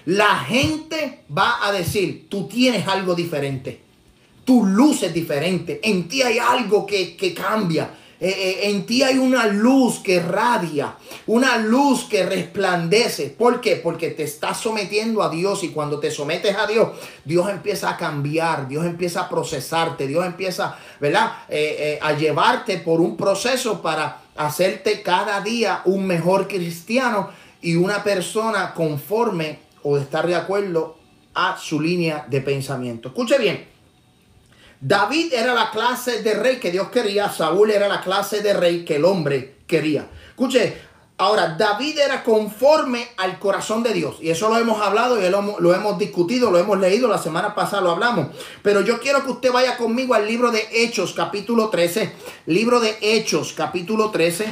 La 0.05 0.37
gente 0.37 1.25
va 1.37 1.67
a 1.67 1.73
decir, 1.73 2.29
tú 2.29 2.47
tienes 2.47 2.87
algo 2.87 3.15
diferente. 3.15 3.81
Tu 4.45 4.65
luz 4.65 5.03
es 5.03 5.13
diferente. 5.13 5.81
En 5.83 6.07
ti 6.07 6.23
hay 6.23 6.39
algo 6.39 6.87
que, 6.87 7.17
que 7.17 7.35
cambia. 7.35 7.91
Eh, 8.19 8.29
eh, 8.29 8.71
en 8.71 8.87
ti 8.87 9.03
hay 9.03 9.19
una 9.19 9.47
luz 9.47 9.99
que 9.99 10.21
radia, 10.21 10.97
una 11.27 11.59
luz 11.59 12.05
que 12.05 12.25
resplandece. 12.25 13.29
¿Por 13.31 13.61
qué? 13.61 13.77
Porque 13.77 14.11
te 14.11 14.23
estás 14.23 14.59
sometiendo 14.59 15.23
a 15.23 15.29
Dios 15.29 15.63
y 15.65 15.69
cuando 15.69 16.01
te 16.01 16.11
sometes 16.11 16.57
a 16.57 16.67
Dios, 16.67 16.89
Dios 17.25 17.49
empieza 17.51 17.91
a 17.91 17.97
cambiar, 17.97 18.69
Dios 18.69 18.87
empieza 18.87 19.23
a 19.23 19.29
procesarte, 19.29 20.07
Dios 20.07 20.25
empieza, 20.25 20.79
¿verdad? 20.99 21.33
Eh, 21.49 21.99
a 22.01 22.13
llevarte 22.13 22.79
por 22.79 23.01
un 23.01 23.17
proceso 23.17 23.83
para 23.83 24.23
hacerte 24.37 25.03
cada 25.03 25.41
día 25.43 25.83
un 25.85 26.07
mejor 26.07 26.49
cristiano 26.49 27.31
y 27.61 27.77
una 27.77 28.03
persona 28.03 28.73
conforme 28.73 29.59
o 29.83 29.99
estar 29.99 30.27
de 30.27 30.35
acuerdo 30.35 30.97
a 31.35 31.59
su 31.59 31.81
línea 31.81 32.27
de 32.29 32.41
pensamiento. 32.41 33.09
Escuche 33.09 33.39
bien. 33.39 33.76
David 34.81 35.33
era 35.33 35.55
la 35.55 35.71
clase 35.71 36.23
de 36.23 36.35
rey 36.35 36.57
que 36.57 36.71
Dios 36.71 36.89
quería, 36.91 37.31
Saúl 37.31 37.71
era 37.71 37.89
la 37.89 38.01
clase 38.01 38.43
de 38.43 38.53
rey 38.53 38.85
que 38.85 38.97
el 38.97 39.05
hombre 39.05 39.57
quería. 39.67 40.09
Escuche, 40.29 40.77
ahora 41.19 41.57
David 41.59 41.99
era 41.99 42.23
conforme 42.23 43.09
al 43.17 43.39
corazón 43.39 43.83
de 43.83 43.95
Dios 43.95 44.17
y 44.21 44.29
eso 44.29 44.49
lo 44.49 44.59
hemos 44.59 44.81
hablado 44.83 45.21
y 45.21 45.29
lo, 45.31 45.59
lo 45.61 45.75
hemos 45.75 45.99
discutido, 45.99 46.51
lo 46.51 46.59
hemos 46.59 46.79
leído, 46.79 47.09
la 47.09 47.19
semana 47.19 47.55
pasada 47.55 47.83
lo 47.83 47.91
hablamos. 47.91 48.29
Pero 48.63 48.83
yo 48.83 49.01
quiero 49.01 49.25
que 49.25 49.31
usted 49.31 49.51
vaya 49.51 49.77
conmigo 49.77 50.15
al 50.15 50.27
libro 50.27 50.51
de 50.51 50.69
Hechos 50.71 51.15
capítulo 51.15 51.71
13, 51.71 52.13
libro 52.47 52.81
de 52.81 52.99
Hechos 53.01 53.55
capítulo 53.55 54.11
13, 54.11 54.47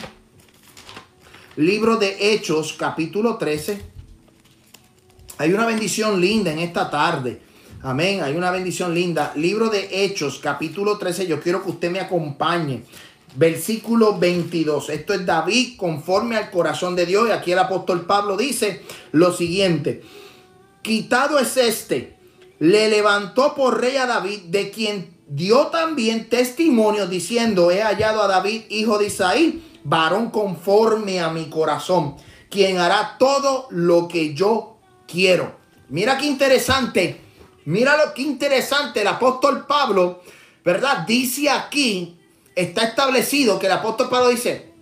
libro 1.56 1.96
de 1.96 2.16
Hechos 2.32 2.72
capítulo 2.72 3.36
13. 3.36 3.94
Hay 5.36 5.52
una 5.52 5.66
bendición 5.66 6.20
linda 6.20 6.50
en 6.50 6.60
esta 6.60 6.90
tarde. 6.90 7.42
Amén. 7.84 8.22
Hay 8.22 8.34
una 8.34 8.50
bendición 8.50 8.94
linda. 8.94 9.32
Libro 9.36 9.68
de 9.68 9.86
Hechos, 9.92 10.38
capítulo 10.42 10.96
13. 10.96 11.26
Yo 11.26 11.38
quiero 11.38 11.62
que 11.62 11.68
usted 11.68 11.90
me 11.90 12.00
acompañe. 12.00 12.82
Versículo 13.36 14.18
22. 14.18 14.88
Esto 14.88 15.12
es 15.12 15.26
David 15.26 15.76
conforme 15.76 16.38
al 16.38 16.50
corazón 16.50 16.96
de 16.96 17.04
Dios. 17.04 17.28
Y 17.28 17.32
aquí 17.32 17.52
el 17.52 17.58
apóstol 17.58 18.06
Pablo 18.06 18.38
dice 18.38 18.80
lo 19.12 19.34
siguiente. 19.34 20.02
Quitado 20.80 21.38
es 21.38 21.58
este. 21.58 22.16
Le 22.58 22.88
levantó 22.88 23.54
por 23.54 23.78
rey 23.78 23.98
a 23.98 24.06
David, 24.06 24.44
de 24.46 24.70
quien 24.70 25.18
dio 25.28 25.66
también 25.66 26.30
testimonio 26.30 27.06
diciendo, 27.06 27.70
he 27.70 27.82
hallado 27.82 28.22
a 28.22 28.28
David, 28.28 28.62
hijo 28.70 28.96
de 28.96 29.08
Isaí, 29.08 29.62
varón 29.84 30.30
conforme 30.30 31.20
a 31.20 31.28
mi 31.28 31.50
corazón, 31.50 32.16
quien 32.48 32.78
hará 32.78 33.16
todo 33.18 33.66
lo 33.68 34.08
que 34.08 34.32
yo 34.32 34.78
quiero. 35.06 35.56
Mira 35.90 36.16
qué 36.16 36.24
interesante, 36.24 37.23
mira 37.66 37.96
lo 37.96 38.14
que 38.14 38.22
interesante 38.22 39.00
el 39.00 39.08
apóstol 39.08 39.66
Pablo, 39.66 40.22
¿verdad? 40.64 41.06
Dice 41.06 41.50
aquí, 41.50 42.18
está 42.54 42.84
establecido 42.84 43.58
que 43.58 43.66
el 43.66 43.72
apóstol 43.72 44.08
Pablo 44.08 44.28
dice, 44.28 44.72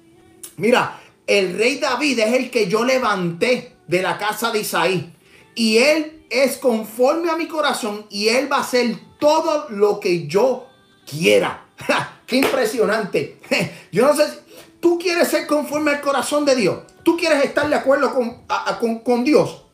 mira, 0.56 1.00
el 1.26 1.56
rey 1.56 1.78
David 1.78 2.18
es 2.18 2.34
el 2.34 2.50
que 2.50 2.68
yo 2.68 2.84
levanté 2.84 3.76
de 3.86 4.02
la 4.02 4.18
casa 4.18 4.50
de 4.50 4.60
Isaí. 4.60 5.12
Y 5.54 5.78
él 5.78 6.24
es 6.30 6.56
conforme 6.56 7.30
a 7.30 7.36
mi 7.36 7.46
corazón 7.46 8.06
y 8.10 8.28
él 8.28 8.50
va 8.50 8.58
a 8.58 8.60
hacer 8.62 8.96
todo 9.18 9.68
lo 9.70 10.00
que 10.00 10.26
yo 10.26 10.66
quiera. 11.06 11.66
¡Qué 12.26 12.36
impresionante! 12.36 13.38
Yo 13.92 14.06
no 14.06 14.16
sé, 14.16 14.26
si 14.26 14.38
tú 14.80 14.98
quieres 14.98 15.28
ser 15.28 15.46
conforme 15.46 15.90
al 15.90 16.00
corazón 16.00 16.46
de 16.46 16.56
Dios. 16.56 16.78
Tú 17.02 17.16
quieres 17.16 17.44
estar 17.44 17.68
de 17.68 17.74
acuerdo 17.74 18.14
con, 18.14 18.46
con, 18.80 19.00
con 19.00 19.24
Dios. 19.24 19.64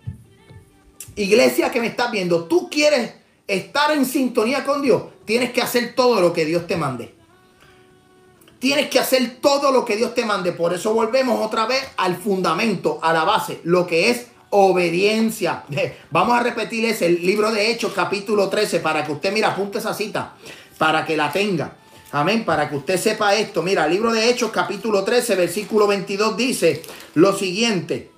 Iglesia 1.18 1.72
que 1.72 1.80
me 1.80 1.88
estás 1.88 2.12
viendo, 2.12 2.44
tú 2.44 2.70
quieres 2.70 3.12
estar 3.48 3.90
en 3.90 4.06
sintonía 4.06 4.64
con 4.64 4.82
Dios. 4.82 5.02
Tienes 5.24 5.50
que 5.50 5.60
hacer 5.60 5.94
todo 5.96 6.20
lo 6.20 6.32
que 6.32 6.44
Dios 6.44 6.66
te 6.68 6.76
mande. 6.76 7.12
Tienes 8.60 8.88
que 8.88 9.00
hacer 9.00 9.38
todo 9.40 9.72
lo 9.72 9.84
que 9.84 9.96
Dios 9.96 10.14
te 10.14 10.24
mande. 10.24 10.52
Por 10.52 10.74
eso 10.74 10.94
volvemos 10.94 11.44
otra 11.44 11.66
vez 11.66 11.82
al 11.96 12.16
fundamento, 12.16 13.00
a 13.02 13.12
la 13.12 13.24
base, 13.24 13.60
lo 13.64 13.86
que 13.86 14.10
es 14.10 14.26
obediencia. 14.50 15.64
Vamos 16.10 16.38
a 16.38 16.42
repetir 16.42 16.84
ese, 16.84 17.06
el 17.06 17.26
libro 17.26 17.50
de 17.50 17.70
Hechos, 17.70 17.92
capítulo 17.92 18.48
13, 18.48 18.78
para 18.78 19.04
que 19.04 19.12
usted, 19.12 19.32
mira, 19.32 19.48
apunte 19.48 19.78
esa 19.78 19.94
cita, 19.94 20.34
para 20.78 21.04
que 21.04 21.16
la 21.16 21.32
tenga. 21.32 21.76
Amén, 22.12 22.44
para 22.44 22.70
que 22.70 22.76
usted 22.76 22.96
sepa 22.96 23.34
esto. 23.34 23.62
Mira, 23.62 23.86
el 23.86 23.92
libro 23.92 24.12
de 24.12 24.30
Hechos, 24.30 24.52
capítulo 24.52 25.02
13, 25.02 25.34
versículo 25.34 25.88
22 25.88 26.36
dice 26.36 26.82
lo 27.14 27.36
siguiente. 27.36 28.17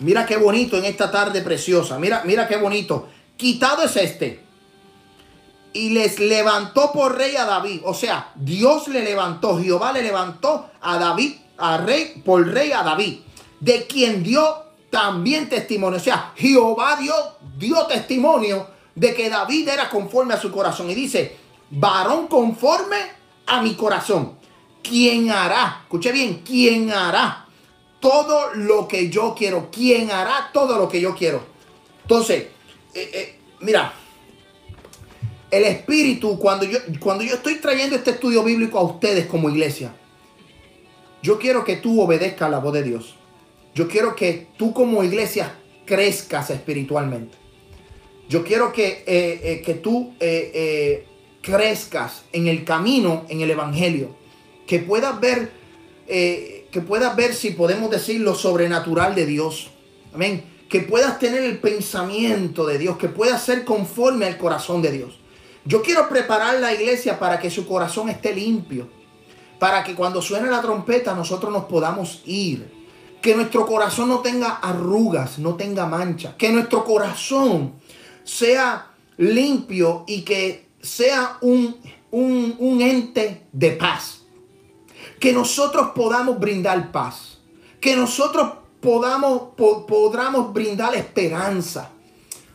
Mira 0.00 0.24
qué 0.24 0.36
bonito 0.36 0.76
en 0.76 0.86
esta 0.86 1.10
tarde 1.10 1.42
preciosa. 1.42 1.98
Mira, 1.98 2.22
mira 2.24 2.48
qué 2.48 2.56
bonito. 2.56 3.08
Quitado 3.36 3.82
es 3.82 3.96
este 3.96 4.50
y 5.72 5.90
les 5.90 6.18
levantó 6.18 6.90
por 6.92 7.16
rey 7.16 7.36
a 7.36 7.44
David. 7.44 7.82
O 7.84 7.94
sea, 7.94 8.32
Dios 8.34 8.88
le 8.88 9.02
levantó, 9.02 9.60
Jehová 9.60 9.92
le 9.92 10.02
levantó 10.02 10.70
a 10.80 10.98
David, 10.98 11.34
a 11.58 11.78
rey, 11.78 12.22
por 12.24 12.46
rey 12.46 12.72
a 12.72 12.82
David, 12.82 13.20
de 13.60 13.86
quien 13.86 14.22
dio 14.22 14.64
también 14.90 15.48
testimonio. 15.48 15.98
O 15.98 16.02
sea, 16.02 16.32
Jehová 16.34 16.96
dio, 16.96 17.14
dio 17.56 17.86
testimonio 17.86 18.68
de 18.94 19.14
que 19.14 19.28
David 19.28 19.68
era 19.68 19.88
conforme 19.88 20.34
a 20.34 20.40
su 20.40 20.50
corazón. 20.50 20.90
Y 20.90 20.94
dice, 20.94 21.36
varón 21.70 22.26
conforme 22.26 22.96
a 23.46 23.60
mi 23.60 23.74
corazón. 23.74 24.38
¿Quién 24.82 25.30
hará? 25.30 25.80
Escuche 25.82 26.10
bien, 26.10 26.42
¿quién 26.44 26.90
hará 26.90 27.46
todo 28.00 28.54
lo 28.54 28.88
que 28.88 29.10
yo 29.10 29.34
quiero? 29.36 29.68
¿Quién 29.70 30.10
hará 30.10 30.50
todo 30.52 30.78
lo 30.78 30.88
que 30.88 31.00
yo 31.00 31.14
quiero? 31.14 31.42
Entonces, 32.02 32.46
eh, 32.94 33.10
eh, 33.12 33.34
mira, 33.60 33.92
el 35.50 35.64
Espíritu, 35.64 36.38
cuando 36.38 36.64
yo, 36.64 36.78
cuando 36.98 37.22
yo 37.22 37.34
estoy 37.34 37.56
trayendo 37.60 37.94
este 37.94 38.12
estudio 38.12 38.42
bíblico 38.42 38.78
a 38.78 38.82
ustedes 38.82 39.26
como 39.26 39.48
iglesia, 39.48 39.94
yo 41.22 41.38
quiero 41.38 41.64
que 41.64 41.76
tú 41.76 42.00
obedezcas 42.00 42.50
la 42.50 42.58
voz 42.58 42.72
de 42.72 42.82
Dios. 42.82 43.14
Yo 43.74 43.86
quiero 43.86 44.16
que 44.16 44.48
tú 44.56 44.72
como 44.72 45.04
iglesia 45.04 45.54
crezcas 45.84 46.50
espiritualmente. 46.50 47.36
Yo 48.28 48.42
quiero 48.42 48.72
que, 48.72 49.04
eh, 49.06 49.62
que 49.64 49.74
tú 49.74 50.14
crezcas 51.42 52.24
en 52.32 52.48
el 52.48 52.64
camino, 52.64 53.26
en 53.28 53.40
el 53.40 53.50
Evangelio. 53.50 54.16
Que 54.66 54.78
puedas 54.78 55.20
ver, 55.20 55.52
que 56.70 56.80
puedas 56.80 57.14
ver 57.16 57.34
si 57.34 57.50
podemos 57.50 57.90
decir 57.90 58.20
lo 58.20 58.34
sobrenatural 58.34 59.14
de 59.14 59.26
Dios. 59.26 59.70
Amén. 60.14 60.44
Que 60.68 60.80
puedas 60.80 61.18
tener 61.18 61.42
el 61.42 61.58
pensamiento 61.58 62.66
de 62.66 62.78
Dios, 62.78 62.96
que 62.96 63.08
puedas 63.08 63.42
ser 63.42 63.64
conforme 63.64 64.26
al 64.26 64.38
corazón 64.38 64.82
de 64.82 64.92
Dios. 64.92 65.18
Yo 65.64 65.82
quiero 65.82 66.08
preparar 66.08 66.58
la 66.60 66.72
iglesia 66.72 67.18
para 67.18 67.38
que 67.38 67.50
su 67.50 67.66
corazón 67.66 68.08
esté 68.08 68.34
limpio. 68.34 68.88
Para 69.58 69.84
que 69.84 69.94
cuando 69.94 70.22
suene 70.22 70.48
la 70.48 70.62
trompeta 70.62 71.14
nosotros 71.14 71.52
nos 71.52 71.64
podamos 71.64 72.22
ir. 72.24 72.80
Que 73.20 73.34
nuestro 73.34 73.66
corazón 73.66 74.08
no 74.08 74.20
tenga 74.20 74.56
arrugas, 74.56 75.38
no 75.38 75.56
tenga 75.56 75.86
mancha. 75.86 76.34
Que 76.38 76.50
nuestro 76.50 76.84
corazón 76.84 77.74
sea 78.24 78.90
limpio 79.18 80.04
y 80.06 80.22
que 80.22 80.70
sea 80.80 81.36
un, 81.42 81.76
un, 82.10 82.80
ente 82.80 83.46
de 83.52 83.72
paz. 83.72 84.19
Que 85.20 85.32
nosotros 85.32 85.90
podamos 85.94 86.40
brindar 86.40 86.90
paz. 86.90 87.38
Que 87.80 87.94
nosotros 87.94 88.54
podamos, 88.80 89.50
podamos 89.56 90.52
brindar 90.52 90.96
esperanza 90.96 91.90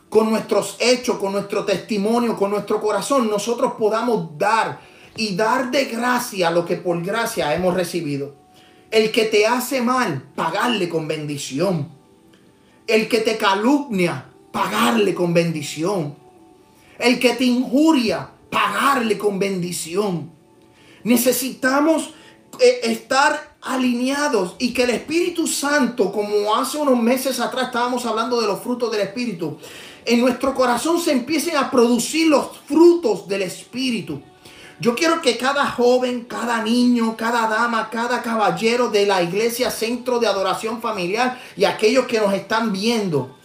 con 0.08 0.30
nuestros 0.30 0.76
hechos, 0.78 1.18
con 1.18 1.32
nuestro 1.32 1.64
testimonio, 1.64 2.36
con 2.36 2.50
nuestro 2.50 2.80
corazón, 2.80 3.28
nosotros 3.28 3.74
podamos 3.78 4.38
dar 4.38 4.80
y 5.16 5.34
dar 5.34 5.70
de 5.70 5.86
gracia 5.86 6.50
lo 6.50 6.64
que 6.64 6.76
por 6.76 7.02
gracia 7.02 7.54
hemos 7.54 7.74
recibido. 7.74 8.34
El 8.90 9.10
que 9.10 9.24
te 9.24 9.46
hace 9.46 9.82
mal, 9.82 10.22
pagarle 10.34 10.88
con 10.88 11.08
bendición. 11.08 11.88
El 12.86 13.08
que 13.08 13.18
te 13.18 13.36
calumnia, 13.36 14.26
pagarle 14.52 15.14
con 15.14 15.34
bendición. 15.34 16.14
El 16.98 17.18
que 17.18 17.34
te 17.34 17.44
injuria, 17.44 18.30
pagarle 18.48 19.18
con 19.18 19.38
bendición. 19.38 20.30
Necesitamos 21.02 22.14
eh, 22.60 22.80
estar 22.84 23.56
alineados 23.62 24.56
y 24.58 24.72
que 24.72 24.84
el 24.84 24.90
Espíritu 24.90 25.46
Santo, 25.46 26.12
como 26.12 26.54
hace 26.54 26.78
unos 26.78 26.98
meses 27.00 27.40
atrás 27.40 27.66
estábamos 27.66 28.06
hablando 28.06 28.40
de 28.40 28.46
los 28.46 28.60
frutos 28.60 28.90
del 28.90 29.02
Espíritu, 29.02 29.58
en 30.04 30.20
nuestro 30.20 30.54
corazón 30.54 31.00
se 31.00 31.12
empiecen 31.12 31.56
a 31.56 31.70
producir 31.70 32.28
los 32.28 32.48
frutos 32.66 33.26
del 33.26 33.42
Espíritu. 33.42 34.20
Yo 34.78 34.94
quiero 34.94 35.22
que 35.22 35.38
cada 35.38 35.66
joven, 35.70 36.24
cada 36.24 36.62
niño, 36.62 37.16
cada 37.16 37.48
dama, 37.48 37.88
cada 37.90 38.22
caballero 38.22 38.90
de 38.90 39.06
la 39.06 39.22
iglesia 39.22 39.70
Centro 39.70 40.18
de 40.18 40.26
Adoración 40.26 40.82
Familiar 40.82 41.40
y 41.56 41.64
aquellos 41.64 42.06
que 42.06 42.20
nos 42.20 42.34
están 42.34 42.72
viendo 42.72 43.36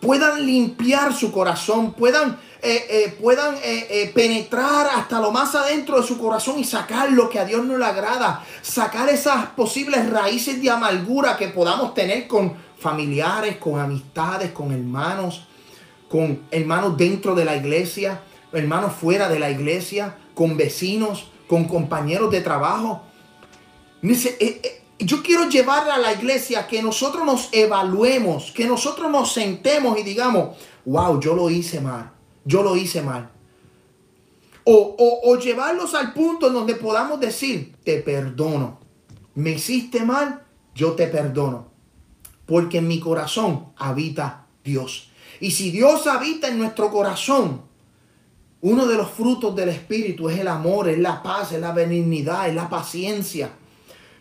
puedan 0.00 0.44
limpiar 0.46 1.14
su 1.14 1.30
corazón, 1.30 1.92
puedan, 1.92 2.40
eh, 2.62 2.86
eh, 2.90 3.16
puedan 3.20 3.56
eh, 3.62 4.10
penetrar 4.14 4.86
hasta 4.94 5.20
lo 5.20 5.30
más 5.30 5.54
adentro 5.54 6.00
de 6.00 6.06
su 6.06 6.18
corazón 6.18 6.58
y 6.58 6.64
sacar 6.64 7.10
lo 7.10 7.30
que 7.30 7.38
a 7.38 7.44
Dios 7.44 7.64
no 7.64 7.78
le 7.78 7.84
agrada, 7.84 8.44
sacar 8.60 9.08
esas 9.08 9.46
posibles 9.50 10.10
raíces 10.10 10.60
de 10.60 10.70
amargura 10.70 11.36
que 11.36 11.48
podamos 11.48 11.94
tener 11.94 12.26
con 12.26 12.54
familiares, 12.78 13.56
con 13.56 13.80
amistades, 13.80 14.52
con 14.52 14.72
hermanos, 14.72 15.46
con 16.08 16.42
hermanos 16.50 16.96
dentro 16.96 17.34
de 17.34 17.44
la 17.44 17.56
iglesia, 17.56 18.20
hermanos 18.52 18.92
fuera 18.92 19.28
de 19.28 19.38
la 19.38 19.50
iglesia, 19.50 20.16
con 20.34 20.56
vecinos, 20.56 21.30
con 21.48 21.64
compañeros 21.64 22.30
de 22.30 22.40
trabajo. 22.40 23.02
Yo 24.98 25.22
quiero 25.22 25.48
llevar 25.48 25.88
a 25.88 25.96
la 25.96 26.12
iglesia 26.12 26.66
que 26.66 26.82
nosotros 26.82 27.24
nos 27.24 27.48
evaluemos, 27.52 28.52
que 28.52 28.66
nosotros 28.66 29.10
nos 29.10 29.32
sentemos 29.32 29.98
y 29.98 30.02
digamos, 30.02 30.56
wow, 30.84 31.18
yo 31.18 31.34
lo 31.34 31.48
hice 31.48 31.80
mal, 31.80 32.10
yo 32.44 32.62
lo 32.62 32.76
hice 32.76 33.02
mal. 33.02 33.30
O, 34.64 35.20
o, 35.24 35.36
llevarlos 35.36 35.94
al 35.94 36.12
punto 36.12 36.48
en 36.48 36.54
donde 36.54 36.74
podamos 36.74 37.18
decir, 37.18 37.74
te 37.82 38.00
perdono. 38.00 38.78
Me 39.34 39.52
hiciste 39.52 40.04
mal, 40.04 40.44
yo 40.74 40.92
te 40.92 41.06
perdono 41.06 41.70
porque 42.50 42.78
en 42.78 42.88
mi 42.88 42.98
corazón 42.98 43.66
habita 43.76 44.46
Dios. 44.64 45.08
Y 45.38 45.52
si 45.52 45.70
Dios 45.70 46.08
habita 46.08 46.48
en 46.48 46.58
nuestro 46.58 46.90
corazón, 46.90 47.62
uno 48.60 48.86
de 48.86 48.96
los 48.96 49.08
frutos 49.08 49.54
del 49.54 49.68
Espíritu 49.68 50.28
es 50.28 50.40
el 50.40 50.48
amor, 50.48 50.88
es 50.88 50.98
la 50.98 51.22
paz, 51.22 51.52
es 51.52 51.60
la 51.60 51.70
benignidad, 51.70 52.48
es 52.48 52.56
la 52.56 52.68
paciencia. 52.68 53.52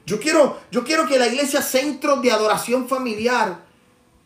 Yo 0.05 0.19
quiero, 0.19 0.59
yo 0.69 0.83
quiero 0.83 1.07
que 1.07 1.17
la 1.17 1.25
iglesia 1.25 1.63
centro 1.63 2.17
de 2.17 2.31
adoración 2.31 2.87
familiar 2.87 3.65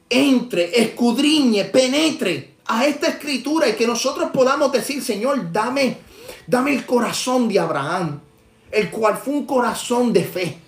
entre, 0.09 0.81
escudriñe, 0.81 1.63
penetre 1.63 2.52
a 2.65 2.85
esta 2.85 3.07
escritura 3.07 3.67
y 3.69 3.73
que 3.73 3.87
nosotros 3.87 4.31
podamos 4.31 4.71
decir, 4.71 5.03
Señor, 5.03 5.51
dame, 5.51 5.97
dame 6.47 6.73
el 6.73 6.85
corazón 6.85 7.47
de 7.47 7.59
Abraham, 7.59 8.21
el 8.71 8.89
cual 8.89 9.17
fue 9.17 9.33
un 9.33 9.45
corazón 9.45 10.13
de 10.13 10.23
fe. 10.23 10.59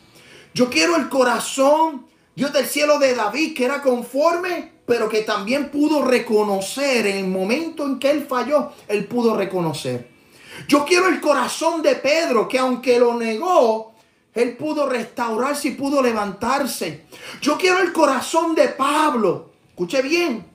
Yo 0.53 0.69
quiero 0.69 0.95
el 0.95 1.09
corazón 1.09 2.05
Dios 2.35 2.51
del 2.51 2.65
cielo 2.65 2.99
de 2.99 3.15
David, 3.15 3.55
que 3.55 3.63
era 3.63 3.81
conforme, 3.81 4.73
pero 4.85 5.07
que 5.07 5.21
también 5.21 5.71
pudo 5.71 6.03
reconocer 6.03 7.07
en 7.07 7.17
el 7.17 7.27
momento 7.27 7.85
en 7.85 7.97
que 7.97 8.11
él 8.11 8.25
falló, 8.27 8.73
él 8.89 9.05
pudo 9.05 9.37
reconocer. 9.37 10.09
Yo 10.67 10.83
quiero 10.83 11.07
el 11.07 11.21
corazón 11.21 11.81
de 11.81 11.95
Pedro, 11.95 12.47
que 12.49 12.59
aunque 12.59 12.99
lo 12.99 13.13
negó, 13.13 13.93
él 14.33 14.57
pudo 14.57 14.85
restaurarse 14.85 15.69
y 15.69 15.71
pudo 15.71 16.01
levantarse. 16.01 17.05
Yo 17.41 17.57
quiero 17.57 17.79
el 17.79 17.93
corazón 17.93 18.53
de 18.53 18.67
Pablo. 18.67 19.51
Escuche 19.69 20.01
bien. 20.01 20.45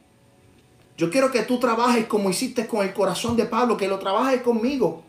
Yo 1.01 1.09
quiero 1.09 1.33
que 1.33 1.45
tú 1.45 1.59
trabajes 1.59 2.05
como 2.05 2.29
hiciste 2.29 2.67
con 2.67 2.87
el 2.87 2.93
corazón 2.93 3.35
de 3.35 3.47
Pablo, 3.47 3.75
que 3.75 3.89
lo 3.89 3.99
trabajes 3.99 4.43
conmigo. 4.43 5.03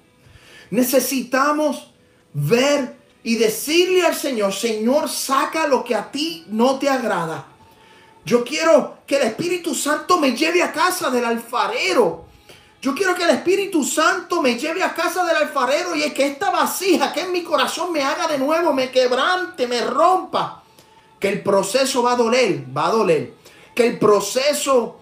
Necesitamos 0.69 1.91
ver 2.31 2.95
y 3.23 3.35
decirle 3.35 4.05
al 4.05 4.15
Señor, 4.15 4.53
Señor, 4.53 5.09
saca 5.09 5.67
lo 5.67 5.83
que 5.83 5.93
a 5.93 6.09
ti 6.09 6.45
no 6.47 6.79
te 6.79 6.87
agrada. 6.87 7.45
Yo 8.23 8.45
quiero 8.45 8.99
que 9.05 9.17
el 9.17 9.23
Espíritu 9.23 9.75
Santo 9.75 10.17
me 10.17 10.31
lleve 10.31 10.63
a 10.63 10.71
casa 10.71 11.09
del 11.09 11.25
alfarero. 11.25 12.23
Yo 12.81 12.95
quiero 12.95 13.13
que 13.13 13.23
el 13.23 13.31
Espíritu 13.31 13.83
Santo 13.83 14.41
me 14.41 14.57
lleve 14.57 14.83
a 14.83 14.93
casa 14.93 15.25
del 15.25 15.35
alfarero 15.35 15.93
y 15.93 16.03
es 16.03 16.13
que 16.13 16.25
esta 16.25 16.51
vasija 16.51 17.11
que 17.11 17.23
en 17.23 17.33
mi 17.33 17.43
corazón 17.43 17.91
me 17.91 18.01
haga 18.01 18.29
de 18.29 18.37
nuevo, 18.37 18.71
me 18.71 18.91
quebrante, 18.91 19.67
me 19.67 19.81
rompa. 19.81 20.63
Que 21.19 21.27
el 21.27 21.43
proceso 21.43 22.01
va 22.01 22.13
a 22.13 22.15
doler, 22.15 22.63
va 22.75 22.85
a 22.85 22.91
doler. 22.91 23.33
Que 23.75 23.87
el 23.87 23.99
proceso 23.99 25.00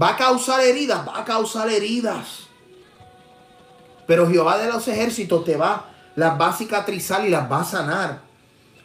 va 0.00 0.10
a 0.10 0.16
causar 0.16 0.60
heridas, 0.60 1.06
va 1.06 1.20
a 1.20 1.24
causar 1.24 1.68
heridas. 1.70 2.48
Pero 4.06 4.28
Jehová 4.28 4.58
de 4.58 4.68
los 4.68 4.86
ejércitos 4.88 5.44
te 5.44 5.56
va, 5.56 5.90
las 6.16 6.40
va 6.40 6.48
a 6.48 6.52
cicatrizar 6.52 7.24
y 7.26 7.30
las 7.30 7.50
va 7.50 7.60
a 7.60 7.64
sanar. 7.64 8.22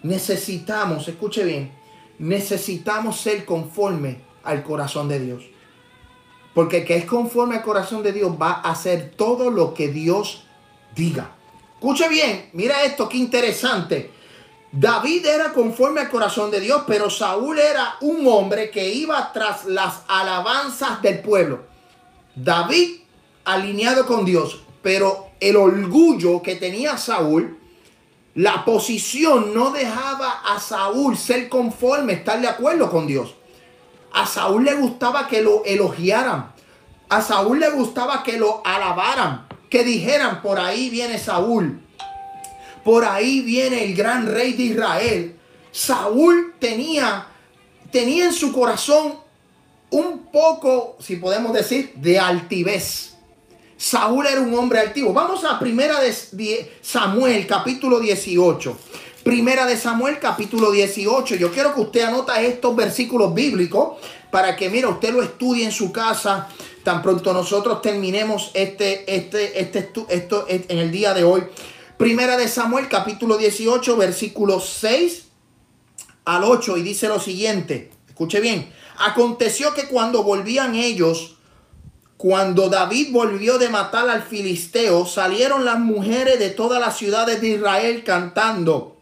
Necesitamos, 0.03 1.07
escuche 1.07 1.43
bien, 1.43 1.71
necesitamos 2.19 3.19
ser 3.19 3.43
conforme 3.45 4.21
al 4.43 4.63
corazón 4.63 5.09
de 5.09 5.19
Dios. 5.19 5.43
Porque 6.53 6.77
el 6.77 6.85
que 6.85 6.95
es 6.95 7.05
conforme 7.05 7.55
al 7.55 7.63
corazón 7.63 8.03
de 8.03 8.13
Dios 8.13 8.31
va 8.41 8.53
a 8.53 8.71
hacer 8.71 9.13
todo 9.17 9.49
lo 9.49 9.73
que 9.73 9.89
Dios 9.89 10.45
diga. 10.95 11.31
Escuche 11.73 12.07
bien, 12.07 12.49
mira 12.53 12.83
esto, 12.83 13.09
qué 13.09 13.17
interesante. 13.17 14.11
David 14.77 15.25
era 15.25 15.53
conforme 15.53 16.01
al 16.01 16.09
corazón 16.09 16.51
de 16.51 16.59
Dios, 16.59 16.83
pero 16.85 17.09
Saúl 17.09 17.59
era 17.59 17.95
un 18.01 18.27
hombre 18.27 18.69
que 18.69 18.93
iba 18.93 19.31
tras 19.31 19.65
las 19.65 20.01
alabanzas 20.07 21.01
del 21.01 21.19
pueblo. 21.19 21.63
David 22.35 22.97
alineado 23.45 24.05
con 24.05 24.25
Dios, 24.25 24.61
pero 24.81 25.29
el 25.39 25.55
orgullo 25.55 26.41
que 26.41 26.55
tenía 26.55 26.97
Saúl 26.97 27.57
la 28.35 28.65
posición 28.65 29.53
no 29.53 29.71
dejaba 29.71 30.41
a 30.45 30.59
Saúl 30.59 31.17
ser 31.17 31.47
conforme, 31.47 32.11
estar 32.11 32.41
de 32.41 32.49
acuerdo 32.49 32.91
con 32.91 33.07
Dios. 33.07 33.33
A 34.11 34.25
Saúl 34.25 34.65
le 34.65 34.75
gustaba 34.75 35.29
que 35.29 35.41
lo 35.41 35.63
elogiaran. 35.63 36.51
A 37.07 37.21
Saúl 37.21 37.61
le 37.61 37.69
gustaba 37.69 38.23
que 38.23 38.37
lo 38.37 38.61
alabaran. 38.65 39.47
Que 39.69 39.85
dijeran, 39.85 40.41
por 40.41 40.59
ahí 40.59 40.89
viene 40.89 41.17
Saúl. 41.17 41.81
Por 42.85 43.03
ahí 43.03 43.41
viene 43.41 43.83
el 43.83 43.95
gran 43.95 44.27
rey 44.27 44.53
de 44.53 44.63
Israel. 44.63 45.35
Saúl 45.71 46.53
tenía, 46.59 47.25
tenía 47.91 48.25
en 48.25 48.31
su 48.31 48.53
corazón 48.53 49.15
un 49.89 50.27
poco, 50.31 50.95
si 50.99 51.15
podemos 51.15 51.51
decir, 51.51 51.93
de 51.95 52.19
altivez. 52.19 53.15
Saúl 53.75 54.27
era 54.27 54.39
un 54.39 54.53
hombre 54.53 54.79
altivo. 54.79 55.13
Vamos 55.13 55.43
a 55.45 55.57
primera 55.57 55.99
de 55.99 56.71
Samuel, 56.83 57.47
capítulo 57.47 57.99
18. 57.99 58.77
Primera 59.23 59.65
de 59.65 59.77
Samuel, 59.77 60.19
capítulo 60.19 60.69
18. 60.69 61.37
Yo 61.37 61.51
quiero 61.51 61.73
que 61.73 61.81
usted 61.81 62.01
anota 62.01 62.39
estos 62.39 62.75
versículos 62.75 63.33
bíblicos 63.33 63.97
para 64.29 64.55
que, 64.55 64.69
mira, 64.69 64.89
usted 64.89 65.11
lo 65.11 65.23
estudie 65.23 65.65
en 65.65 65.71
su 65.71 65.91
casa. 65.91 66.49
Tan 66.83 67.01
pronto 67.01 67.33
nosotros 67.33 67.81
terminemos 67.81 68.51
este, 68.53 69.11
este, 69.11 69.59
este, 69.59 69.89
esto 70.09 70.45
en 70.47 70.77
el 70.77 70.91
día 70.91 71.15
de 71.15 71.23
hoy. 71.23 71.41
Primera 71.97 72.37
de 72.37 72.47
Samuel, 72.47 72.89
capítulo 72.89 73.37
18, 73.37 73.95
versículos 73.97 74.69
6 74.79 75.27
al 76.25 76.43
8. 76.43 76.77
Y 76.77 76.83
dice 76.83 77.07
lo 77.07 77.19
siguiente. 77.19 77.91
Escuche 78.07 78.39
bien. 78.41 78.69
Aconteció 78.97 79.73
que 79.73 79.87
cuando 79.87 80.23
volvían 80.23 80.75
ellos 80.75 81.35
cuando 82.17 82.69
David 82.69 83.09
volvió 83.11 83.57
de 83.57 83.69
matar 83.69 84.09
al 84.09 84.23
filisteo, 84.23 85.05
salieron 85.05 85.65
las 85.65 85.79
mujeres 85.79 86.39
de 86.39 86.49
todas 86.49 86.79
las 86.79 86.97
ciudades 86.97 87.41
de 87.41 87.49
Israel 87.49 88.03
cantando 88.05 88.97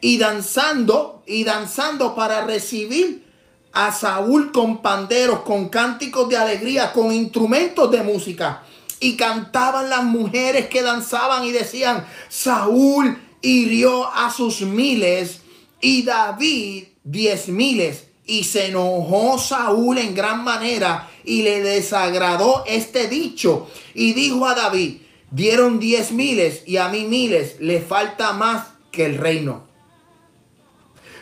y 0.00 0.16
danzando 0.18 1.22
y 1.26 1.42
danzando 1.42 2.14
para 2.14 2.44
recibir 2.44 3.26
a 3.72 3.90
Saúl 3.92 4.52
con 4.52 4.82
panderos, 4.82 5.40
con 5.40 5.68
cánticos 5.68 6.28
de 6.28 6.36
alegría, 6.36 6.92
con 6.92 7.12
instrumentos 7.12 7.90
de 7.90 8.02
música. 8.02 8.62
Y 9.00 9.16
cantaban 9.16 9.90
las 9.90 10.04
mujeres 10.04 10.68
que 10.68 10.82
danzaban 10.82 11.44
y 11.44 11.52
decían, 11.52 12.06
Saúl 12.28 13.18
hirió 13.42 14.10
a 14.12 14.30
sus 14.30 14.62
miles 14.62 15.40
y 15.80 16.02
David 16.02 16.84
diez 17.04 17.48
miles. 17.48 18.04
Y 18.24 18.44
se 18.44 18.66
enojó 18.66 19.38
Saúl 19.38 19.98
en 19.98 20.14
gran 20.14 20.42
manera 20.42 21.08
y 21.24 21.42
le 21.42 21.62
desagradó 21.62 22.64
este 22.66 23.08
dicho. 23.08 23.68
Y 23.94 24.14
dijo 24.14 24.46
a 24.46 24.54
David, 24.54 24.98
dieron 25.30 25.78
diez 25.78 26.10
miles 26.12 26.62
y 26.66 26.78
a 26.78 26.88
mí 26.88 27.04
miles, 27.04 27.56
le 27.60 27.80
falta 27.80 28.32
más 28.32 28.68
que 28.90 29.06
el 29.06 29.18
reino. 29.18 29.66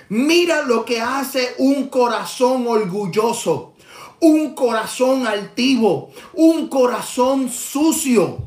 Mira 0.08 0.62
lo 0.62 0.84
que 0.84 1.00
hace 1.00 1.54
un 1.58 1.88
corazón 1.88 2.66
orgulloso, 2.66 3.73
un 4.26 4.54
corazón 4.54 5.26
altivo, 5.26 6.10
un 6.34 6.68
corazón 6.68 7.50
sucio. 7.50 8.38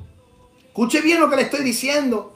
Escuche 0.67 1.01
bien 1.01 1.19
lo 1.19 1.29
que 1.29 1.35
le 1.35 1.41
estoy 1.43 1.63
diciendo. 1.63 2.33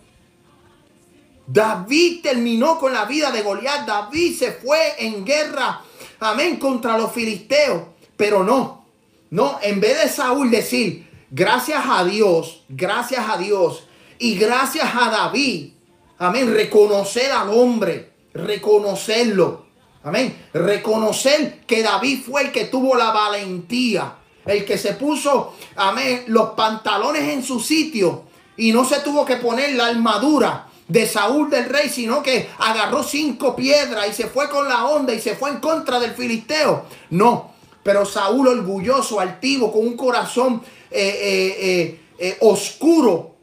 David 1.47 2.21
terminó 2.21 2.79
con 2.79 2.93
la 2.93 3.05
vida 3.05 3.31
de 3.31 3.41
Goliat. 3.41 3.85
David 3.85 4.37
se 4.37 4.51
fue 4.51 4.95
en 4.99 5.25
guerra 5.25 5.81
amén, 6.21 6.57
contra 6.57 6.97
los 6.97 7.11
filisteos. 7.11 7.83
Pero 8.15 8.43
no, 8.43 8.85
no, 9.31 9.59
en 9.61 9.81
vez 9.81 10.01
de 10.01 10.09
Saúl 10.09 10.51
decir, 10.51 11.09
gracias 11.29 11.83
a 11.87 12.03
Dios, 12.05 12.63
gracias 12.69 13.27
a 13.27 13.37
Dios 13.37 13.87
y 14.19 14.35
gracias 14.35 14.89
a 14.93 15.09
David, 15.09 15.73
amén, 16.19 16.53
reconocer 16.53 17.31
al 17.31 17.49
hombre, 17.49 18.11
reconocerlo, 18.33 19.65
amén, 20.03 20.47
reconocer 20.53 21.61
que 21.65 21.83
David 21.83 22.21
fue 22.25 22.43
el 22.43 22.51
que 22.51 22.65
tuvo 22.65 22.95
la 22.95 23.11
valentía, 23.11 24.15
el 24.45 24.65
que 24.65 24.77
se 24.77 24.93
puso, 24.93 25.53
los 26.27 26.49
pantalones 26.51 27.23
en 27.29 27.43
su 27.43 27.59
sitio 27.59 28.23
y 28.57 28.71
no 28.71 28.85
se 28.85 28.99
tuvo 28.99 29.25
que 29.25 29.37
poner 29.37 29.73
la 29.73 29.87
armadura 29.87 30.67
de 30.87 31.07
Saúl 31.07 31.49
del 31.49 31.65
rey, 31.65 31.89
sino 31.89 32.21
que 32.21 32.49
agarró 32.57 33.01
cinco 33.01 33.55
piedras 33.55 34.09
y 34.09 34.13
se 34.13 34.27
fue 34.27 34.49
con 34.49 34.67
la 34.67 34.85
onda 34.85 35.13
y 35.13 35.21
se 35.21 35.35
fue 35.35 35.49
en 35.49 35.59
contra 35.59 35.99
del 35.99 36.11
filisteo. 36.11 36.85
No, 37.11 37.51
pero 37.81 38.05
Saúl 38.05 38.47
orgulloso, 38.47 39.19
altivo, 39.19 39.71
con 39.71 39.87
un 39.87 39.95
corazón 39.95 40.61
eh, 40.89 41.57
eh, 41.59 41.99
eh, 42.17 42.37
oscuro, 42.41 43.35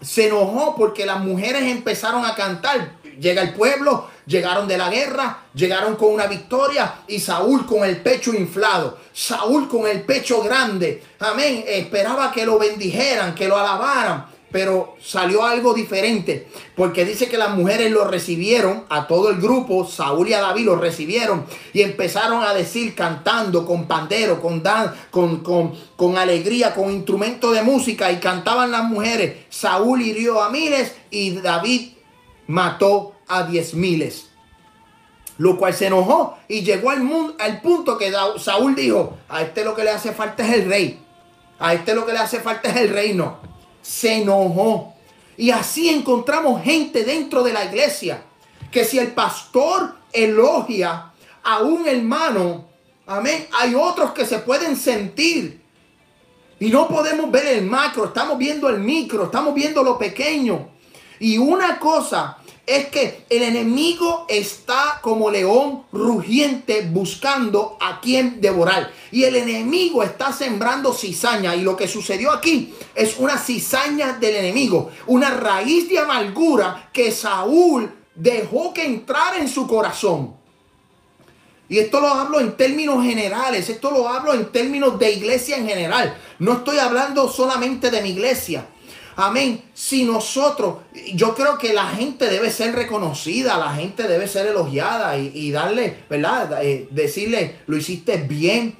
se 0.00 0.26
enojó 0.26 0.74
porque 0.76 1.06
las 1.06 1.20
mujeres 1.20 1.62
empezaron 1.62 2.24
a 2.24 2.34
cantar. 2.34 2.96
Llega 3.20 3.42
el 3.42 3.54
pueblo, 3.54 4.08
llegaron 4.28 4.68
de 4.68 4.78
la 4.78 4.90
guerra, 4.90 5.46
llegaron 5.54 5.96
con 5.96 6.12
una 6.12 6.26
victoria 6.26 7.00
y 7.08 7.18
Saúl 7.18 7.66
con 7.66 7.82
el 7.84 7.96
pecho 8.02 8.32
inflado, 8.32 8.98
Saúl 9.12 9.68
con 9.68 9.88
el 9.88 10.02
pecho 10.02 10.42
grande. 10.42 11.02
Amén. 11.18 11.64
Esperaba 11.66 12.30
que 12.30 12.46
lo 12.46 12.58
bendijeran, 12.58 13.34
que 13.34 13.48
lo 13.48 13.56
alabaran 13.56 14.38
pero 14.50 14.96
salió 15.02 15.44
algo 15.44 15.74
diferente, 15.74 16.48
porque 16.74 17.04
dice 17.04 17.28
que 17.28 17.36
las 17.36 17.54
mujeres 17.54 17.90
lo 17.90 18.04
recibieron, 18.04 18.84
a 18.88 19.06
todo 19.06 19.30
el 19.30 19.40
grupo, 19.40 19.86
Saúl 19.86 20.28
y 20.28 20.34
a 20.34 20.40
David 20.40 20.64
lo 20.64 20.76
recibieron 20.76 21.44
y 21.72 21.82
empezaron 21.82 22.42
a 22.42 22.54
decir 22.54 22.94
cantando 22.94 23.66
con 23.66 23.86
pandero, 23.86 24.40
con 24.40 24.62
dan, 24.62 24.94
con, 25.10 25.42
con, 25.42 25.72
con 25.96 26.16
alegría, 26.16 26.74
con 26.74 26.90
instrumento 26.90 27.52
de 27.52 27.62
música 27.62 28.10
y 28.10 28.18
cantaban 28.18 28.70
las 28.70 28.84
mujeres, 28.84 29.44
Saúl 29.50 30.00
hirió 30.00 30.42
a 30.42 30.50
miles 30.50 30.94
y 31.10 31.32
David 31.32 31.92
mató 32.46 33.17
a 33.28 33.44
diez 33.44 33.74
miles. 33.74 34.30
Lo 35.36 35.56
cual 35.56 35.72
se 35.72 35.86
enojó 35.86 36.36
y 36.48 36.62
llegó 36.62 36.90
al, 36.90 37.08
al 37.38 37.60
punto 37.60 37.96
que 37.96 38.12
Saúl 38.38 38.74
dijo, 38.74 39.16
a 39.28 39.42
este 39.42 39.64
lo 39.64 39.74
que 39.74 39.84
le 39.84 39.90
hace 39.90 40.12
falta 40.12 40.44
es 40.44 40.54
el 40.54 40.68
rey, 40.68 41.00
a 41.60 41.74
este 41.74 41.94
lo 41.94 42.04
que 42.04 42.12
le 42.12 42.18
hace 42.18 42.40
falta 42.40 42.70
es 42.70 42.76
el 42.76 42.90
reino 42.90 43.48
se 43.88 44.22
enojó. 44.22 44.94
Y 45.36 45.50
así 45.50 45.88
encontramos 45.88 46.62
gente 46.62 47.04
dentro 47.04 47.42
de 47.42 47.52
la 47.52 47.64
iglesia 47.64 48.22
que 48.70 48.84
si 48.84 48.98
el 48.98 49.12
pastor 49.12 49.94
elogia 50.12 51.12
a 51.42 51.60
un 51.60 51.86
hermano, 51.86 52.66
amén, 53.06 53.46
hay 53.58 53.74
otros 53.74 54.12
que 54.12 54.26
se 54.26 54.40
pueden 54.40 54.76
sentir. 54.76 55.62
Y 56.60 56.70
no 56.70 56.88
podemos 56.88 57.30
ver 57.30 57.46
el 57.46 57.64
macro, 57.64 58.06
estamos 58.06 58.36
viendo 58.36 58.68
el 58.68 58.80
micro, 58.80 59.24
estamos 59.24 59.54
viendo 59.54 59.82
lo 59.82 59.96
pequeño. 59.96 60.68
Y 61.20 61.38
una 61.38 61.78
cosa 61.78 62.37
es 62.68 62.88
que 62.88 63.24
el 63.30 63.42
enemigo 63.42 64.26
está 64.28 64.98
como 65.00 65.30
león 65.30 65.84
rugiente 65.90 66.86
buscando 66.92 67.78
a 67.80 67.98
quien 67.98 68.42
devorar. 68.42 68.92
Y 69.10 69.24
el 69.24 69.36
enemigo 69.36 70.02
está 70.02 70.34
sembrando 70.34 70.92
cizaña. 70.92 71.56
Y 71.56 71.62
lo 71.62 71.78
que 71.78 71.88
sucedió 71.88 72.30
aquí 72.30 72.74
es 72.94 73.16
una 73.18 73.38
cizaña 73.38 74.18
del 74.20 74.36
enemigo. 74.36 74.90
Una 75.06 75.30
raíz 75.30 75.88
de 75.88 75.98
amargura 75.98 76.90
que 76.92 77.10
Saúl 77.10 77.90
dejó 78.14 78.74
que 78.74 78.84
entrara 78.84 79.38
en 79.38 79.48
su 79.48 79.66
corazón. 79.66 80.36
Y 81.70 81.78
esto 81.78 82.00
lo 82.00 82.08
hablo 82.08 82.38
en 82.38 82.54
términos 82.56 83.02
generales, 83.02 83.68
esto 83.68 83.90
lo 83.90 84.08
hablo 84.08 84.34
en 84.34 84.52
términos 84.52 84.98
de 84.98 85.12
iglesia 85.12 85.56
en 85.56 85.66
general. 85.66 86.18
No 86.38 86.52
estoy 86.54 86.78
hablando 86.78 87.30
solamente 87.30 87.90
de 87.90 88.02
mi 88.02 88.10
iglesia. 88.10 88.66
Amén. 89.20 89.64
Si 89.74 90.04
nosotros, 90.04 90.76
yo 91.12 91.34
creo 91.34 91.58
que 91.58 91.72
la 91.72 91.88
gente 91.88 92.26
debe 92.30 92.52
ser 92.52 92.72
reconocida, 92.76 93.58
la 93.58 93.74
gente 93.74 94.06
debe 94.06 94.28
ser 94.28 94.46
elogiada 94.46 95.18
y, 95.18 95.50
darle, 95.50 96.04
¿verdad? 96.08 96.62
Eh, 96.62 96.86
decirle, 96.92 97.56
lo 97.66 97.76
hiciste 97.76 98.18
bien. 98.18 98.76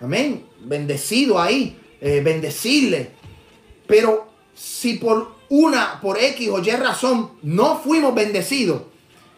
Amén. 0.00 0.44
Bendecido 0.62 1.40
ahí, 1.40 1.78
eh, 2.00 2.20
bendecirle. 2.24 3.12
Pero 3.86 4.26
si 4.52 4.94
por 4.94 5.36
una, 5.48 6.00
por 6.00 6.18
X 6.18 6.48
o 6.48 6.58
Y 6.58 6.70
razón, 6.72 7.30
no 7.42 7.78
fuimos 7.78 8.16
bendecidos 8.16 8.82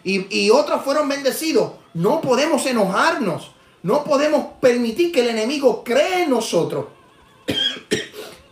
y, 0.05 0.25
y 0.35 0.49
otros 0.49 0.83
fueron 0.83 1.07
bendecidos, 1.07 1.73
no 1.93 2.23
podemos 2.23 2.65
enojarnos. 2.65 3.51
No 3.83 4.05
podemos 4.05 4.47
permitir 4.59 5.13
que 5.13 5.21
el 5.21 5.29
enemigo 5.29 5.85
cree 5.85 6.23
en 6.23 6.31
nosotros 6.31 6.87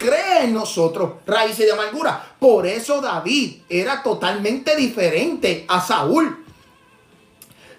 cree 0.02 0.44
en 0.44 0.54
nosotros 0.54 1.12
raíces 1.24 1.66
de 1.66 1.72
amargura. 1.72 2.34
Por 2.38 2.66
eso 2.66 3.00
David 3.00 3.62
era 3.68 4.02
totalmente 4.02 4.74
diferente 4.74 5.64
a 5.68 5.80
Saúl. 5.80 6.44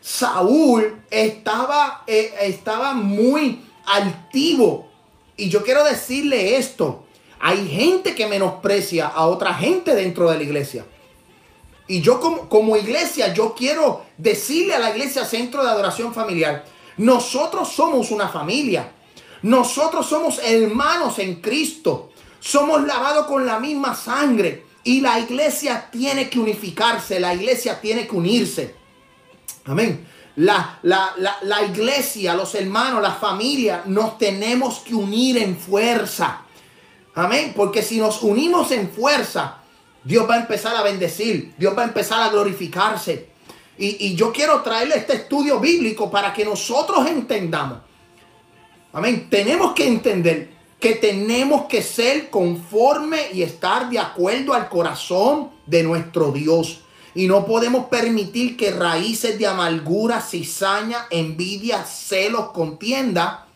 Saúl 0.02 1.02
estaba, 1.10 2.04
eh, 2.08 2.34
estaba 2.42 2.94
muy 2.94 3.62
altivo. 3.86 4.90
Y 5.36 5.50
yo 5.50 5.64
quiero 5.64 5.84
decirle 5.84 6.58
esto. 6.58 7.04
Hay 7.40 7.68
gente 7.68 8.16
que 8.16 8.28
menosprecia 8.28 9.08
a 9.08 9.28
otra 9.28 9.54
gente 9.54 9.94
dentro 9.96 10.30
de 10.30 10.38
la 10.38 10.44
iglesia. 10.44 10.86
Y 11.88 12.00
yo 12.00 12.22
como, 12.22 12.48
como 12.48 12.78
iglesia, 12.78 13.34
yo 13.34 13.54
quiero 13.54 14.06
decirle 14.18 14.76
a 14.76 14.80
la 14.80 14.92
iglesia 14.92 15.26
Centro 15.26 15.64
de 15.64 15.70
Adoración 15.70 16.14
Familiar, 16.14 16.64
nosotros 16.96 17.68
somos 17.70 18.12
una 18.12 18.30
familia. 18.30 18.92
Nosotros 19.42 20.08
somos 20.08 20.40
hermanos 20.42 21.20
en 21.20 21.42
Cristo. 21.42 22.12
Somos 22.44 22.86
lavados 22.86 23.26
con 23.28 23.46
la 23.46 23.58
misma 23.58 23.96
sangre. 23.96 24.66
Y 24.84 25.00
la 25.00 25.18
iglesia 25.18 25.88
tiene 25.89 26.30
que 26.30 26.38
unificarse, 26.38 27.18
la 27.18 27.34
iglesia 27.34 27.80
tiene 27.80 28.06
que 28.06 28.14
unirse. 28.14 28.76
Amén. 29.64 30.06
La, 30.36 30.78
la, 30.82 31.16
la, 31.41 31.64
iglesia, 31.64 32.34
los 32.34 32.54
hermanos, 32.56 33.02
la 33.02 33.14
familia, 33.14 33.84
nos 33.86 34.18
tenemos 34.18 34.80
que 34.80 34.94
unir 34.94 35.38
en 35.38 35.56
fuerza. 35.56 36.41
Amén. 37.16 37.54
Porque 37.56 37.82
si 37.82 37.98
nos 37.98 38.22
unimos 38.22 38.72
en 38.72 38.89
fuerza, 38.89 39.60
Dios 40.04 40.30
va 40.30 40.36
a 40.36 40.39
empezar 40.41 40.76
a 40.76 40.82
bendecir. 40.82 41.54
Dios 41.58 41.74
va 41.78 41.84
a 41.84 41.86
empezar 41.86 42.22
a 42.24 42.30
glorificarse. 42.30 43.30
Y, 43.78 44.08
y 44.08 44.16
yo 44.16 44.34
quiero 44.34 44.62
traerle 44.62 44.98
este 44.98 45.14
estudio 45.14 45.62
bíblico 45.62 46.12
para 46.12 46.34
que 46.34 46.44
nosotros 46.44 47.08
entendamos. 47.08 47.78
Amén. 48.91 49.30
Tenemos 49.30 49.72
que 49.74 49.88
entender 49.88 50.53
que 50.84 50.96
tenemos 50.96 51.68
que 51.68 51.82
ser 51.82 52.30
conforme 52.30 53.32
y 53.32 53.42
estar 53.42 53.90
de 53.90 54.00
acuerdo 54.00 54.54
al 54.54 54.68
corazón 54.68 55.52
de 55.66 55.82
nuestro 55.82 56.34
Dios. 56.34 56.82
Y 57.16 57.28
no 57.28 57.46
podemos 57.46 57.86
permitir 57.86 58.58
que 58.58 58.70
raíces 58.70 59.40
de 59.40 59.48
amargura, 59.48 60.20
cizaña, 60.20 61.06
envidia, 61.10 61.86
celos, 61.86 62.52
contienda 62.52 63.48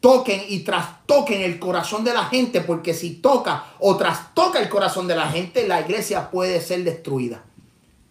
toquen 0.00 0.42
y 0.48 0.60
trastoquen 0.60 1.42
el 1.42 1.60
corazón 1.60 2.02
de 2.02 2.14
la 2.14 2.24
gente, 2.24 2.62
porque 2.62 2.94
si 2.94 3.10
toca 3.10 3.66
o 3.78 3.96
trastoca 3.96 4.58
el 4.58 4.68
corazón 4.68 5.06
de 5.06 5.14
la 5.14 5.28
gente, 5.28 5.68
la 5.68 5.82
iglesia 5.82 6.32
puede 6.32 6.60
ser 6.60 6.82
destruida. 6.82 7.44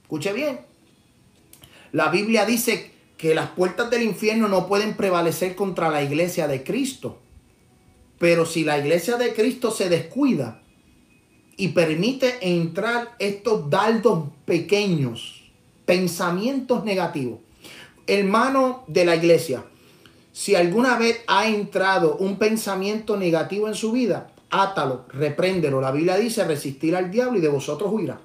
Escuche 0.04 0.32
bien. 0.32 0.62
La 1.92 2.08
Biblia 2.08 2.46
dice 2.46 2.94
que 3.18 3.36
las 3.36 3.50
puertas 3.50 3.90
del 3.90 4.04
infierno 4.04 4.48
no 4.48 4.66
pueden 4.66 4.96
prevalecer 4.96 5.58
contra 5.58 5.90
la 5.90 6.04
iglesia 6.04 6.48
de 6.48 6.64
Cristo. 6.64 7.20
Pero 8.20 8.46
si 8.46 8.64
la 8.64 8.78
iglesia 8.78 9.18
de 9.18 9.34
Cristo 9.34 9.72
se 9.72 9.90
descuida 9.90 10.62
y 11.58 11.70
permite 11.70 12.38
entrar 12.42 13.16
estos 13.18 13.70
dardos 13.70 14.26
pequeños, 14.46 15.50
pensamientos 15.86 16.84
negativos, 16.84 17.40
hermano 18.06 18.84
de 18.88 19.06
la 19.06 19.16
iglesia, 19.16 19.64
si 20.32 20.56
alguna 20.56 20.98
vez 20.98 21.22
ha 21.28 21.48
entrado 21.48 22.18
un 22.18 22.38
pensamiento 22.38 23.18
negativo 23.18 23.68
en 23.68 23.76
su 23.76 23.92
vida, 23.92 24.32
átalo, 24.50 25.06
repréndelo. 25.10 25.82
La 25.82 25.92
Biblia 25.92 26.18
dice 26.18 26.44
resistir 26.44 26.96
al 26.96 27.12
diablo 27.12 27.40
y 27.40 27.42
de 27.42 27.48
vosotros 27.48 27.92
huirá. 27.92 28.20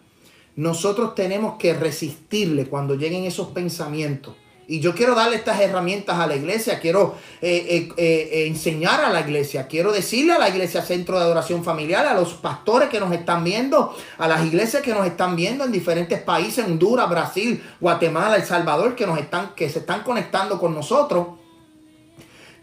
Nosotros 0.56 1.14
tenemos 1.14 1.56
que 1.58 1.74
resistirle 1.74 2.66
cuando 2.66 2.94
lleguen 2.94 3.24
esos 3.24 3.48
pensamientos. 3.48 4.34
Y 4.66 4.80
yo 4.80 4.94
quiero 4.94 5.14
darle 5.14 5.36
estas 5.36 5.60
herramientas 5.60 6.18
a 6.18 6.26
la 6.26 6.36
iglesia, 6.36 6.80
quiero 6.80 7.16
eh, 7.42 7.66
eh, 7.68 7.92
eh, 7.96 8.46
enseñar 8.46 9.04
a 9.04 9.10
la 9.10 9.20
iglesia, 9.20 9.66
quiero 9.66 9.92
decirle 9.92 10.32
a 10.32 10.38
la 10.38 10.48
iglesia 10.48 10.80
Centro 10.80 11.18
de 11.18 11.24
Adoración 11.24 11.62
Familiar, 11.62 12.06
a 12.06 12.14
los 12.14 12.34
pastores 12.34 12.88
que 12.88 12.98
nos 12.98 13.12
están 13.12 13.44
viendo, 13.44 13.94
a 14.16 14.26
las 14.26 14.44
iglesias 14.44 14.82
que 14.82 14.94
nos 14.94 15.06
están 15.06 15.36
viendo 15.36 15.64
en 15.64 15.72
diferentes 15.72 16.20
países, 16.22 16.64
Honduras, 16.64 17.10
Brasil, 17.10 17.62
Guatemala, 17.78 18.36
El 18.36 18.44
Salvador, 18.44 18.96
que, 18.96 19.06
nos 19.06 19.18
están, 19.18 19.54
que 19.54 19.68
se 19.68 19.80
están 19.80 20.02
conectando 20.02 20.58
con 20.58 20.74
nosotros, 20.74 21.28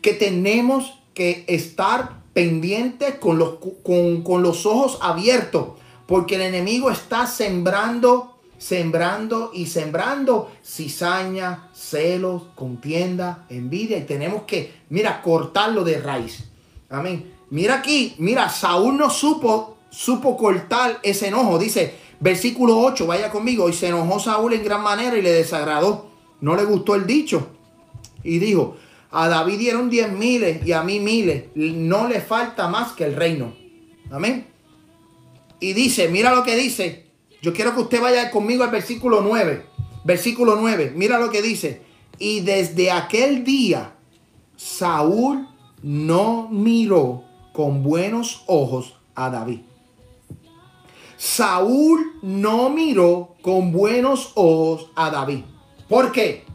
que 0.01 0.13
tenemos 0.13 0.97
que 1.13 1.43
estar 1.47 2.21
pendientes 2.33 3.15
con 3.15 3.37
los, 3.37 3.57
con, 3.83 4.23
con 4.23 4.41
los 4.41 4.65
ojos 4.65 4.97
abiertos, 5.01 5.73
porque 6.07 6.35
el 6.35 6.41
enemigo 6.41 6.89
está 6.89 7.27
sembrando 7.27 8.30
sembrando 8.61 9.49
y 9.55 9.65
sembrando 9.65 10.51
cizaña, 10.63 11.69
celos, 11.73 12.43
contienda, 12.53 13.45
envidia. 13.49 13.97
Y 13.97 14.03
tenemos 14.03 14.43
que, 14.43 14.71
mira, 14.89 15.23
cortarlo 15.23 15.83
de 15.83 15.99
raíz. 15.99 16.43
Amén. 16.87 17.33
Mira 17.49 17.75
aquí, 17.75 18.13
mira, 18.19 18.49
Saúl 18.49 18.97
no 18.97 19.09
supo, 19.09 19.77
supo 19.89 20.37
cortar 20.37 20.99
ese 21.01 21.29
enojo. 21.29 21.57
Dice, 21.57 21.95
versículo 22.19 22.77
8, 22.77 23.07
vaya 23.07 23.31
conmigo. 23.31 23.67
Y 23.67 23.73
se 23.73 23.87
enojó 23.87 24.19
Saúl 24.19 24.53
en 24.53 24.63
gran 24.63 24.83
manera 24.83 25.17
y 25.17 25.23
le 25.23 25.31
desagradó. 25.31 26.11
No 26.39 26.55
le 26.55 26.63
gustó 26.63 26.93
el 26.93 27.07
dicho. 27.07 27.47
Y 28.23 28.37
dijo, 28.37 28.77
a 29.09 29.27
David 29.27 29.57
dieron 29.57 29.89
diez 29.89 30.11
miles 30.11 30.63
y 30.63 30.71
a 30.73 30.83
mí 30.83 30.99
miles. 30.99 31.45
No 31.55 32.07
le 32.07 32.21
falta 32.21 32.67
más 32.67 32.93
que 32.93 33.05
el 33.05 33.15
reino. 33.15 33.55
Amén. 34.11 34.45
Y 35.59 35.73
dice, 35.73 36.09
mira 36.09 36.35
lo 36.35 36.43
que 36.43 36.55
dice. 36.55 37.10
Yo 37.41 37.53
quiero 37.53 37.73
que 37.73 37.81
usted 37.81 38.01
vaya 38.01 38.29
conmigo 38.29 38.63
al 38.63 38.69
versículo 38.69 39.21
9. 39.21 39.65
Versículo 40.03 40.55
9. 40.55 40.93
Mira 40.95 41.19
lo 41.19 41.31
que 41.31 41.41
dice. 41.41 41.81
Y 42.19 42.41
desde 42.41 42.91
aquel 42.91 43.43
día 43.43 43.95
Saúl 44.55 45.47
no 45.81 46.47
miró 46.51 47.23
con 47.51 47.81
buenos 47.81 48.43
ojos 48.45 48.95
a 49.15 49.31
David. 49.31 49.61
Saúl 51.17 52.13
no 52.21 52.69
miró 52.69 53.35
con 53.41 53.71
buenos 53.71 54.33
ojos 54.35 54.91
a 54.95 55.09
David. 55.09 55.43
¿Por 55.89 56.11
qué? 56.11 56.45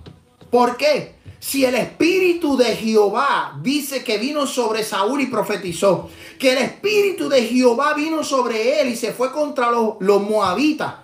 ¿Por 0.50 0.76
qué? 0.76 1.15
Si 1.46 1.64
el 1.64 1.76
espíritu 1.76 2.56
de 2.56 2.74
Jehová 2.74 3.56
dice 3.62 4.02
que 4.02 4.18
vino 4.18 4.48
sobre 4.48 4.82
Saúl 4.82 5.20
y 5.20 5.26
profetizó, 5.26 6.10
que 6.40 6.54
el 6.54 6.58
espíritu 6.58 7.28
de 7.28 7.46
Jehová 7.46 7.94
vino 7.94 8.24
sobre 8.24 8.80
él 8.80 8.88
y 8.88 8.96
se 8.96 9.12
fue 9.12 9.30
contra 9.30 9.70
los, 9.70 9.96
moabitas. 10.00 10.94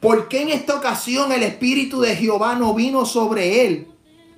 ¿Por 0.00 0.26
qué 0.28 0.40
en 0.40 0.48
esta 0.48 0.74
ocasión 0.74 1.32
el 1.32 1.42
espíritu 1.42 2.00
de 2.00 2.16
Jehová 2.16 2.54
no 2.54 2.72
vino 2.72 3.04
sobre 3.04 3.66
él 3.66 3.88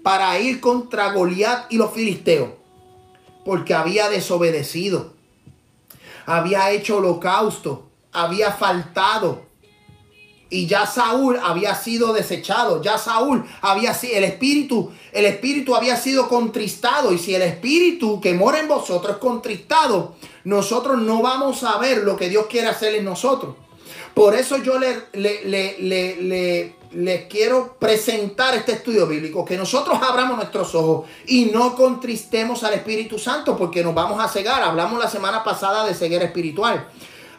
para 0.03 0.37
ir 0.41 0.61
contra 0.61 1.13
Goliat 1.13 1.73
y 1.73 1.77
los 1.77 1.93
filisteos? 1.93 2.51
Porque 3.45 3.73
había 3.73 4.09
desobedecido, 4.09 5.13
había 6.27 6.73
hecho 6.73 6.97
holocausto, 6.97 7.89
había 8.11 8.51
faltado, 8.51 9.47
y 10.51 10.67
ya 10.67 10.85
Saúl 10.85 11.39
había 11.43 11.77
sido 11.77 12.13
desechado, 12.13 12.83
ya 12.83 12.99
Saúl 12.99 13.45
había 13.63 13.95
sido, 13.95 14.17
el 14.17 14.25
espíritu, 14.25 14.91
el 15.13 15.25
espíritu 15.25 15.77
había 15.77 15.97
sido 15.97 16.29
contristado 16.29 17.13
y 17.13 17.19
si 17.19 17.35
el 17.35 17.43
espíritu 17.43 18.21
que 18.21 18.35
mora 18.35 18.59
en 18.59 18.67
vosotros 18.67 19.13
es 19.13 19.19
contristado, 19.19 20.17
nosotros 20.45 21.01
no 21.01 21.23
vamos 21.23 21.63
a 21.63 21.79
ver 21.79 21.99
lo 21.99 22.17
que 22.17 22.29
Dios 22.29 22.47
quiere 22.51 22.67
hacer 22.67 22.97
en 22.97 23.05
nosotros. 23.05 23.55
Por 24.15 24.35
eso 24.35 24.59
yo 24.59 24.79
le, 24.79 25.05
le, 25.13 26.75
le, 26.93 27.29
quiero 27.29 27.77
presentar 27.79 28.57
este 28.57 28.73
estudio 28.73 29.07
bíblico, 29.07 29.45
que 29.45 29.57
nosotros 29.57 29.99
abramos 30.03 30.37
nuestros 30.37 30.75
ojos 30.75 31.09
y 31.27 31.47
no 31.47 31.77
contristemos 31.77 32.65
al 32.65 32.75
Espíritu 32.75 33.19
Santo 33.19 33.57
porque 33.57 33.85
nos 33.85 33.95
vamos 33.95 34.23
a 34.23 34.29
cegar. 34.29 34.63
Hablamos 34.63 34.99
la 34.99 35.09
semana 35.09 35.45
pasada 35.45 35.87
de 35.87 35.95
ceguera 35.95 36.25
espiritual. 36.25 36.89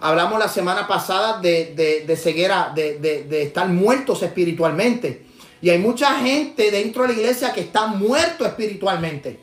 Hablamos 0.04 0.39
la 0.39 0.47
semana 0.47 0.88
pasada 0.88 1.39
de, 1.39 2.20
ceguera, 2.20 2.74
de, 2.76 3.43
estar 3.43 3.70
muertos 3.70 4.24
espiritualmente. 4.24 5.28
Y 5.62 5.70
hay 5.70 5.78
mucha 5.78 6.16
gente 6.16 6.72
dentro 6.72 7.04
de 7.04 7.10
la 7.10 7.20
iglesia 7.20 7.54
que 7.54 7.62
está 7.62 7.86
muerto 7.86 8.43
espiritualmente. 8.43 9.39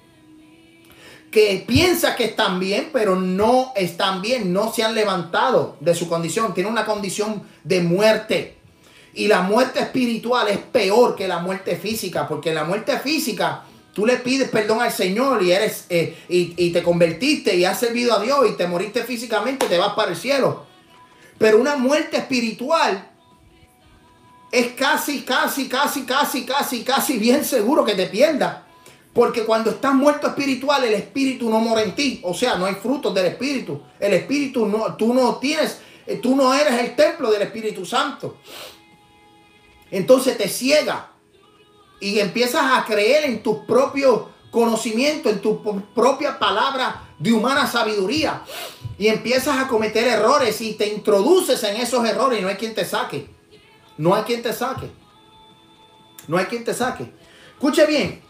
Que 1.30 1.62
piensa 1.64 2.16
que 2.16 2.24
están 2.24 2.58
bien, 2.58 2.90
pero 2.92 3.14
no 3.14 3.72
están 3.76 4.20
bien. 4.20 4.52
No 4.52 4.72
se 4.72 4.82
han 4.82 4.96
levantado 4.96 5.76
de 5.78 5.94
su 5.94 6.08
condición. 6.08 6.52
Tienen 6.54 6.72
una 6.72 6.84
condición 6.84 7.44
de 7.62 7.80
muerte. 7.80 8.56
Y 9.14 9.28
la 9.28 9.42
muerte 9.42 9.78
espiritual 9.78 10.48
es 10.48 10.58
peor 10.58 11.14
que 11.14 11.28
la 11.28 11.38
muerte 11.38 11.76
física, 11.76 12.26
porque 12.26 12.52
la 12.52 12.64
muerte 12.64 12.98
física 12.98 13.62
tú 13.98 14.06
le 14.06 14.18
pides 14.18 14.48
perdón 14.48 14.80
al 14.80 14.92
Señor 14.92 15.42
y 15.42 15.50
eres 15.50 15.86
eh, 15.88 16.16
y, 16.28 16.54
y 16.56 16.70
te 16.70 16.84
convertiste 16.84 17.56
y 17.56 17.64
has 17.64 17.80
servido 17.80 18.14
a 18.14 18.22
Dios 18.22 18.48
y 18.48 18.52
te 18.52 18.68
moriste 18.68 19.02
físicamente, 19.02 19.66
te 19.66 19.76
vas 19.76 19.94
para 19.94 20.12
el 20.12 20.16
cielo. 20.16 20.66
Pero 21.36 21.58
una 21.58 21.74
muerte 21.74 22.16
espiritual 22.16 23.10
es 24.52 24.68
casi, 24.74 25.22
casi, 25.22 25.68
casi, 25.68 26.04
casi, 26.04 26.44
casi, 26.44 26.84
casi 26.84 27.18
bien 27.18 27.44
seguro 27.44 27.84
que 27.84 27.96
te 27.96 28.06
pierdas. 28.06 28.58
Porque 29.12 29.42
cuando 29.42 29.70
estás 29.70 29.94
muerto 29.94 30.28
espiritual, 30.28 30.84
el 30.84 30.94
espíritu 30.94 31.50
no 31.50 31.58
mora 31.58 31.82
en 31.82 31.96
ti. 31.96 32.20
O 32.22 32.34
sea, 32.34 32.54
no 32.54 32.66
hay 32.66 32.76
frutos 32.76 33.12
del 33.12 33.26
espíritu. 33.26 33.82
El 33.98 34.12
espíritu 34.12 34.64
no, 34.64 34.94
tú 34.94 35.12
no 35.12 35.38
tienes, 35.38 35.80
eh, 36.06 36.20
tú 36.22 36.36
no 36.36 36.54
eres 36.54 36.74
el 36.74 36.94
templo 36.94 37.32
del 37.32 37.42
Espíritu 37.42 37.84
Santo. 37.84 38.36
Entonces 39.90 40.38
te 40.38 40.48
ciega 40.48 41.17
y 42.00 42.20
empiezas 42.20 42.64
a 42.72 42.84
creer 42.84 43.24
en 43.24 43.42
tu 43.42 43.66
propio 43.66 44.30
conocimiento, 44.50 45.28
en 45.28 45.40
tu 45.40 45.62
propia 45.94 46.38
palabra 46.38 47.08
de 47.18 47.32
humana 47.32 47.66
sabiduría. 47.66 48.42
Y 48.98 49.08
empiezas 49.08 49.58
a 49.58 49.68
cometer 49.68 50.06
errores 50.08 50.60
y 50.60 50.74
te 50.74 50.88
introduces 50.88 51.62
en 51.64 51.76
esos 51.76 52.04
errores 52.04 52.40
y 52.40 52.42
no 52.42 52.48
hay 52.48 52.56
quien 52.56 52.74
te 52.74 52.84
saque. 52.84 53.30
No 53.96 54.14
hay 54.14 54.22
quien 54.22 54.42
te 54.42 54.52
saque. 54.52 54.90
No 56.26 56.36
hay 56.36 56.46
quien 56.46 56.64
te 56.64 56.74
saque. 56.74 57.12
Escuche 57.54 57.86
bien. 57.86 58.22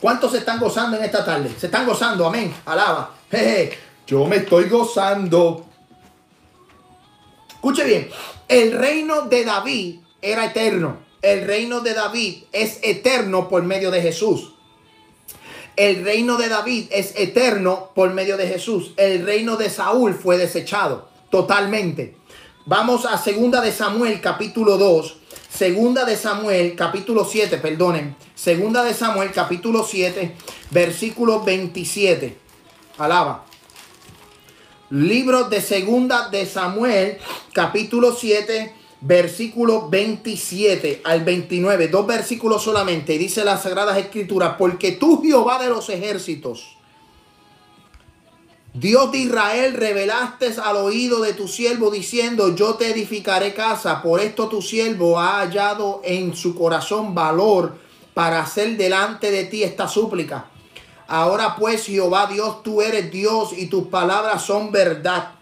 ¿Cuántos 0.00 0.32
se 0.32 0.38
están 0.38 0.60
gozando 0.60 0.96
en 0.96 1.04
esta 1.04 1.24
tarde? 1.24 1.50
Se 1.58 1.66
están 1.66 1.86
gozando, 1.86 2.26
amén. 2.26 2.54
Alaba. 2.64 3.14
Jeje. 3.30 3.78
Yo 4.06 4.26
me 4.26 4.36
estoy 4.36 4.68
gozando. 4.68 5.64
Escuche 7.48 7.84
bien. 7.84 8.10
El 8.46 8.72
reino 8.72 9.22
de 9.22 9.44
David 9.44 10.00
era 10.20 10.46
eterno. 10.46 10.98
El 11.24 11.46
reino 11.46 11.80
de 11.80 11.94
David 11.94 12.42
es 12.52 12.80
eterno 12.82 13.48
por 13.48 13.62
medio 13.62 13.90
de 13.90 14.02
Jesús. 14.02 14.52
El 15.74 16.04
reino 16.04 16.36
de 16.36 16.50
David 16.50 16.88
es 16.90 17.14
eterno 17.16 17.92
por 17.94 18.12
medio 18.12 18.36
de 18.36 18.46
Jesús. 18.46 18.92
El 18.98 19.24
reino 19.24 19.56
de 19.56 19.70
Saúl 19.70 20.12
fue 20.12 20.36
desechado 20.36 21.08
totalmente. 21.30 22.18
Vamos 22.66 23.06
a 23.06 23.16
segunda 23.16 23.62
de 23.62 23.72
Samuel 23.72 24.20
capítulo 24.20 24.76
2. 24.76 25.16
Segunda 25.48 26.04
de 26.04 26.18
Samuel 26.18 26.76
capítulo 26.76 27.24
7, 27.24 27.56
perdonen. 27.56 28.14
Segunda 28.34 28.84
de 28.84 28.92
Samuel 28.92 29.32
capítulo 29.32 29.82
7, 29.82 30.36
versículo 30.72 31.42
27. 31.42 32.36
Alaba. 32.98 33.46
Libro 34.90 35.44
de 35.44 35.62
segunda 35.62 36.28
de 36.28 36.44
Samuel 36.44 37.16
capítulo 37.54 38.14
7, 38.14 38.83
versículo 39.06 39.88
27 39.90 41.02
al 41.04 41.24
29. 41.24 41.88
Dos 41.88 42.06
versículos 42.06 42.62
solamente. 42.62 43.18
Dice 43.18 43.44
las 43.44 43.62
Sagradas 43.62 43.98
Escrituras, 43.98 44.54
porque 44.58 44.92
tú 44.92 45.22
Jehová 45.22 45.62
de 45.62 45.68
los 45.68 45.88
ejércitos 45.90 46.74
Dios 48.76 49.12
de 49.12 49.18
Israel, 49.18 49.74
revelaste 49.74 50.52
al 50.60 50.78
oído 50.78 51.20
de 51.20 51.32
tu 51.32 51.46
siervo 51.46 51.92
diciendo, 51.92 52.56
yo 52.56 52.74
te 52.74 52.90
edificaré 52.90 53.54
casa. 53.54 54.02
Por 54.02 54.18
esto 54.18 54.48
tu 54.48 54.60
siervo 54.60 55.20
ha 55.20 55.38
hallado 55.38 56.00
en 56.02 56.34
su 56.34 56.56
corazón 56.56 57.14
valor 57.14 57.78
para 58.14 58.40
hacer 58.40 58.76
delante 58.76 59.30
de 59.30 59.44
ti 59.44 59.62
esta 59.62 59.86
súplica. 59.86 60.46
Ahora 61.06 61.54
pues, 61.54 61.86
Jehová 61.86 62.26
Dios, 62.26 62.64
tú 62.64 62.82
eres 62.82 63.12
Dios 63.12 63.52
y 63.56 63.66
tus 63.66 63.86
palabras 63.86 64.42
son 64.42 64.72
verdad. 64.72 65.34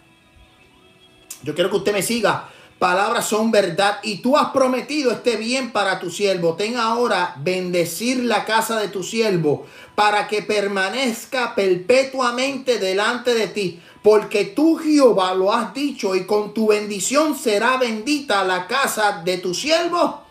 Yo 1.41 1.55
quiero 1.55 1.71
que 1.71 1.77
usted 1.77 1.93
me 1.93 2.03
siga 2.03 2.52
palabras 2.83 3.29
son 3.29 3.49
verdad 3.49 3.99
y 4.03 4.17
tú 4.17 4.35
has 4.35 4.49
prometido 4.49 5.13
este 5.13 5.37
bien 5.37 5.71
para 5.71 6.01
tu 6.01 6.09
siervo. 6.09 6.55
Ten 6.55 6.75
ahora 6.75 7.33
bendecir 7.37 8.25
la 8.25 8.43
casa 8.43 8.77
de 8.77 8.89
tu 8.89 9.03
siervo 9.03 9.65
para 9.95 10.27
que 10.27 10.41
permanezca 10.41 11.55
perpetuamente 11.55 12.79
delante 12.79 13.35
de 13.35 13.47
ti. 13.47 13.81
Porque 14.01 14.43
tú 14.43 14.75
Jehová 14.75 15.33
lo 15.33 15.53
has 15.53 15.73
dicho 15.73 16.13
y 16.13 16.25
con 16.25 16.53
tu 16.53 16.67
bendición 16.67 17.37
será 17.37 17.77
bendita 17.77 18.43
la 18.43 18.67
casa 18.67 19.21
de 19.23 19.37
tu 19.37 19.53
siervo. 19.53 20.21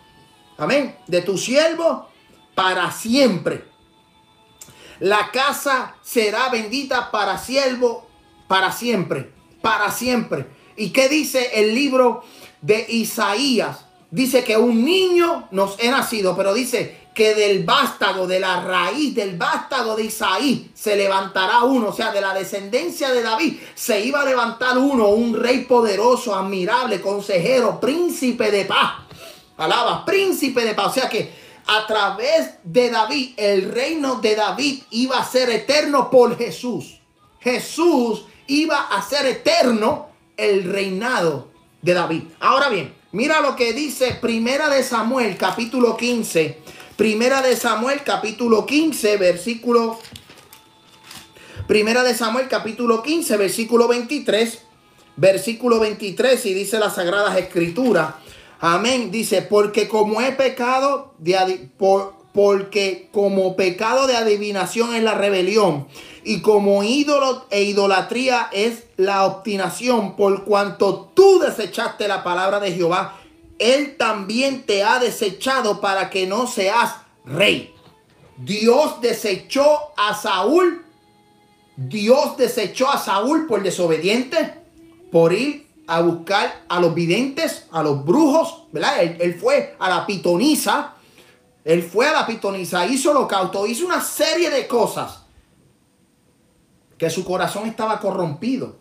Amén. 0.58 0.94
De 1.06 1.22
tu 1.22 1.38
siervo 1.38 2.10
para 2.54 2.92
siempre. 2.92 3.64
La 5.00 5.30
casa 5.32 5.96
será 6.02 6.50
bendita 6.50 7.10
para 7.10 7.38
siervo 7.38 8.06
para 8.46 8.70
siempre. 8.72 9.32
Para 9.62 9.90
siempre. 9.90 10.60
¿Y 10.76 10.90
qué 10.90 11.08
dice 11.08 11.50
el 11.54 11.74
libro 11.74 12.24
de 12.62 12.86
Isaías? 12.88 13.84
Dice 14.10 14.44
que 14.44 14.56
un 14.56 14.84
niño 14.84 15.48
nos 15.50 15.76
he 15.78 15.90
nacido, 15.90 16.36
pero 16.36 16.52
dice 16.54 17.02
que 17.14 17.34
del 17.34 17.64
vástago, 17.64 18.26
de 18.26 18.40
la 18.40 18.62
raíz 18.62 19.14
del 19.14 19.36
vástago 19.36 19.96
de 19.96 20.04
Isaí, 20.04 20.70
se 20.74 20.96
levantará 20.96 21.62
uno, 21.62 21.88
o 21.88 21.92
sea, 21.92 22.10
de 22.10 22.20
la 22.20 22.32
descendencia 22.32 23.10
de 23.10 23.22
David, 23.22 23.58
se 23.74 24.00
iba 24.04 24.22
a 24.22 24.24
levantar 24.24 24.78
uno, 24.78 25.08
un 25.08 25.34
rey 25.34 25.64
poderoso, 25.64 26.34
admirable, 26.34 27.00
consejero, 27.00 27.78
príncipe 27.80 28.50
de 28.50 28.64
paz. 28.64 29.02
Alaba, 29.58 30.04
príncipe 30.04 30.64
de 30.64 30.74
paz. 30.74 30.86
O 30.86 30.94
sea 30.94 31.08
que 31.08 31.32
a 31.66 31.86
través 31.86 32.54
de 32.64 32.90
David, 32.90 33.34
el 33.36 33.70
reino 33.70 34.16
de 34.16 34.34
David 34.34 34.82
iba 34.90 35.18
a 35.18 35.24
ser 35.24 35.50
eterno 35.50 36.10
por 36.10 36.36
Jesús. 36.36 37.00
Jesús 37.40 38.24
iba 38.46 38.88
a 38.88 39.02
ser 39.02 39.26
eterno 39.26 40.08
el 40.36 40.64
reinado 40.64 41.51
de 41.82 41.94
David. 41.94 42.22
Ahora 42.40 42.68
bien, 42.68 42.94
mira 43.10 43.40
lo 43.40 43.56
que 43.56 43.72
dice 43.72 44.14
Primera 44.14 44.70
de 44.70 44.82
Samuel, 44.82 45.36
capítulo 45.36 45.96
15. 45.96 46.58
Primera 46.96 47.42
de 47.42 47.56
Samuel, 47.56 48.02
capítulo 48.04 48.64
15, 48.64 49.16
versículo. 49.16 49.98
Primera 51.66 52.02
de 52.02 52.14
Samuel, 52.14 52.48
capítulo 52.48 53.02
15, 53.02 53.36
versículo 53.36 53.88
23. 53.88 54.62
Versículo 55.14 55.78
23, 55.78 56.46
y 56.46 56.54
dice 56.54 56.78
las 56.78 56.94
Sagradas 56.94 57.36
Escrituras. 57.36 58.14
Amén. 58.60 59.10
Dice, 59.10 59.42
porque 59.42 59.86
como 59.88 60.22
he 60.22 60.32
pecado 60.32 61.14
de 61.18 61.70
por, 61.76 62.14
porque 62.32 63.08
como 63.12 63.56
pecado 63.56 64.06
de 64.06 64.16
adivinación 64.16 64.94
es 64.94 65.02
la 65.02 65.14
rebelión 65.14 65.86
y 66.24 66.40
como 66.40 66.82
ídolo 66.82 67.46
e 67.50 67.62
idolatría 67.62 68.48
es 68.52 68.84
la 68.96 69.26
obstinación, 69.26 70.16
por 70.16 70.44
cuanto 70.44 71.10
tú 71.14 71.38
desechaste 71.40 72.08
la 72.08 72.22
palabra 72.22 72.60
de 72.60 72.72
Jehová, 72.72 73.18
él 73.58 73.96
también 73.96 74.64
te 74.64 74.82
ha 74.82 74.98
desechado 74.98 75.80
para 75.80 76.10
que 76.10 76.26
no 76.26 76.46
seas 76.46 76.96
rey. 77.24 77.74
Dios 78.38 79.00
desechó 79.00 79.78
a 79.96 80.14
Saúl. 80.14 80.84
Dios 81.76 82.36
desechó 82.36 82.90
a 82.90 82.98
Saúl 82.98 83.46
por 83.46 83.62
desobediente, 83.62 84.62
por 85.10 85.32
ir 85.32 85.68
a 85.86 86.00
buscar 86.00 86.64
a 86.68 86.80
los 86.80 86.94
videntes, 86.94 87.66
a 87.72 87.82
los 87.82 88.04
brujos, 88.04 88.64
¿verdad? 88.72 89.02
Él, 89.02 89.16
él 89.20 89.34
fue 89.34 89.76
a 89.78 89.88
la 89.88 90.06
pitonisa 90.06 90.94
él 91.64 91.82
fue 91.82 92.06
a 92.06 92.12
la 92.12 92.26
pitonisa, 92.26 92.86
hizo 92.86 93.10
holocausto, 93.10 93.66
hizo 93.66 93.86
una 93.86 94.00
serie 94.00 94.50
de 94.50 94.66
cosas 94.66 95.21
que 97.02 97.10
su 97.10 97.24
corazón 97.24 97.66
estaba 97.66 97.98
corrompido. 97.98 98.76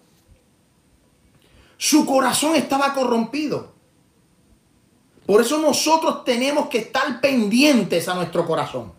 Su 1.79 2.05
corazón 2.05 2.55
estaba 2.55 2.93
corrompido. 2.93 3.73
Por 5.25 5.41
eso 5.41 5.57
nosotros 5.57 6.23
tenemos 6.23 6.69
que 6.69 6.77
estar 6.77 7.19
pendientes 7.19 8.07
a 8.07 8.13
nuestro 8.13 8.45
corazón. 8.45 8.93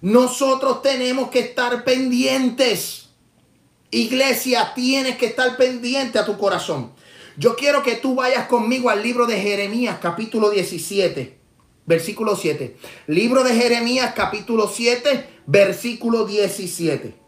Nosotros 0.00 0.80
tenemos 0.80 1.28
que 1.28 1.40
estar 1.40 1.84
pendientes. 1.84 3.10
Iglesia, 3.90 4.72
tienes 4.74 5.18
que 5.18 5.26
estar 5.26 5.54
pendiente 5.58 6.18
a 6.18 6.24
tu 6.24 6.38
corazón. 6.38 6.90
Yo 7.36 7.54
quiero 7.54 7.82
que 7.82 7.96
tú 7.96 8.14
vayas 8.14 8.46
conmigo 8.46 8.88
al 8.88 9.02
libro 9.02 9.26
de 9.26 9.38
Jeremías 9.38 9.98
capítulo 10.00 10.48
17. 10.48 11.38
Versículo 11.84 12.34
7. 12.34 12.78
Libro 13.08 13.44
de 13.44 13.54
Jeremías 13.54 14.14
capítulo 14.16 14.68
7, 14.68 15.28
versículo 15.46 16.24
17. 16.24 17.23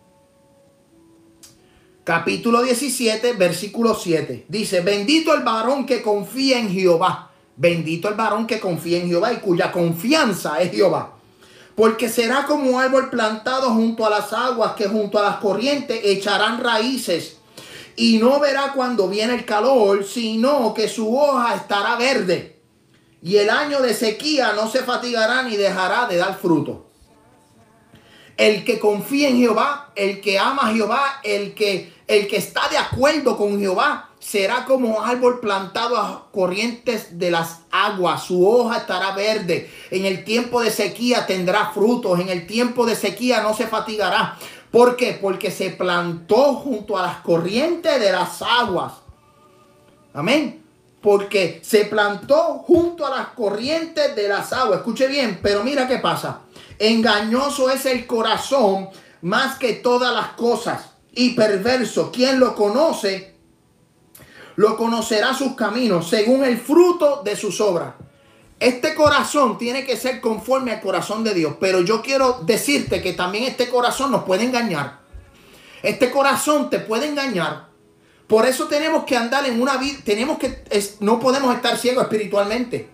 Capítulo 2.06 2.62
17, 2.62 3.32
versículo 3.32 3.96
7. 3.96 4.46
Dice, 4.48 4.80
bendito 4.80 5.34
el 5.34 5.42
varón 5.42 5.86
que 5.86 6.02
confía 6.02 6.60
en 6.60 6.70
Jehová. 6.70 7.32
Bendito 7.56 8.08
el 8.08 8.14
varón 8.14 8.46
que 8.46 8.60
confía 8.60 8.98
en 8.98 9.08
Jehová 9.08 9.32
y 9.32 9.38
cuya 9.38 9.72
confianza 9.72 10.60
es 10.62 10.70
Jehová. 10.70 11.16
Porque 11.74 12.08
será 12.08 12.46
como 12.46 12.78
árbol 12.78 13.10
plantado 13.10 13.70
junto 13.70 14.06
a 14.06 14.10
las 14.10 14.32
aguas 14.32 14.74
que 14.74 14.86
junto 14.86 15.18
a 15.18 15.22
las 15.22 15.36
corrientes 15.38 15.98
echarán 16.04 16.62
raíces. 16.62 17.38
Y 17.96 18.18
no 18.18 18.38
verá 18.38 18.72
cuando 18.72 19.08
viene 19.08 19.34
el 19.34 19.44
calor, 19.44 20.04
sino 20.04 20.72
que 20.74 20.88
su 20.88 21.18
hoja 21.18 21.56
estará 21.56 21.96
verde 21.96 22.60
y 23.20 23.38
el 23.38 23.50
año 23.50 23.80
de 23.82 23.92
sequía 23.92 24.52
no 24.52 24.70
se 24.70 24.84
fatigará 24.84 25.42
ni 25.42 25.56
dejará 25.56 26.06
de 26.06 26.16
dar 26.18 26.38
fruto. 26.38 26.86
El 28.36 28.64
que 28.64 28.78
confía 28.78 29.30
en 29.30 29.38
Jehová, 29.38 29.90
el 29.96 30.20
que 30.20 30.38
ama 30.38 30.68
a 30.68 30.72
Jehová, 30.72 31.20
el 31.24 31.52
que, 31.54 31.95
el 32.06 32.28
que 32.28 32.36
está 32.36 32.68
de 32.68 32.78
acuerdo 32.78 33.36
con 33.36 33.58
Jehová, 33.58 34.10
será 34.20 34.64
como 34.64 35.02
árbol 35.02 35.40
plantado 35.40 35.96
a 35.96 36.28
corrientes 36.32 37.18
de 37.18 37.30
las 37.30 37.60
aguas. 37.70 38.24
Su 38.24 38.48
hoja 38.48 38.78
estará 38.78 39.12
verde. 39.12 39.70
En 39.90 40.04
el 40.04 40.24
tiempo 40.24 40.62
de 40.62 40.70
sequía 40.70 41.26
tendrá 41.26 41.70
frutos. 41.72 42.20
En 42.20 42.28
el 42.28 42.46
tiempo 42.46 42.86
de 42.86 42.96
sequía 42.96 43.42
no 43.42 43.54
se 43.54 43.66
fatigará. 43.66 44.36
¿Por 44.70 44.96
qué? 44.96 45.18
Porque 45.20 45.50
se 45.50 45.70
plantó 45.70 46.54
junto 46.54 46.98
a 46.98 47.02
las 47.02 47.16
corrientes 47.18 48.00
de 48.00 48.12
las 48.12 48.42
aguas. 48.42 48.94
Amén. 50.12 50.64
Porque 51.00 51.60
se 51.62 51.84
plantó 51.84 52.58
junto 52.66 53.06
a 53.06 53.10
las 53.10 53.28
corrientes 53.28 54.14
de 54.16 54.28
las 54.28 54.52
aguas. 54.52 54.78
Escuche 54.78 55.06
bien, 55.06 55.38
pero 55.42 55.62
mira 55.62 55.86
qué 55.86 55.98
pasa. 55.98 56.40
Engañoso 56.78 57.70
es 57.70 57.86
el 57.86 58.06
corazón 58.06 58.88
más 59.22 59.58
que 59.58 59.74
todas 59.74 60.12
las 60.12 60.28
cosas. 60.28 60.95
Y 61.16 61.30
perverso, 61.30 62.12
quien 62.12 62.38
lo 62.38 62.54
conoce, 62.54 63.34
lo 64.54 64.76
conocerá 64.76 65.34
sus 65.34 65.56
caminos 65.56 66.08
según 66.08 66.44
el 66.44 66.58
fruto 66.58 67.22
de 67.24 67.34
sus 67.34 67.60
obras. 67.60 67.94
Este 68.60 68.94
corazón 68.94 69.58
tiene 69.58 69.84
que 69.84 69.96
ser 69.96 70.20
conforme 70.20 70.72
al 70.72 70.80
corazón 70.80 71.24
de 71.24 71.34
Dios. 71.34 71.56
Pero 71.58 71.80
yo 71.80 72.00
quiero 72.02 72.40
decirte 72.44 73.02
que 73.02 73.12
también 73.12 73.44
este 73.44 73.68
corazón 73.68 74.12
nos 74.12 74.24
puede 74.24 74.44
engañar. 74.44 75.00
Este 75.82 76.10
corazón 76.10 76.70
te 76.70 76.78
puede 76.78 77.06
engañar. 77.06 77.68
Por 78.26 78.46
eso 78.46 78.66
tenemos 78.66 79.04
que 79.04 79.16
andar 79.16 79.46
en 79.46 79.60
una 79.60 79.76
vida, 79.76 79.98
tenemos 80.04 80.38
que, 80.38 80.64
no 81.00 81.20
podemos 81.20 81.54
estar 81.54 81.76
ciegos 81.76 82.04
espiritualmente. 82.04 82.88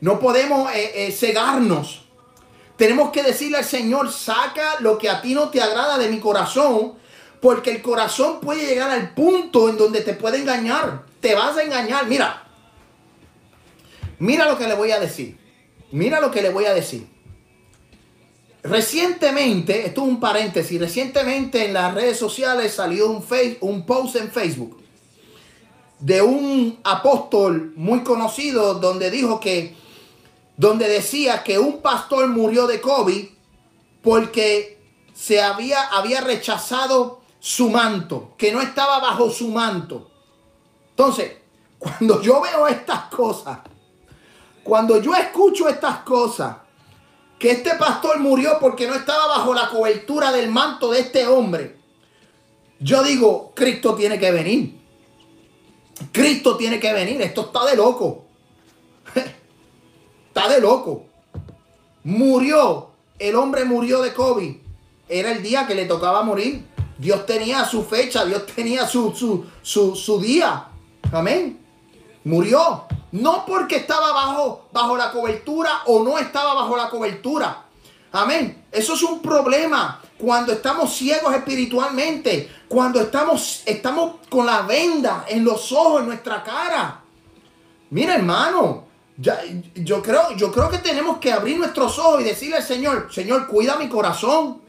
No 0.00 0.18
podemos 0.18 0.70
eh, 0.72 1.06
eh, 1.06 1.12
cegarnos. 1.12 2.06
Tenemos 2.76 3.10
que 3.10 3.22
decirle 3.22 3.58
al 3.58 3.64
Señor, 3.64 4.12
saca 4.12 4.80
lo 4.80 4.98
que 4.98 5.10
a 5.10 5.20
ti 5.20 5.34
no 5.34 5.48
te 5.48 5.62
agrada 5.62 5.98
de 5.98 6.08
mi 6.08 6.20
corazón, 6.20 6.94
porque 7.40 7.70
el 7.70 7.82
corazón 7.82 8.40
puede 8.40 8.66
llegar 8.66 8.90
al 8.90 9.14
punto 9.14 9.68
en 9.68 9.76
donde 9.76 10.00
te 10.00 10.14
puede 10.14 10.38
engañar. 10.38 11.04
Te 11.20 11.34
vas 11.34 11.56
a 11.56 11.62
engañar. 11.62 12.06
Mira, 12.06 12.46
mira 14.18 14.46
lo 14.46 14.58
que 14.58 14.66
le 14.66 14.74
voy 14.74 14.90
a 14.90 15.00
decir. 15.00 15.38
Mira 15.92 16.20
lo 16.20 16.30
que 16.30 16.42
le 16.42 16.50
voy 16.50 16.64
a 16.64 16.74
decir. 16.74 17.06
Recientemente, 18.62 19.86
esto 19.86 20.02
es 20.02 20.08
un 20.08 20.18
paréntesis, 20.18 20.80
recientemente 20.80 21.66
en 21.66 21.72
las 21.72 21.94
redes 21.94 22.18
sociales 22.18 22.74
salió 22.74 23.08
un, 23.08 23.24
un 23.60 23.86
post 23.86 24.16
en 24.16 24.30
Facebook 24.30 24.82
de 26.00 26.20
un 26.20 26.78
apóstol 26.82 27.72
muy 27.76 28.02
conocido 28.02 28.74
donde 28.74 29.10
dijo 29.10 29.40
que 29.40 29.74
donde 30.56 30.88
decía 30.88 31.42
que 31.42 31.58
un 31.58 31.80
pastor 31.80 32.28
murió 32.28 32.66
de 32.66 32.80
COVID 32.80 33.26
porque 34.02 34.78
se 35.14 35.40
había, 35.40 35.82
había 35.82 36.20
rechazado 36.20 37.20
su 37.46 37.70
manto, 37.70 38.34
que 38.36 38.50
no 38.50 38.60
estaba 38.60 38.98
bajo 38.98 39.30
su 39.30 39.46
manto. 39.50 40.10
Entonces, 40.90 41.30
cuando 41.78 42.20
yo 42.20 42.40
veo 42.40 42.66
estas 42.66 43.02
cosas, 43.02 43.60
cuando 44.64 45.00
yo 45.00 45.14
escucho 45.14 45.68
estas 45.68 45.98
cosas, 45.98 46.56
que 47.38 47.52
este 47.52 47.76
pastor 47.76 48.18
murió 48.18 48.58
porque 48.60 48.88
no 48.88 48.94
estaba 48.94 49.28
bajo 49.28 49.54
la 49.54 49.68
cobertura 49.68 50.32
del 50.32 50.50
manto 50.50 50.90
de 50.90 50.98
este 50.98 51.24
hombre, 51.28 51.76
yo 52.80 53.04
digo, 53.04 53.52
Cristo 53.54 53.94
tiene 53.94 54.18
que 54.18 54.32
venir. 54.32 54.80
Cristo 56.10 56.56
tiene 56.56 56.80
que 56.80 56.92
venir. 56.92 57.22
Esto 57.22 57.42
está 57.42 57.64
de 57.64 57.76
loco. 57.76 58.24
Está 60.28 60.48
de 60.48 60.60
loco. 60.60 61.04
Murió. 62.02 62.90
El 63.20 63.36
hombre 63.36 63.64
murió 63.64 64.02
de 64.02 64.12
COVID. 64.12 64.56
Era 65.08 65.30
el 65.30 65.44
día 65.44 65.68
que 65.68 65.76
le 65.76 65.86
tocaba 65.86 66.24
morir. 66.24 66.74
Dios 66.98 67.26
tenía 67.26 67.64
su 67.64 67.84
fecha. 67.84 68.24
Dios 68.24 68.46
tenía 68.46 68.86
su, 68.86 69.14
su, 69.62 69.96
su, 69.96 70.20
día. 70.20 70.66
Amén. 71.12 71.60
Murió. 72.24 72.84
No 73.12 73.44
porque 73.46 73.76
estaba 73.76 74.12
bajo, 74.12 74.66
bajo 74.72 74.96
la 74.96 75.12
cobertura 75.12 75.82
o 75.86 76.02
no 76.02 76.18
estaba 76.18 76.54
bajo 76.54 76.76
la 76.76 76.88
cobertura. 76.90 77.64
Amén. 78.12 78.64
Eso 78.72 78.94
es 78.94 79.02
un 79.02 79.20
problema 79.20 80.00
cuando 80.18 80.52
estamos 80.52 80.94
ciegos 80.94 81.34
espiritualmente, 81.34 82.50
cuando 82.68 83.00
estamos, 83.00 83.62
estamos 83.66 84.16
con 84.28 84.46
la 84.46 84.62
venda 84.62 85.24
en 85.28 85.44
los 85.44 85.70
ojos, 85.72 86.00
en 86.00 86.06
nuestra 86.06 86.42
cara. 86.42 87.00
Mira, 87.90 88.14
hermano, 88.14 88.84
yo, 89.18 90.02
creo, 90.02 90.32
yo 90.36 90.52
creo 90.52 90.70
que 90.70 90.78
tenemos 90.78 91.18
que 91.18 91.32
abrir 91.32 91.58
nuestros 91.58 91.98
ojos 91.98 92.20
y 92.20 92.24
decirle 92.24 92.56
al 92.56 92.62
Señor, 92.62 93.08
Señor, 93.12 93.46
cuida 93.46 93.76
mi 93.76 93.88
corazón. 93.88 94.62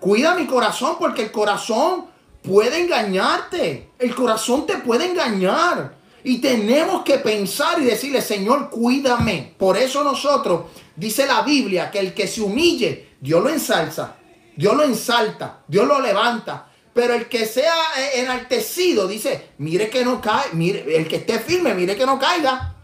Cuida 0.00 0.34
mi 0.34 0.46
corazón 0.46 0.96
porque 0.98 1.22
el 1.22 1.32
corazón 1.32 2.06
puede 2.42 2.80
engañarte. 2.80 3.90
El 3.98 4.14
corazón 4.14 4.66
te 4.66 4.76
puede 4.78 5.06
engañar. 5.10 5.96
Y 6.24 6.38
tenemos 6.38 7.02
que 7.02 7.18
pensar 7.18 7.80
y 7.80 7.84
decirle, 7.84 8.20
Señor, 8.20 8.68
cuídame. 8.68 9.54
Por 9.56 9.76
eso 9.76 10.02
nosotros, 10.02 10.62
dice 10.96 11.26
la 11.26 11.42
Biblia, 11.42 11.90
que 11.90 12.00
el 12.00 12.14
que 12.14 12.26
se 12.26 12.40
humille, 12.40 13.10
Dios 13.20 13.42
lo 13.42 13.48
ensalza. 13.48 14.16
Dios 14.56 14.74
lo 14.74 14.82
ensalta. 14.82 15.60
Dios 15.68 15.86
lo 15.86 16.00
levanta. 16.00 16.68
Pero 16.92 17.14
el 17.14 17.28
que 17.28 17.46
sea 17.46 17.74
eh, 17.98 18.22
enaltecido, 18.22 19.06
dice, 19.06 19.50
mire 19.58 19.88
que 19.90 20.04
no 20.04 20.20
cae. 20.20 20.52
Mire, 20.52 20.96
el 20.96 21.06
que 21.06 21.16
esté 21.16 21.38
firme, 21.38 21.74
mire 21.74 21.96
que 21.96 22.06
no 22.06 22.18
caiga. 22.18 22.74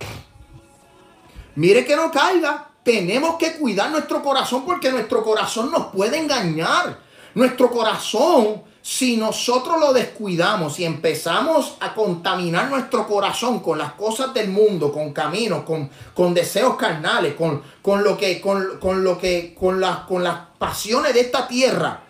Mire 1.56 1.84
que 1.84 1.96
no 1.96 2.10
caiga. 2.10 2.71
Tenemos 2.82 3.36
que 3.36 3.52
cuidar 3.54 3.90
nuestro 3.90 4.22
corazón 4.22 4.64
porque 4.64 4.90
nuestro 4.90 5.22
corazón 5.22 5.70
nos 5.70 5.86
puede 5.86 6.18
engañar. 6.18 6.98
Nuestro 7.34 7.70
corazón, 7.70 8.62
si 8.82 9.16
nosotros 9.16 9.78
lo 9.78 9.92
descuidamos 9.92 10.78
y 10.80 10.84
empezamos 10.84 11.76
a 11.80 11.94
contaminar 11.94 12.68
nuestro 12.68 13.06
corazón 13.06 13.60
con 13.60 13.78
las 13.78 13.92
cosas 13.92 14.34
del 14.34 14.48
mundo, 14.48 14.92
con 14.92 15.12
caminos, 15.12 15.62
con, 15.62 15.88
con 16.12 16.34
deseos 16.34 16.76
carnales, 16.76 17.34
con, 17.34 17.62
con, 17.80 18.02
lo 18.02 18.18
que, 18.18 18.40
con, 18.40 19.04
lo 19.04 19.18
que, 19.18 19.54
con 19.58 19.80
las, 19.80 20.00
con 20.00 20.24
las 20.24 20.38
pasiones 20.58 21.14
de 21.14 21.20
esta 21.20 21.46
tierra, 21.46 22.00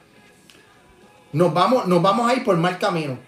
nos 1.32 1.52
vamos, 1.52 1.86
nos 1.86 2.00
vamos 2.02 2.30
a 2.30 2.34
ir 2.34 2.42
por 2.42 2.56
mal 2.56 2.78
camino. 2.78 3.18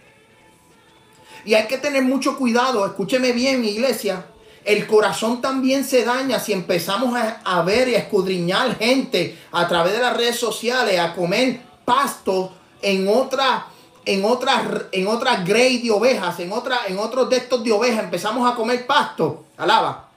Y 1.45 1.55
hay 1.55 1.67
que 1.67 1.77
tener 1.77 2.03
mucho 2.03 2.39
cuidado, 2.39 2.87
escúcheme 2.87 3.33
bien, 3.33 3.65
iglesia, 3.65 4.27
el 4.65 4.87
corazón 4.87 5.41
también 5.41 5.85
se 5.85 6.05
daña 6.05 6.41
si 6.41 6.53
empezamos 6.53 7.15
a, 7.45 7.63
ver 7.63 7.89
y 7.89 7.95
a 7.95 7.99
escudriñar 7.99 8.77
gente 8.77 9.39
a 9.53 9.69
través 9.69 9.93
de 9.93 10.01
las 10.01 10.17
redes 10.17 10.39
sociales, 10.39 10.99
a 10.99 11.15
comer 11.15 11.61
pasto 11.85 12.53
en 12.81 13.09
otra 13.09 13.67
en 14.07 14.25
otras 14.25 14.63
en 14.93 15.07
otras 15.07 15.47
grey 15.47 15.79
de 15.79 15.91
ovejas, 15.91 16.39
en 16.41 16.53
otra, 16.53 16.81
en 16.89 16.99
otros 16.99 17.29
de 17.31 17.37
estos 17.37 17.65
de 17.65 17.73
ovejas, 17.73 18.05
empezamos 18.05 18.51
a 18.51 18.55
comer 18.55 18.87
pasto, 18.87 19.45
alaba. 19.57 20.11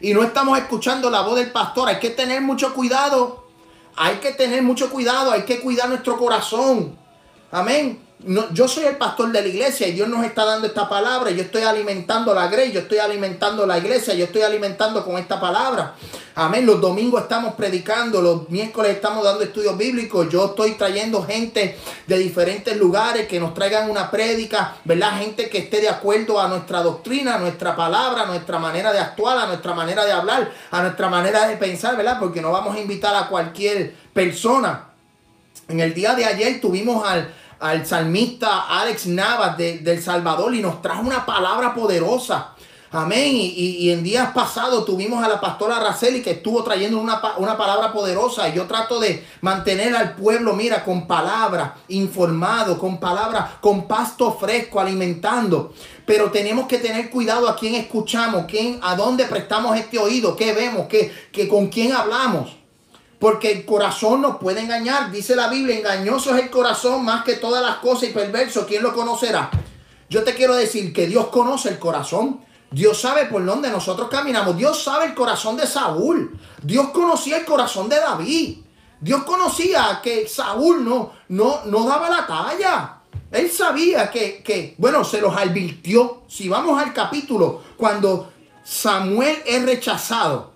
Y 0.00 0.14
no 0.14 0.22
estamos 0.22 0.58
escuchando 0.58 1.10
la 1.10 1.20
voz 1.20 1.36
del 1.36 1.52
pastor, 1.52 1.88
hay 1.88 1.98
que 1.98 2.10
tener 2.10 2.40
mucho 2.40 2.74
cuidado. 2.74 3.48
Hay 3.96 4.16
que 4.16 4.32
tener 4.32 4.62
mucho 4.62 4.88
cuidado, 4.88 5.32
hay 5.32 5.42
que 5.42 5.60
cuidar 5.60 5.88
nuestro 5.88 6.16
corazón. 6.16 6.96
Amén 7.50 8.09
yo 8.52 8.68
soy 8.68 8.84
el 8.84 8.96
pastor 8.96 9.32
de 9.32 9.40
la 9.40 9.48
iglesia 9.48 9.88
y 9.88 9.92
Dios 9.92 10.08
nos 10.08 10.24
está 10.24 10.44
dando 10.44 10.66
esta 10.66 10.88
palabra. 10.88 11.30
Yo 11.30 11.42
estoy 11.42 11.62
alimentando 11.62 12.34
la 12.34 12.48
grey, 12.48 12.70
yo 12.70 12.80
estoy 12.80 12.98
alimentando 12.98 13.66
la 13.66 13.78
iglesia, 13.78 14.14
yo 14.14 14.26
estoy 14.26 14.42
alimentando 14.42 15.04
con 15.04 15.16
esta 15.16 15.40
palabra. 15.40 15.94
Amén. 16.34 16.66
Los 16.66 16.80
domingos 16.80 17.22
estamos 17.22 17.54
predicando, 17.54 18.20
los 18.20 18.48
miércoles 18.50 18.92
estamos 18.92 19.24
dando 19.24 19.42
estudios 19.42 19.76
bíblicos. 19.76 20.28
Yo 20.28 20.46
estoy 20.46 20.72
trayendo 20.72 21.22
gente 21.22 21.78
de 22.06 22.18
diferentes 22.18 22.76
lugares 22.76 23.26
que 23.26 23.40
nos 23.40 23.54
traigan 23.54 23.90
una 23.90 24.10
prédica, 24.10 24.76
¿verdad? 24.84 25.18
Gente 25.18 25.48
que 25.48 25.58
esté 25.58 25.80
de 25.80 25.88
acuerdo 25.88 26.38
a 26.40 26.48
nuestra 26.48 26.82
doctrina, 26.82 27.36
a 27.36 27.38
nuestra 27.38 27.74
palabra, 27.74 28.22
a 28.22 28.26
nuestra 28.26 28.58
manera 28.58 28.92
de 28.92 28.98
actuar, 28.98 29.38
a 29.38 29.46
nuestra 29.46 29.72
manera 29.72 30.04
de 30.04 30.12
hablar, 30.12 30.52
a 30.70 30.82
nuestra 30.82 31.08
manera 31.08 31.48
de 31.48 31.56
pensar, 31.56 31.96
¿verdad? 31.96 32.18
Porque 32.20 32.42
no 32.42 32.52
vamos 32.52 32.76
a 32.76 32.80
invitar 32.80 33.14
a 33.14 33.28
cualquier 33.28 33.94
persona. 34.12 34.88
En 35.68 35.80
el 35.80 35.94
día 35.94 36.14
de 36.14 36.26
ayer 36.26 36.60
tuvimos 36.60 37.06
al 37.06 37.32
al 37.60 37.86
salmista 37.86 38.62
Alex 38.68 39.06
Navas 39.06 39.56
de, 39.56 39.78
del 39.78 40.02
Salvador 40.02 40.54
y 40.54 40.62
nos 40.62 40.82
trajo 40.82 41.02
una 41.02 41.24
palabra 41.26 41.74
poderosa. 41.74 42.54
Amén. 42.92 43.30
Y, 43.32 43.88
en 43.92 44.02
días 44.02 44.32
pasados 44.32 44.84
tuvimos 44.84 45.22
a 45.22 45.28
la 45.28 45.40
pastora 45.40 45.76
Araceli 45.76 46.22
que 46.22 46.32
estuvo 46.32 46.64
trayendo 46.64 46.98
una, 46.98 47.22
una, 47.36 47.56
palabra 47.56 47.92
poderosa. 47.92 48.48
Y 48.48 48.54
yo 48.54 48.66
trato 48.66 48.98
de 48.98 49.24
mantener 49.42 49.94
al 49.94 50.16
pueblo, 50.16 50.54
mira, 50.54 50.82
con 50.84 51.06
palabra, 51.06 51.76
informado, 51.86 52.80
con 52.80 52.98
palabra, 52.98 53.58
con 53.60 53.86
pasto 53.86 54.32
fresco, 54.32 54.80
alimentando. 54.80 55.72
Pero 56.04 56.32
tenemos 56.32 56.66
que 56.66 56.78
tener 56.78 57.10
cuidado 57.10 57.48
a 57.48 57.54
quién 57.54 57.76
escuchamos, 57.76 58.46
quién, 58.48 58.80
a 58.82 58.96
dónde 58.96 59.26
prestamos 59.26 59.76
este 59.76 59.96
oído, 59.96 60.34
qué 60.34 60.52
vemos, 60.52 60.88
qué, 60.88 61.12
qué, 61.30 61.46
con 61.46 61.68
quién 61.68 61.92
hablamos. 61.92 62.59
Porque 63.20 63.52
el 63.52 63.66
corazón 63.66 64.22
nos 64.22 64.38
puede 64.38 64.62
engañar. 64.62 65.12
Dice 65.12 65.36
la 65.36 65.48
Biblia, 65.48 65.76
engañoso 65.76 66.34
es 66.34 66.42
el 66.42 66.50
corazón 66.50 67.04
más 67.04 67.22
que 67.22 67.34
todas 67.34 67.62
las 67.62 67.76
cosas 67.76 68.08
y 68.08 68.12
perverso. 68.12 68.66
¿Quién 68.66 68.82
lo 68.82 68.94
conocerá? 68.94 69.50
Yo 70.08 70.24
te 70.24 70.34
quiero 70.34 70.56
decir 70.56 70.92
que 70.92 71.06
Dios 71.06 71.26
conoce 71.26 71.68
el 71.68 71.78
corazón. 71.78 72.40
Dios 72.70 72.98
sabe 72.98 73.26
por 73.26 73.44
dónde 73.44 73.68
nosotros 73.68 74.08
caminamos. 74.08 74.56
Dios 74.56 74.82
sabe 74.82 75.04
el 75.04 75.14
corazón 75.14 75.58
de 75.58 75.66
Saúl. 75.66 76.38
Dios 76.62 76.88
conocía 76.88 77.36
el 77.36 77.44
corazón 77.44 77.90
de 77.90 77.96
David. 77.96 78.58
Dios 79.00 79.22
conocía 79.24 80.00
que 80.02 80.26
Saúl 80.26 80.82
no, 80.82 81.12
no, 81.28 81.60
no 81.66 81.84
daba 81.84 82.08
la 82.08 82.26
talla. 82.26 82.96
Él 83.30 83.50
sabía 83.50 84.10
que, 84.10 84.42
que, 84.42 84.74
bueno, 84.78 85.04
se 85.04 85.20
los 85.20 85.36
advirtió. 85.36 86.22
Si 86.26 86.48
vamos 86.48 86.80
al 86.82 86.94
capítulo, 86.94 87.62
cuando 87.76 88.32
Samuel 88.64 89.42
es 89.44 89.64
rechazado, 89.64 90.49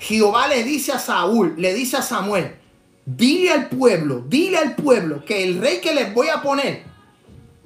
Jehová 0.00 0.48
le 0.48 0.64
dice 0.64 0.92
a 0.92 0.98
Saúl, 0.98 1.54
le 1.58 1.74
dice 1.74 1.98
a 1.98 2.02
Samuel, 2.02 2.56
dile 3.04 3.52
al 3.52 3.68
pueblo, 3.68 4.24
dile 4.26 4.56
al 4.56 4.74
pueblo 4.74 5.24
que 5.26 5.44
el 5.44 5.60
rey 5.60 5.80
que 5.80 5.94
les 5.94 6.12
voy 6.14 6.28
a 6.28 6.40
poner 6.40 6.84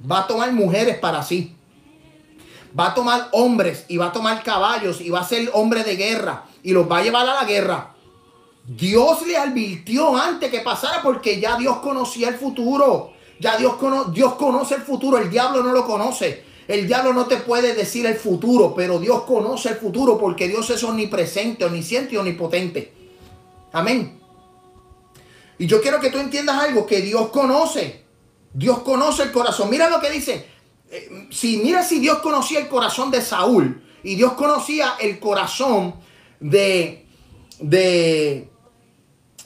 va 0.09 0.19
a 0.19 0.27
tomar 0.27 0.51
mujeres 0.51 0.97
para 0.97 1.23
sí. 1.23 1.55
Va 2.77 2.87
a 2.87 2.93
tomar 2.93 3.29
hombres 3.31 3.85
y 3.87 3.95
va 3.95 4.07
a 4.07 4.11
tomar 4.11 4.43
caballos 4.43 4.99
y 4.99 5.09
va 5.09 5.21
a 5.21 5.27
ser 5.27 5.49
hombre 5.53 5.85
de 5.85 5.95
guerra 5.95 6.43
y 6.61 6.73
los 6.73 6.91
va 6.91 6.97
a 6.97 7.03
llevar 7.03 7.27
a 7.27 7.35
la 7.35 7.45
guerra. 7.45 7.95
Dios 8.67 9.25
le 9.25 9.37
advirtió 9.37 10.17
antes 10.17 10.51
que 10.51 10.59
pasara 10.59 11.01
porque 11.01 11.39
ya 11.39 11.55
Dios 11.55 11.77
conocía 11.77 12.27
el 12.27 12.35
futuro. 12.35 13.13
Ya 13.39 13.55
Dios, 13.55 13.75
Dios 14.13 14.35
conoce 14.35 14.75
el 14.75 14.81
futuro, 14.81 15.17
el 15.17 15.29
diablo 15.29 15.63
no 15.63 15.71
lo 15.71 15.85
conoce. 15.85 16.43
El 16.67 16.87
diablo 16.87 17.13
no 17.13 17.27
te 17.27 17.37
puede 17.37 17.75
decir 17.75 18.05
el 18.05 18.15
futuro, 18.15 18.73
pero 18.75 18.99
Dios 18.99 19.23
conoce 19.23 19.69
el 19.69 19.75
futuro 19.75 20.17
porque 20.17 20.47
Dios 20.47 20.69
es 20.71 20.83
omnipresente, 20.83 21.65
omnisciente 21.65 22.15
y 22.15 22.17
omnipotente. 22.17 22.91
Amén. 23.71 24.19
Y 25.57 25.67
yo 25.67 25.81
quiero 25.81 25.99
que 25.99 26.09
tú 26.09 26.17
entiendas 26.17 26.57
algo, 26.57 26.85
que 26.85 27.01
Dios 27.01 27.29
conoce. 27.29 28.03
Dios 28.53 28.79
conoce 28.79 29.23
el 29.23 29.31
corazón. 29.31 29.69
Mira 29.69 29.89
lo 29.89 29.99
que 29.99 30.09
dice. 30.09 30.45
Eh, 30.89 31.27
si 31.31 31.57
mira 31.57 31.83
si 31.83 31.99
Dios 31.99 32.19
conocía 32.19 32.59
el 32.59 32.67
corazón 32.67 33.11
de 33.11 33.21
Saúl 33.21 33.83
y 34.03 34.15
Dios 34.15 34.33
conocía 34.33 34.95
el 34.99 35.19
corazón 35.19 35.95
de, 36.39 37.05
de, 37.59 38.49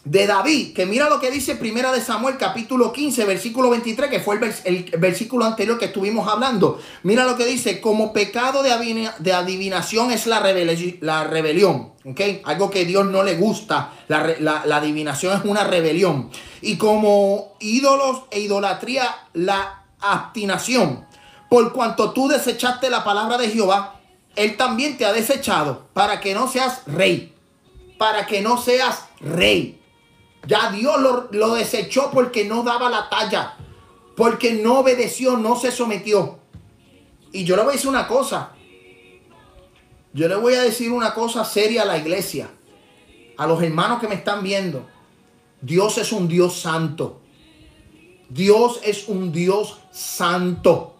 de 0.10 0.26
David, 0.26 0.74
que 0.74 0.88
mira 0.88 1.07
lo 1.07 1.20
que 1.20 1.30
dice 1.30 1.55
Primera 1.55 1.91
de 1.91 2.01
Samuel 2.01 2.38
capítulo 2.38 2.91
15, 2.91 3.26
versículo 3.26 3.70
23, 3.70 4.10
que 4.10 4.20
fue 4.20 4.39
el, 4.66 4.86
versículo 4.97 5.45
anterior 5.45 5.78
que 5.78 5.86
estuvimos 5.86 6.28
hablando. 6.28 6.80
Mira 7.03 7.26
lo 7.26 7.38
que 7.38 7.45
dice, 7.45 7.80
como 7.80 8.12
pecado 8.12 8.64
de, 8.64 9.12
de 9.20 9.34
adivinación 9.34 10.10
es 10.10 10.26
la, 10.26 10.41
la 11.01 11.24
rebelión, 11.26 11.93
¿ok? 12.05 12.22
Algo 12.45 12.72
que 12.72 12.86
Dios 12.86 13.05
no 13.05 13.22
le 13.22 13.36
gusta, 13.36 13.93
la, 14.07 14.36
la 14.39 14.78
adivinación 14.78 15.38
es 15.38 15.45
una 15.45 15.64
rebelión. 15.64 16.32
Y 16.62 16.78
como 16.78 17.53
ídolos 17.60 18.24
e 18.32 18.39
idolatría, 18.39 19.16
la 19.34 19.84
abstinación. 20.01 21.05
Por 21.49 21.72
cuanto 21.72 22.14
tú 22.14 22.28
desechaste 22.28 22.89
la 22.89 23.03
palabra 23.03 23.38
de 23.38 23.49
Jehová, 23.49 23.99
Él 24.36 24.57
también 24.57 24.97
te 24.97 25.05
ha 25.05 25.14
desechado 25.14 25.88
para 25.93 26.20
que 26.20 26.34
no 26.34 26.47
seas 26.47 26.82
rey. 26.88 27.36
Para 27.99 28.26
que 28.26 28.41
no 28.41 28.60
seas 28.60 29.05
rey. 29.20 29.78
Ya 30.48 30.72
Dios 30.72 30.96
lo, 31.32 31.54
desechó 31.54 32.12
porque 32.12 32.46
no 32.46 32.64
daba 32.64 32.90
la 32.90 33.10
talla, 33.10 33.58
porque 34.16 34.54
no 34.54 34.80
obedeció, 34.80 35.38
no 35.38 35.56
se 35.56 35.72
sometió. 35.72 36.40
Y 37.32 37.44
yo 37.44 37.56
le 37.56 37.64
voy 37.64 37.72
a 37.72 37.76
decir 37.76 37.90
una 37.90 38.08
cosa. 38.08 38.52
Yo 40.14 40.28
le 40.28 40.36
voy 40.36 40.56
a 40.56 40.64
decir 40.64 40.92
una 40.92 41.14
cosa 41.14 41.46
seria 41.46 41.84
a 41.84 41.86
la 41.86 41.98
iglesia, 41.98 42.50
a 43.38 43.46
los 43.46 43.62
hermanos 43.62 44.00
que 44.00 44.08
me 44.08 44.16
están 44.16 44.42
viendo. 44.44 44.88
Dios 45.62 45.98
es 45.98 46.12
un 46.12 46.28
Dios 46.28 46.60
santo. 46.60 47.22
Dios 48.30 48.80
es 48.84 49.08
un 49.08 49.32
Dios 49.32 49.80
santo. 49.92 50.96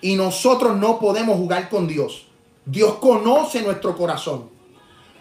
Y 0.00 0.16
nosotros 0.16 0.76
no 0.76 0.98
podemos 0.98 1.36
jugar 1.36 1.68
con 1.68 1.86
Dios. 1.86 2.26
Dios 2.64 2.96
conoce 2.96 3.62
nuestro 3.62 3.96
corazón. 3.96 4.55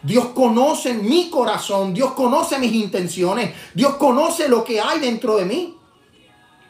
Dios 0.06 0.28
conoce 0.36 0.94
mi 0.94 1.32
corazón, 1.32 1.92
Dios 1.92 2.12
conoce 2.12 2.60
mis 2.60 2.72
intenciones, 2.74 3.56
Dios 3.74 3.96
conoce 3.96 4.48
lo 4.48 4.64
que 4.64 4.80
hay 4.80 5.00
dentro 5.00 5.36
de 5.38 5.46
mí. 5.46 5.78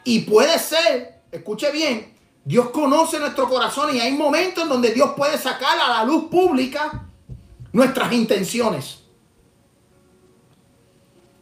Y 0.04 0.20
puede 0.20 0.58
ser, 0.58 1.20
escuche 1.30 1.70
bien, 1.70 2.14
Dios 2.46 2.70
conoce 2.70 3.18
nuestro 3.18 3.46
corazón 3.46 3.94
y 3.94 4.00
hay 4.00 4.12
momentos 4.12 4.62
en 4.62 4.70
donde 4.70 4.92
Dios 4.92 5.10
puede 5.14 5.36
sacar 5.36 5.78
a 5.78 5.98
la 5.98 6.04
luz 6.04 6.30
pública 6.30 7.08
nuestras 7.72 8.10
intenciones. 8.12 9.00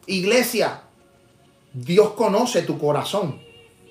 Iglesia, 0.06 0.82
Dios 1.72 2.10
conoce 2.14 2.62
tu 2.62 2.76
corazón. 2.76 3.40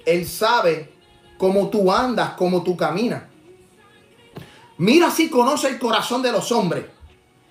Él 0.05 0.27
sabe 0.27 0.91
cómo 1.37 1.69
tú 1.69 1.89
andas, 1.89 2.31
cómo 2.31 2.63
tú 2.63 2.75
caminas. 2.75 3.23
Mira 4.77 5.09
si 5.09 5.29
conoce 5.29 5.69
el 5.69 5.79
corazón 5.79 6.21
de 6.21 6.33
los 6.33 6.51
hombres. 6.51 6.92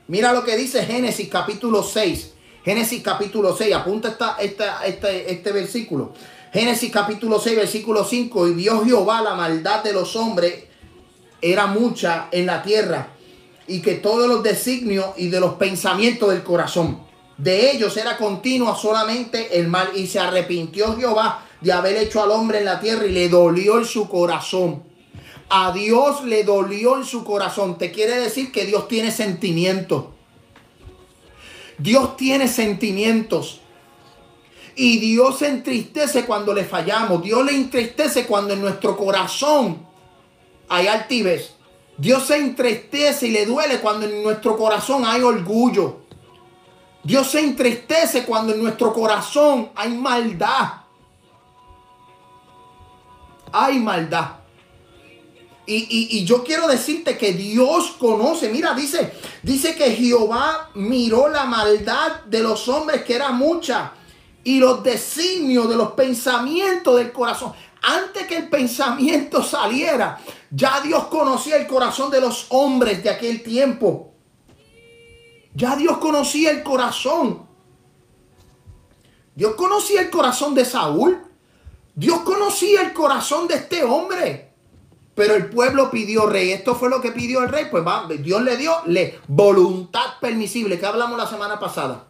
Mira 0.09 0.32
lo 0.32 0.44
que 0.44 0.57
dice 0.57 0.84
Génesis 0.84 1.28
capítulo 1.28 1.82
6. 1.82 2.32
Génesis 2.64 3.03
capítulo 3.03 3.57
6. 3.57 3.74
Apunta 3.74 4.09
esta, 4.09 4.36
esta, 4.40 4.84
este, 4.84 5.30
este 5.30 5.53
versículo. 5.53 6.12
Génesis 6.53 6.90
capítulo 6.90 7.38
6, 7.38 7.57
versículo 7.57 8.05
5. 8.05 8.48
Y 8.48 8.55
vio 8.55 8.84
Jehová 8.84 9.22
la 9.22 9.34
maldad 9.34 9.82
de 9.84 9.92
los 9.92 10.16
hombres 10.16 10.64
era 11.40 11.66
mucha 11.66 12.28
en 12.32 12.46
la 12.46 12.62
tierra. 12.62 13.09
Y 13.68 13.80
que 13.80 13.94
todos 13.94 14.28
los 14.28 14.42
designios 14.42 15.07
y 15.16 15.28
de 15.28 15.38
los 15.38 15.55
pensamientos 15.55 16.30
del 16.30 16.42
corazón 16.42 17.00
de 17.38 17.70
ellos 17.70 17.96
era 17.96 18.16
continuo 18.16 18.74
solamente 18.74 19.59
el 19.59 19.68
mal. 19.68 19.90
Y 19.94 20.09
se 20.09 20.18
arrepintió 20.18 20.96
Jehová 20.96 21.44
de 21.61 21.72
haber 21.72 21.96
hecho 21.96 22.20
al 22.22 22.32
hombre 22.32 22.59
en 22.59 22.64
la 22.64 22.80
tierra 22.80 23.07
y 23.07 23.12
le 23.12 23.28
dolió 23.28 23.78
en 23.78 23.84
su 23.84 24.09
corazón 24.09 24.82
a 25.55 25.70
Dios 25.70 26.24
le 26.24 26.44
dolió 26.44 26.96
en 26.96 27.05
su 27.05 27.24
corazón. 27.24 27.76
Te 27.76 27.92
quiere 27.92 28.18
decir 28.18 28.50
que 28.50 28.64
Dios 28.64 28.88
tiene 28.88 29.11
sentimientos. 29.11 30.07
Dios 31.76 32.16
tiene 32.16 32.48
sentimientos. 32.48 33.61
Y 34.74 34.98
Dios 34.98 35.40
se 35.40 35.48
entristece 35.48 36.24
cuando 36.24 36.55
le 36.55 36.64
fallamos. 36.64 37.22
Dios 37.22 37.44
le 37.44 37.55
entristece 37.55 38.26
cuando 38.26 38.55
en 38.55 38.62
nuestro 38.62 38.96
corazón 38.96 39.86
hay 40.70 40.86
altivez. 40.86 41.55
Dios 41.98 42.28
se 42.28 42.38
entristece 42.38 43.26
y 43.26 43.32
le 43.32 43.44
duele 43.44 43.78
cuando 43.80 44.07
en 44.07 44.22
nuestro 44.22 44.57
corazón 44.57 45.05
hay 45.05 45.20
orgullo. 45.20 45.98
Dios 47.05 47.30
se 47.30 47.40
entristece 47.40 48.24
cuando 48.24 48.55
en 48.55 48.62
nuestro 48.62 48.90
corazón 48.94 49.70
hay 49.74 49.90
maldad. 49.90 50.72
Hay 53.53 53.78
maldad. 53.78 54.41
Y, 55.64 56.24
yo 56.24 56.42
quiero 56.42 56.66
decirte 56.66 57.16
que 57.16 57.32
Dios 57.32 57.92
conoce. 57.98 58.48
Mira, 58.48 58.74
dice, 58.74 59.12
dice 59.42 59.76
que 59.76 59.92
Jehová 59.92 60.70
miró 60.74 61.28
la 61.28 61.44
maldad 61.44 62.22
de 62.26 62.40
los 62.40 62.68
hombres 62.68 63.04
que 63.04 63.14
era 63.14 63.30
mucha 63.30 63.92
y 64.44 64.58
los 64.58 64.82
designios 64.82 65.68
de 65.68 65.76
los 65.76 65.92
pensamientos 65.92 66.96
del 66.96 67.12
corazón. 67.12 67.52
Antes 67.82 68.26
que 68.26 68.38
el 68.38 68.48
pensamiento 68.48 69.42
saliera, 69.44 70.18
ya 70.50 70.80
Dios 70.80 71.06
conocía 71.06 71.56
el 71.56 71.66
corazón 71.66 72.10
de 72.10 72.20
los 72.20 72.46
hombres 72.50 73.02
de 73.02 73.10
aquel 73.10 73.42
tiempo. 73.42 74.12
Ya 75.54 75.76
Dios 75.76 75.98
conocía 75.98 76.50
el 76.50 76.62
corazón. 76.62 77.46
Dios 79.34 79.54
conocía 79.54 80.02
el 80.02 80.10
corazón 80.10 80.54
de 80.54 80.64
Saúl. 80.64 81.22
Dios 81.94 82.20
conocía 82.20 82.82
el 82.82 82.92
corazón 82.92 83.46
de 83.46 83.54
este 83.54 83.84
hombre. 83.84 84.51
Pero 85.14 85.34
el 85.34 85.46
pueblo 85.50 85.90
pidió 85.90 86.26
rey. 86.26 86.52
Esto 86.52 86.74
fue 86.74 86.88
lo 86.88 87.00
que 87.00 87.12
pidió 87.12 87.42
el 87.42 87.50
rey. 87.50 87.66
Pues 87.70 87.84
Dios 88.22 88.42
le 88.42 88.56
dio 88.56 88.72
le, 88.86 89.18
voluntad 89.28 90.18
permisible. 90.20 90.78
¿Qué 90.78 90.86
hablamos 90.86 91.18
la 91.18 91.26
semana 91.26 91.58
pasada? 91.58 92.06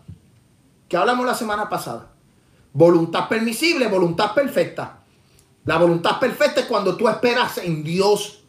¿Qué 0.89 0.97
hablamos 0.97 1.27
la 1.27 1.35
semana 1.35 1.69
pasada? 1.69 2.13
Voluntad 2.73 3.29
permisible, 3.29 3.89
voluntad 3.89 4.35
perfecta. 4.35 5.01
La 5.65 5.79
voluntad 5.79 6.19
perfecta 6.19 6.61
es 6.61 6.67
cuando 6.67 6.97
tú 6.97 7.09
esperas 7.09 7.59
en 7.59 7.83
Dios. 7.83 8.41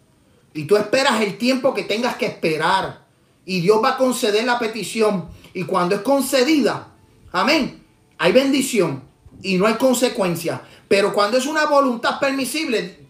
Y 0.53 0.65
tú 0.65 0.77
esperas 0.77 1.21
el 1.21 1.37
tiempo 1.37 1.73
que 1.73 1.83
tengas 1.83 2.15
que 2.15 2.27
esperar. 2.27 3.05
Y 3.45 3.61
Dios 3.61 3.83
va 3.83 3.91
a 3.91 3.97
conceder 3.97 4.45
la 4.45 4.59
petición. 4.59 5.29
Y 5.53 5.63
cuando 5.63 5.95
es 5.95 6.01
concedida, 6.01 6.89
amén, 7.31 7.83
hay 8.17 8.31
bendición 8.31 9.03
y 9.41 9.57
no 9.57 9.65
hay 9.65 9.75
consecuencia. 9.75 10.61
Pero 10.87 11.13
cuando 11.13 11.37
es 11.37 11.45
una 11.45 11.65
voluntad 11.65 12.19
permisible, 12.19 13.02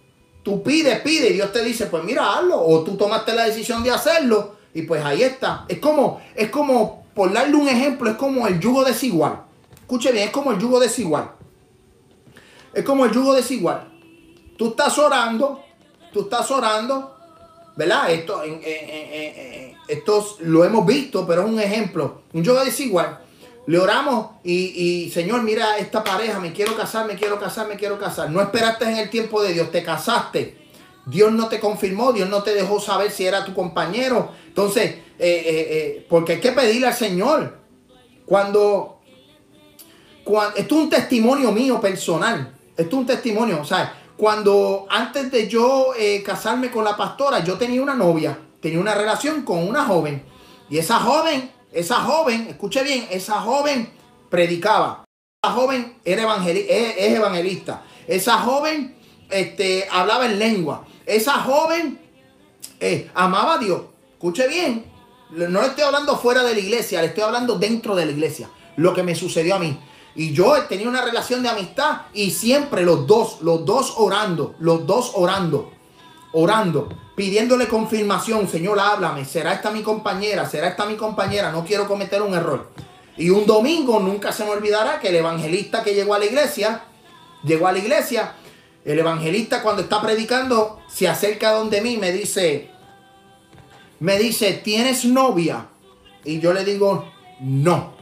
Tú 0.43 0.61
pides, 0.61 0.99
pides 0.99 1.31
y 1.31 1.33
Dios 1.33 1.51
te 1.53 1.63
dice, 1.63 1.85
pues 1.85 2.03
mira, 2.03 2.37
hazlo. 2.37 2.61
O 2.61 2.83
tú 2.83 2.97
tomaste 2.97 3.33
la 3.33 3.45
decisión 3.45 3.81
de 3.83 3.91
hacerlo 3.91 4.55
y 4.73 4.81
pues 4.83 5.03
ahí 5.03 5.23
está. 5.23 5.65
Es 5.67 5.79
como, 5.79 6.21
es 6.35 6.49
como, 6.49 7.05
por 7.13 7.31
darle 7.31 7.55
un 7.55 7.69
ejemplo, 7.69 8.09
es 8.09 8.17
como 8.17 8.45
el 8.47 8.59
yugo 8.59 8.83
desigual. 8.83 9.43
Escuche 9.73 10.11
bien, 10.11 10.25
es 10.25 10.31
como 10.31 10.51
el 10.51 10.59
yugo 10.59 10.79
desigual. 10.79 11.31
Es 12.73 12.83
como 12.83 13.05
el 13.05 13.11
yugo 13.11 13.33
desigual. 13.33 13.89
Tú 14.57 14.69
estás 14.69 14.97
orando, 14.97 15.63
tú 16.11 16.21
estás 16.21 16.49
orando, 16.51 17.15
¿verdad? 17.75 18.11
Esto, 18.11 18.41
esto 19.87 20.37
lo 20.39 20.65
hemos 20.65 20.85
visto, 20.85 21.25
pero 21.25 21.43
es 21.43 21.49
un 21.49 21.59
ejemplo. 21.59 22.23
Un 22.33 22.43
yugo 22.43 22.63
desigual. 22.63 23.19
Le 23.65 23.79
oramos 23.79 24.31
y, 24.43 25.09
Señor, 25.13 25.41
mira 25.43 25.77
esta 25.77 26.03
pareja, 26.03 26.39
me 26.39 26.51
quiero 26.51 26.75
casar, 26.75 27.05
me 27.07 27.15
quiero 27.15 27.39
casar, 27.39 27.67
me 27.67 27.77
quiero 27.77 27.97
casar. 27.97 28.29
No 28.29 28.41
esperaste 28.41 28.85
en 28.85 28.97
el 28.97 29.09
tiempo 29.09 29.41
de 29.41 29.53
Dios, 29.53 29.71
te 29.71 29.83
casaste. 29.83 30.63
Dios 31.05 31.31
no 31.31 31.47
te 31.47 31.59
confirmó, 31.59 32.13
Dios 32.13 32.29
no 32.29 32.43
te 32.43 32.53
dejó 32.53 32.79
saber 32.79 33.11
si 33.11 33.25
era 33.25 33.45
tu 33.45 33.53
compañero. 33.53 34.31
Entonces, 34.47 34.83
eh, 34.85 34.99
eh, 35.19 35.67
eh, 35.69 36.05
porque 36.09 36.33
hay 36.33 36.39
que 36.39 36.51
pedirle 36.51 36.87
al 36.87 36.93
Señor. 36.93 37.57
Cuando, 38.25 39.01
cuando, 40.23 40.57
esto 40.57 40.75
es 40.75 40.81
un 40.81 40.89
testimonio 40.89 41.51
mío 41.51 41.79
personal. 41.79 42.53
esto 42.75 42.89
es 42.89 42.93
un 42.93 43.05
testimonio, 43.05 43.59
o 43.61 43.65
sea, 43.65 44.01
cuando 44.17 44.87
antes 44.89 45.31
de 45.31 45.47
yo 45.47 45.87
casarme 46.25 46.71
con 46.71 46.83
la 46.83 46.95
pastora, 46.95 47.43
yo 47.43 47.57
tenía 47.57 47.81
una 47.81 47.95
novia, 47.95 48.37
tenía 48.61 48.79
una 48.79 48.93
relación 48.93 49.43
con 49.43 49.67
una 49.67 49.85
joven. 49.85 50.23
Y 50.69 50.77
esa 50.77 50.99
joven, 50.99 51.51
esa 51.73 52.01
joven, 52.01 52.47
escuche 52.49 52.83
bien, 52.83 53.07
esa 53.09 53.41
joven 53.41 53.89
predicaba. 54.29 55.05
Esa 55.43 55.53
joven 55.53 55.97
era 56.05 56.21
es, 56.45 56.97
evangelista. 56.97 57.83
Esa 58.07 58.37
joven 58.39 58.95
este, 59.29 59.87
hablaba 59.91 60.25
en 60.25 60.39
lengua. 60.39 60.85
Esa 61.05 61.33
joven 61.39 61.99
eh, 62.79 63.09
amaba 63.13 63.55
a 63.55 63.57
Dios. 63.57 63.81
Escuche 64.13 64.47
bien, 64.47 64.85
no 65.31 65.61
le 65.61 65.67
estoy 65.67 65.83
hablando 65.83 66.17
fuera 66.17 66.43
de 66.43 66.53
la 66.53 66.59
iglesia, 66.59 67.01
le 67.01 67.07
estoy 67.07 67.23
hablando 67.23 67.57
dentro 67.57 67.95
de 67.95 68.05
la 68.05 68.11
iglesia. 68.11 68.49
Lo 68.77 68.93
que 68.93 69.03
me 69.03 69.15
sucedió 69.15 69.55
a 69.55 69.59
mí. 69.59 69.77
Y 70.15 70.31
yo 70.31 70.63
tenía 70.65 70.87
una 70.87 71.01
relación 71.01 71.41
de 71.41 71.49
amistad 71.49 72.03
y 72.13 72.31
siempre 72.31 72.83
los 72.83 73.07
dos, 73.07 73.41
los 73.41 73.65
dos 73.65 73.95
orando, 73.97 74.55
los 74.59 74.85
dos 74.85 75.11
orando, 75.15 75.71
orando, 76.33 76.89
pidiéndole 77.15 77.67
confirmación, 77.67 78.47
Señor, 78.47 78.79
háblame, 78.79 79.25
será 79.25 79.53
esta 79.53 79.71
mi 79.71 79.81
compañera, 79.81 80.47
será 80.47 80.67
esta 80.67 80.85
mi 80.85 80.95
compañera, 80.95 81.51
no 81.51 81.63
quiero 81.63 81.87
cometer 81.87 82.21
un 82.21 82.33
error. 82.33 82.69
Y 83.15 83.29
un 83.29 83.45
domingo 83.45 83.99
nunca 83.99 84.31
se 84.31 84.43
me 84.43 84.51
olvidará 84.51 84.99
que 84.99 85.09
el 85.09 85.15
evangelista 85.15 85.83
que 85.83 85.93
llegó 85.93 86.15
a 86.15 86.19
la 86.19 86.25
iglesia, 86.25 86.83
llegó 87.43 87.67
a 87.67 87.71
la 87.71 87.79
iglesia, 87.79 88.33
el 88.83 88.99
evangelista 88.99 89.61
cuando 89.61 89.83
está 89.83 90.01
predicando 90.01 90.81
se 90.87 91.07
acerca 91.07 91.51
donde 91.51 91.81
mí 91.81 91.97
me 91.97 92.11
dice, 92.11 92.71
me 93.99 94.17
dice, 94.17 94.53
¿tienes 94.63 95.05
novia? 95.05 95.67
Y 96.25 96.39
yo 96.39 96.51
le 96.51 96.65
digo, 96.65 97.05
no 97.39 97.93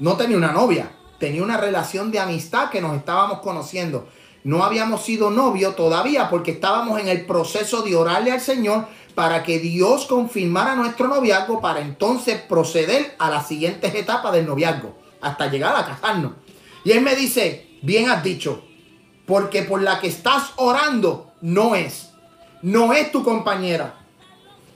no 0.00 0.16
tenía 0.16 0.36
una 0.36 0.52
novia, 0.52 0.90
tenía 1.18 1.42
una 1.42 1.58
relación 1.58 2.10
de 2.10 2.18
amistad 2.18 2.70
que 2.70 2.80
nos 2.80 2.96
estábamos 2.96 3.40
conociendo. 3.40 4.08
No 4.42 4.64
habíamos 4.64 5.04
sido 5.04 5.30
novios 5.30 5.76
todavía 5.76 6.30
porque 6.30 6.52
estábamos 6.52 6.98
en 7.00 7.08
el 7.08 7.26
proceso 7.26 7.82
de 7.82 7.94
orarle 7.94 8.32
al 8.32 8.40
Señor 8.40 8.86
para 9.14 9.42
que 9.42 9.58
Dios 9.58 10.06
confirmara 10.06 10.74
nuestro 10.76 11.08
noviazgo 11.08 11.60
para 11.60 11.80
entonces 11.80 12.40
proceder 12.40 13.14
a 13.18 13.30
las 13.30 13.48
siguientes 13.48 13.94
etapas 13.94 14.32
del 14.32 14.46
noviazgo, 14.46 14.96
hasta 15.20 15.50
llegar 15.50 15.76
a 15.76 15.84
casarnos. 15.84 16.32
Y 16.84 16.92
él 16.92 17.02
me 17.02 17.14
dice, 17.14 17.68
bien 17.82 18.08
has 18.08 18.22
dicho, 18.22 18.62
porque 19.26 19.62
por 19.62 19.82
la 19.82 20.00
que 20.00 20.08
estás 20.08 20.52
orando 20.56 21.32
no 21.42 21.74
es, 21.74 22.10
no 22.62 22.92
es 22.92 23.12
tu 23.12 23.22
compañera. 23.22 24.06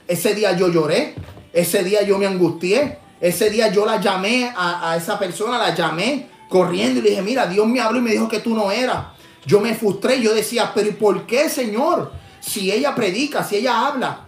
Ese 0.07 0.35
día 0.35 0.55
yo 0.55 0.67
lloré, 0.67 1.15
ese 1.53 1.83
día 1.83 2.03
yo 2.03 2.17
me 2.17 2.27
angustié, 2.27 2.99
ese 3.19 3.49
día 3.49 3.71
yo 3.71 3.85
la 3.85 3.99
llamé 3.99 4.53
a, 4.55 4.95
esa 4.95 5.17
persona, 5.17 5.57
la 5.57 5.73
llamé 5.73 6.29
corriendo 6.49 6.99
y 6.99 7.03
le 7.03 7.09
dije, 7.11 7.21
mira, 7.21 7.47
Dios 7.47 7.65
me 7.67 7.79
habló 7.79 7.97
y 7.97 8.03
me 8.03 8.11
dijo 8.11 8.27
que 8.27 8.39
tú 8.39 8.53
no 8.53 8.71
eras. 8.71 9.14
Yo 9.45 9.59
me 9.59 9.75
frustré, 9.75 10.21
yo 10.21 10.33
decía, 10.33 10.71
pero 10.73 10.89
¿y 10.89 10.93
por 10.93 11.25
qué, 11.25 11.49
Señor? 11.49 12.11
Si 12.39 12.71
ella 12.71 12.95
predica, 12.95 13.43
si 13.43 13.57
ella 13.57 13.87
habla. 13.87 14.27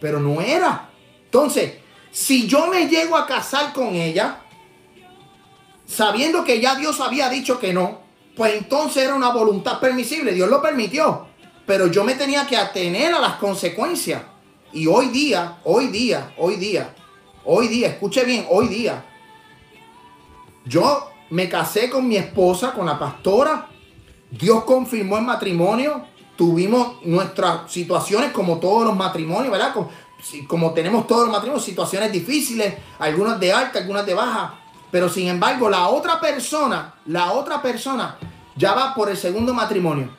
Pero 0.00 0.20
no 0.20 0.40
era. 0.40 0.90
Entonces, 1.24 1.74
si 2.10 2.46
yo 2.46 2.66
me 2.68 2.88
llego 2.88 3.16
a 3.16 3.26
casar 3.26 3.72
con 3.72 3.94
ella, 3.94 4.40
sabiendo 5.86 6.44
que 6.44 6.60
ya 6.60 6.74
Dios 6.74 7.00
había 7.00 7.28
dicho 7.28 7.58
que 7.58 7.72
no, 7.72 8.00
pues 8.36 8.54
entonces 8.54 9.04
era 9.04 9.14
una 9.14 9.30
voluntad 9.30 9.80
permisible. 9.80 10.32
Dios 10.32 10.48
lo 10.48 10.62
permitió. 10.62 11.26
Pero 11.66 11.88
yo 11.88 12.04
me 12.04 12.14
tenía 12.14 12.46
que 12.46 12.56
atener 12.56 13.12
a 13.12 13.20
las 13.20 13.34
consecuencias. 13.34 14.22
Y 14.72 14.86
hoy 14.86 15.08
día, 15.08 15.58
hoy 15.64 15.88
día, 15.88 16.32
hoy 16.38 16.56
día, 16.56 16.94
Hoy 17.50 17.66
día, 17.66 17.88
escuche 17.88 18.24
bien, 18.24 18.44
hoy 18.50 18.68
día. 18.68 19.06
Yo 20.66 21.10
me 21.30 21.48
casé 21.48 21.88
con 21.88 22.06
mi 22.06 22.18
esposa, 22.18 22.74
con 22.74 22.84
la 22.84 22.98
pastora. 22.98 23.70
Dios 24.30 24.64
confirmó 24.64 25.18
el 25.18 25.24
matrimonio. 25.24 26.04
Tuvimos 26.36 27.04
nuestras 27.04 27.70
situaciones 27.70 28.32
como 28.32 28.58
todos 28.58 28.84
los 28.84 28.96
matrimonios, 28.96 29.50
¿verdad? 29.50 29.74
Como, 30.46 30.72
tenemos 30.72 31.06
todos 31.06 31.22
los 31.22 31.32
matrimonios, 31.32 31.64
situaciones 31.64 32.12
difíciles, 32.12 32.74
algunas 32.98 33.40
de 33.40 33.52
alta, 33.52 33.80
algunas 33.80 34.06
de 34.06 34.14
baja. 34.14 34.54
Pero 34.90 35.08
sin 35.08 35.28
embargo, 35.28 35.68
la 35.68 35.88
otra 35.88 36.20
persona, 36.20 36.94
la 37.06 37.32
otra 37.32 37.60
persona 37.60 38.18
ya 38.56 38.72
va 38.74 38.94
por 38.94 39.10
el 39.10 39.16
segundo 39.16 39.52
matrimonio. 39.52 40.10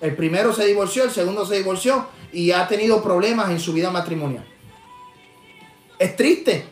El 0.00 0.14
primero 0.14 0.52
se 0.52 0.66
divorció, 0.66 1.04
el 1.04 1.10
segundo 1.10 1.44
se 1.46 1.56
divorció 1.56 2.06
y 2.32 2.52
ha 2.52 2.68
tenido 2.68 3.02
problemas 3.02 3.50
en 3.50 3.58
su 3.58 3.72
vida 3.72 3.90
matrimonial. 3.90 4.46
Es 5.98 6.14
triste. 6.14 6.66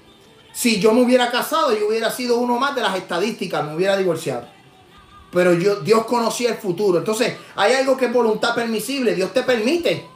Si 0.52 0.80
yo 0.80 0.92
me 0.92 1.02
hubiera 1.02 1.30
casado, 1.30 1.76
yo 1.76 1.88
hubiera 1.88 2.10
sido 2.10 2.38
uno 2.38 2.58
más 2.58 2.74
de 2.74 2.82
las 2.82 2.96
estadísticas, 2.96 3.64
me 3.64 3.74
hubiera 3.74 3.96
divorciado. 3.96 4.55
Pero 5.36 5.52
yo, 5.52 5.80
Dios 5.80 6.06
conocía 6.06 6.48
el 6.48 6.56
futuro. 6.56 6.96
Entonces, 6.96 7.34
hay 7.56 7.74
algo 7.74 7.94
que 7.94 8.06
es 8.06 8.12
voluntad 8.12 8.54
permisible. 8.54 9.14
Dios 9.14 9.34
te 9.34 9.42
permite 9.42 10.08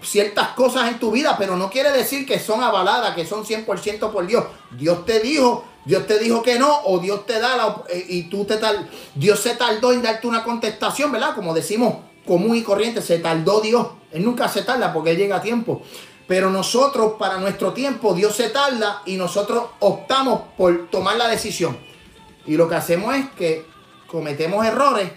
ciertas 0.00 0.48
cosas 0.54 0.88
en 0.90 0.98
tu 0.98 1.10
vida, 1.10 1.36
pero 1.38 1.58
no 1.58 1.68
quiere 1.68 1.90
decir 1.92 2.24
que 2.24 2.38
son 2.38 2.62
avaladas, 2.62 3.14
que 3.14 3.26
son 3.26 3.44
100% 3.44 4.10
por 4.10 4.26
Dios. 4.26 4.46
Dios 4.70 5.04
te 5.04 5.20
dijo, 5.20 5.66
Dios 5.84 6.06
te 6.06 6.18
dijo 6.18 6.42
que 6.42 6.58
no, 6.58 6.84
o 6.86 7.00
Dios 7.00 7.26
te 7.26 7.38
da 7.38 7.54
la, 7.54 7.82
eh, 7.90 8.02
y 8.08 8.22
tú 8.30 8.46
te 8.46 8.56
tal, 8.56 8.88
Dios 9.14 9.40
se 9.40 9.56
tardó 9.56 9.92
en 9.92 10.00
darte 10.00 10.26
una 10.26 10.42
contestación, 10.42 11.12
¿verdad? 11.12 11.34
Como 11.34 11.52
decimos 11.52 11.96
común 12.26 12.56
y 12.56 12.62
corriente, 12.62 13.02
se 13.02 13.18
tardó 13.18 13.60
Dios. 13.60 13.88
Él 14.10 14.24
nunca 14.24 14.48
se 14.48 14.62
tarda 14.62 14.90
porque 14.90 15.10
Él 15.10 15.18
llega 15.18 15.36
a 15.36 15.42
tiempo. 15.42 15.82
Pero 16.26 16.48
nosotros, 16.48 17.16
para 17.18 17.36
nuestro 17.36 17.74
tiempo, 17.74 18.14
Dios 18.14 18.34
se 18.34 18.48
tarda 18.48 19.02
y 19.04 19.16
nosotros 19.16 19.64
optamos 19.80 20.40
por 20.56 20.88
tomar 20.88 21.16
la 21.16 21.28
decisión. 21.28 21.76
Y 22.46 22.56
lo 22.56 22.70
que 22.70 22.74
hacemos 22.76 23.14
es 23.14 23.28
que 23.36 23.71
cometemos 24.12 24.64
errores 24.64 25.10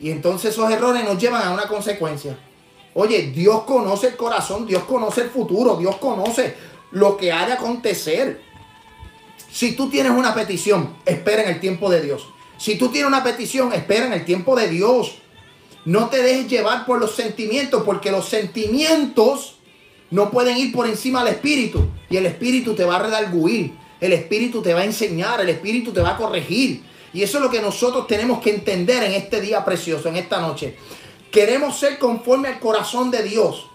y 0.00 0.10
entonces 0.10 0.52
esos 0.52 0.70
errores 0.70 1.04
nos 1.04 1.18
llevan 1.18 1.42
a 1.42 1.50
una 1.50 1.64
consecuencia. 1.64 2.38
Oye, 2.94 3.32
Dios 3.34 3.64
conoce 3.64 4.08
el 4.08 4.16
corazón, 4.16 4.66
Dios 4.66 4.84
conoce 4.84 5.22
el 5.22 5.30
futuro, 5.30 5.76
Dios 5.76 5.96
conoce 5.96 6.54
lo 6.92 7.16
que 7.16 7.32
ha 7.32 7.44
de 7.44 7.52
acontecer. 7.52 8.40
Si 9.50 9.72
tú 9.72 9.90
tienes 9.90 10.12
una 10.12 10.32
petición, 10.32 10.96
espera 11.04 11.42
en 11.42 11.50
el 11.50 11.60
tiempo 11.60 11.90
de 11.90 12.00
Dios. 12.00 12.28
Si 12.56 12.76
tú 12.76 12.88
tienes 12.88 13.08
una 13.08 13.24
petición, 13.24 13.72
espera 13.72 14.06
en 14.06 14.12
el 14.12 14.24
tiempo 14.24 14.56
de 14.56 14.68
Dios. 14.68 15.18
No 15.84 16.08
te 16.08 16.22
dejes 16.22 16.48
llevar 16.48 16.86
por 16.86 17.00
los 17.00 17.14
sentimientos, 17.14 17.82
porque 17.84 18.10
los 18.10 18.28
sentimientos 18.28 19.56
no 20.10 20.30
pueden 20.30 20.56
ir 20.56 20.72
por 20.72 20.86
encima 20.86 21.24
del 21.24 21.34
Espíritu. 21.34 21.88
Y 22.08 22.16
el 22.16 22.26
Espíritu 22.26 22.74
te 22.74 22.84
va 22.84 22.96
a 22.96 23.02
redarguir. 23.02 23.74
El 24.00 24.12
Espíritu 24.12 24.62
te 24.62 24.74
va 24.74 24.80
a 24.80 24.84
enseñar. 24.84 25.40
El 25.40 25.48
Espíritu 25.48 25.92
te 25.92 26.00
va 26.00 26.10
a 26.10 26.16
corregir. 26.16 26.82
Y 27.12 27.22
eso 27.22 27.38
es 27.38 27.44
lo 27.44 27.50
que 27.50 27.60
nosotros 27.60 28.06
tenemos 28.06 28.40
que 28.40 28.50
entender 28.50 29.02
en 29.02 29.12
este 29.12 29.40
día 29.40 29.64
precioso, 29.64 30.08
en 30.08 30.16
esta 30.16 30.40
noche. 30.40 30.76
Queremos 31.30 31.78
ser 31.78 31.98
conforme 31.98 32.48
al 32.48 32.60
corazón 32.60 33.10
de 33.10 33.22
Dios. 33.22 33.66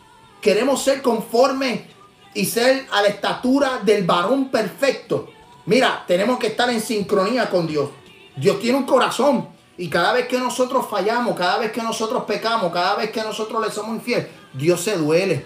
Queremos 0.42 0.82
ser 0.82 1.02
conforme 1.02 1.88
y 2.34 2.46
ser 2.46 2.86
a 2.92 3.02
la 3.02 3.08
estatura 3.08 3.80
del 3.84 4.04
varón 4.04 4.50
perfecto. 4.50 5.30
Mira, 5.66 6.04
tenemos 6.08 6.38
que 6.38 6.48
estar 6.48 6.70
en 6.70 6.82
sincronía 6.82 7.50
con 7.50 7.66
Dios. 7.66 7.90
Dios 8.36 8.60
tiene 8.60 8.78
un 8.78 8.86
corazón. 8.86 9.50
Y 9.78 9.90
cada 9.90 10.14
vez 10.14 10.28
que 10.28 10.38
nosotros 10.38 10.86
fallamos, 10.90 11.36
cada 11.36 11.58
vez 11.58 11.72
que 11.72 11.82
nosotros 11.82 12.24
pecamos, 12.24 12.72
cada 12.72 12.96
vez 12.96 13.12
que 13.12 13.22
nosotros 13.22 13.66
le 13.66 13.72
somos 13.72 13.96
infieles, 13.96 14.28
Dios 14.54 14.82
se 14.82 14.96
duele. 14.98 15.46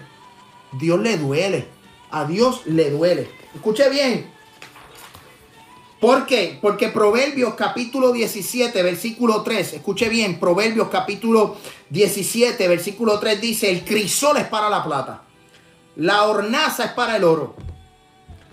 Dios 0.72 1.00
le 1.00 1.16
duele. 1.16 1.68
A 2.10 2.24
Dios 2.24 2.62
le 2.66 2.90
duele. 2.90 3.30
Escuche 3.54 3.88
bien. 3.88 4.30
¿Por 6.00 6.24
qué? 6.24 6.58
Porque 6.62 6.88
Proverbios 6.88 7.54
capítulo 7.54 8.10
17, 8.10 8.82
versículo 8.82 9.42
3, 9.42 9.74
escuche 9.74 10.08
bien, 10.08 10.40
Proverbios 10.40 10.88
capítulo 10.88 11.56
17, 11.90 12.66
versículo 12.68 13.18
3 13.18 13.38
dice, 13.38 13.70
el 13.70 13.84
crisol 13.84 14.38
es 14.38 14.46
para 14.46 14.70
la 14.70 14.82
plata, 14.82 15.22
la 15.96 16.24
hornaza 16.24 16.86
es 16.86 16.92
para 16.92 17.16
el 17.16 17.24
oro, 17.24 17.54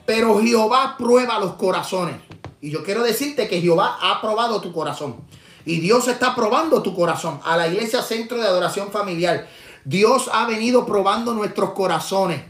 pero 0.06 0.42
Jehová 0.42 0.96
prueba 0.98 1.40
los 1.40 1.54
corazones. 1.54 2.16
Y 2.60 2.70
yo 2.70 2.84
quiero 2.84 3.02
decirte 3.04 3.48
que 3.48 3.62
Jehová 3.62 3.98
ha 4.02 4.20
probado 4.20 4.60
tu 4.60 4.74
corazón. 4.74 5.16
Y 5.64 5.80
Dios 5.80 6.08
está 6.08 6.34
probando 6.34 6.82
tu 6.82 6.96
corazón. 6.96 7.40
A 7.44 7.56
la 7.56 7.68
iglesia 7.68 8.02
Centro 8.02 8.38
de 8.38 8.48
Adoración 8.48 8.90
Familiar. 8.90 9.48
Dios 9.86 10.30
ha 10.34 10.48
venido 10.48 10.86
probando 10.86 11.34
nuestros 11.34 11.72
corazones. 11.72 12.42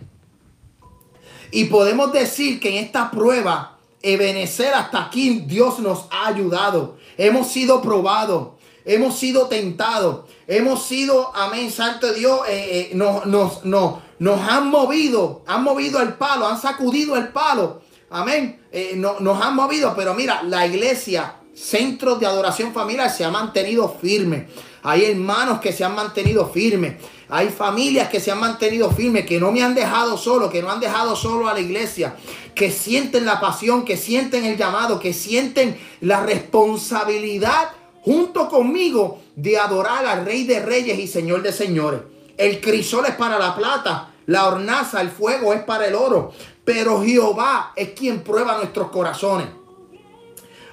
Y 1.51 1.65
podemos 1.65 2.13
decir 2.13 2.59
que 2.59 2.69
en 2.69 2.85
esta 2.85 3.11
prueba, 3.11 3.76
Ebenecer 4.01 4.73
hasta 4.73 5.05
aquí, 5.05 5.43
Dios 5.47 5.79
nos 5.79 6.05
ha 6.11 6.27
ayudado. 6.27 6.97
Hemos 7.17 7.47
sido 7.47 7.81
probados, 7.81 8.49
hemos 8.85 9.17
sido 9.17 9.47
tentados, 9.47 10.25
hemos 10.47 10.85
sido, 10.85 11.35
amén, 11.35 11.71
santo 11.71 12.13
Dios, 12.13 12.41
eh, 12.47 12.89
eh, 12.91 12.95
nos, 12.95 13.25
nos, 13.25 13.65
nos, 13.65 14.39
han 14.47 14.69
movido, 14.69 15.43
han 15.47 15.63
movido 15.63 15.99
el 16.01 16.13
palo, 16.13 16.47
han 16.47 16.61
sacudido 16.61 17.15
el 17.15 17.29
palo. 17.29 17.81
Amén. 18.09 18.61
Eh, 18.71 18.93
nos 18.95 19.41
han 19.41 19.55
movido, 19.55 19.93
pero 19.95 20.13
mira, 20.13 20.43
la 20.43 20.65
iglesia, 20.65 21.35
centro 21.53 22.15
de 22.15 22.25
adoración 22.25 22.73
familiar, 22.73 23.09
se 23.09 23.25
ha 23.25 23.31
mantenido 23.31 23.97
firme. 23.99 24.47
Hay 24.83 25.05
hermanos 25.05 25.59
que 25.59 25.73
se 25.73 25.83
han 25.83 25.95
mantenido 25.95 26.47
firmes. 26.47 26.95
Hay 27.29 27.49
familias 27.49 28.07
que 28.07 28.21
se 28.21 28.31
han 28.31 28.39
mantenido 28.39 28.89
firmes, 28.89 29.25
que 29.25 29.39
no 29.39 29.51
me 29.51 29.61
han 29.61 29.75
dejado 29.75 30.17
solo, 30.17 30.49
que 30.49 30.61
no 30.61 30.71
han 30.71 30.79
dejado 30.79 31.15
solo 31.15 31.49
a 31.49 31.53
la 31.53 31.59
iglesia, 31.59 32.15
que 32.55 32.71
sienten 32.71 33.25
la 33.25 33.41
pasión, 33.41 33.83
que 33.83 33.97
sienten 33.97 34.45
el 34.45 34.57
llamado, 34.57 34.99
que 34.99 35.13
sienten 35.13 35.77
la 36.01 36.21
responsabilidad 36.21 37.69
junto 38.01 38.47
conmigo 38.47 39.19
de 39.35 39.57
adorar 39.57 40.05
al 40.05 40.25
Rey 40.25 40.45
de 40.45 40.61
Reyes 40.61 40.97
y 40.97 41.07
Señor 41.07 41.41
de 41.41 41.51
Señores. 41.51 42.01
El 42.37 42.61
crisol 42.61 43.05
es 43.05 43.15
para 43.15 43.37
la 43.37 43.55
plata, 43.55 44.13
la 44.27 44.47
hornaza, 44.47 45.01
el 45.01 45.09
fuego 45.09 45.53
es 45.53 45.63
para 45.63 45.87
el 45.87 45.95
oro, 45.95 46.31
pero 46.63 47.03
Jehová 47.03 47.73
es 47.75 47.89
quien 47.89 48.21
prueba 48.21 48.57
nuestros 48.57 48.89
corazones. 48.89 49.47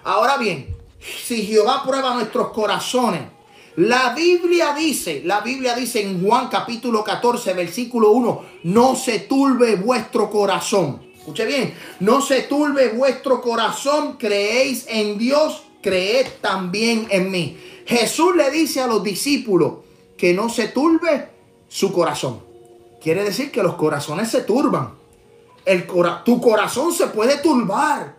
Ahora 0.04 0.36
bien, 0.36 0.76
si 1.00 1.44
Jehová 1.44 1.82
prueba 1.84 2.14
nuestros 2.14 2.50
corazones, 2.50 3.22
la 3.76 4.14
Biblia 4.14 4.72
dice, 4.72 5.22
la 5.24 5.40
Biblia 5.40 5.74
dice 5.74 6.00
en 6.00 6.24
Juan 6.24 6.48
capítulo 6.48 7.02
14, 7.02 7.54
versículo 7.54 8.10
1, 8.12 8.44
no 8.64 8.94
se 8.94 9.20
turbe 9.20 9.74
vuestro 9.74 10.30
corazón. 10.30 11.02
Escuche 11.16 11.44
bien, 11.44 11.74
no 12.00 12.20
se 12.20 12.42
turbe 12.42 12.90
vuestro 12.90 13.40
corazón, 13.40 14.16
creéis 14.16 14.86
en 14.88 15.18
Dios, 15.18 15.64
creed 15.82 16.26
también 16.40 17.08
en 17.10 17.30
mí. 17.32 17.56
Jesús 17.84 18.36
le 18.36 18.50
dice 18.50 18.80
a 18.80 18.86
los 18.86 19.02
discípulos 19.02 19.78
que 20.16 20.32
no 20.32 20.48
se 20.48 20.68
turbe 20.68 21.30
su 21.66 21.92
corazón. 21.92 22.40
Quiere 23.02 23.24
decir 23.24 23.50
que 23.50 23.62
los 23.62 23.74
corazones 23.74 24.30
se 24.30 24.42
turban. 24.42 24.94
El 25.64 25.86
tu 26.24 26.40
corazón 26.40 26.92
se 26.92 27.08
puede 27.08 27.38
turbar. 27.38 28.16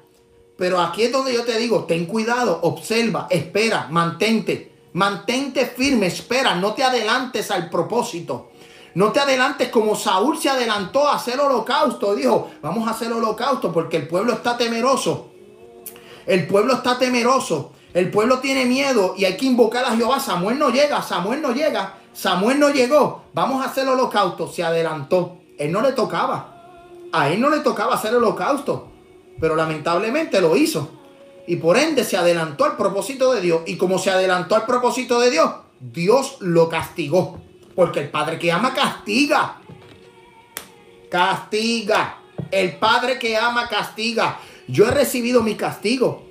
Pero 0.57 0.81
aquí 0.81 1.03
es 1.03 1.11
donde 1.11 1.33
yo 1.33 1.43
te 1.43 1.57
digo, 1.57 1.85
ten 1.85 2.05
cuidado, 2.05 2.59
observa, 2.61 3.27
espera, 3.29 3.87
mantente. 3.89 4.74
Mantente 4.95 5.65
firme, 5.65 6.07
espera, 6.07 6.55
no 6.55 6.73
te 6.73 6.81
adelantes 6.81 7.51
al 7.51 7.69
propósito. 7.69 8.51
No 8.93 9.11
te 9.11 9.19
adelantes 9.19 9.67
como 9.67 9.93
Saúl 9.93 10.37
se 10.37 10.47
adelantó 10.47 11.05
a 11.09 11.15
hacer 11.15 11.37
holocausto. 11.37 12.15
Dijo, 12.15 12.49
vamos 12.61 12.87
a 12.87 12.91
hacer 12.91 13.11
holocausto 13.11 13.73
porque 13.73 13.97
el 13.97 14.07
pueblo 14.07 14.31
está 14.31 14.55
temeroso. 14.55 15.31
El 16.25 16.47
pueblo 16.47 16.75
está 16.75 16.97
temeroso. 16.97 17.73
El 17.93 18.09
pueblo 18.09 18.39
tiene 18.39 18.65
miedo 18.65 19.15
y 19.17 19.25
hay 19.25 19.35
que 19.35 19.47
invocar 19.47 19.83
a 19.83 19.97
Jehová. 19.97 20.21
Samuel 20.21 20.57
no 20.57 20.69
llega, 20.69 21.01
Samuel 21.01 21.41
no 21.41 21.51
llega. 21.51 21.95
Samuel 22.13 22.57
no 22.57 22.69
llegó. 22.69 23.25
Vamos 23.33 23.65
a 23.65 23.69
hacer 23.69 23.85
holocausto. 23.89 24.47
Se 24.47 24.63
adelantó. 24.63 25.39
Él 25.59 25.73
no 25.73 25.81
le 25.81 25.91
tocaba. 25.91 26.53
A 27.11 27.27
él 27.27 27.41
no 27.41 27.49
le 27.49 27.59
tocaba 27.59 27.95
hacer 27.95 28.15
holocausto. 28.15 28.87
Pero 29.41 29.57
lamentablemente 29.57 30.39
lo 30.39 30.55
hizo 30.55 30.89
y 31.47 31.57
por 31.57 31.77
ende 31.77 32.03
se 32.03 32.17
adelantó 32.17 32.65
al 32.65 32.77
propósito 32.77 33.33
de 33.33 33.41
Dios. 33.41 33.61
Y 33.65 33.77
como 33.77 33.99
se 33.99 34.09
adelantó 34.09 34.55
al 34.55 34.65
propósito 34.65 35.19
de 35.19 35.31
Dios, 35.31 35.51
Dios 35.79 36.37
lo 36.39 36.69
castigó. 36.69 37.39
Porque 37.75 37.99
el 37.99 38.09
Padre 38.09 38.39
que 38.39 38.51
ama 38.51 38.73
castiga. 38.73 39.57
Castiga. 41.09 42.19
El 42.49 42.77
Padre 42.77 43.19
que 43.19 43.37
ama 43.37 43.67
castiga. 43.67 44.39
Yo 44.67 44.87
he 44.87 44.91
recibido 44.91 45.43
mi 45.43 45.55
castigo. 45.55 46.25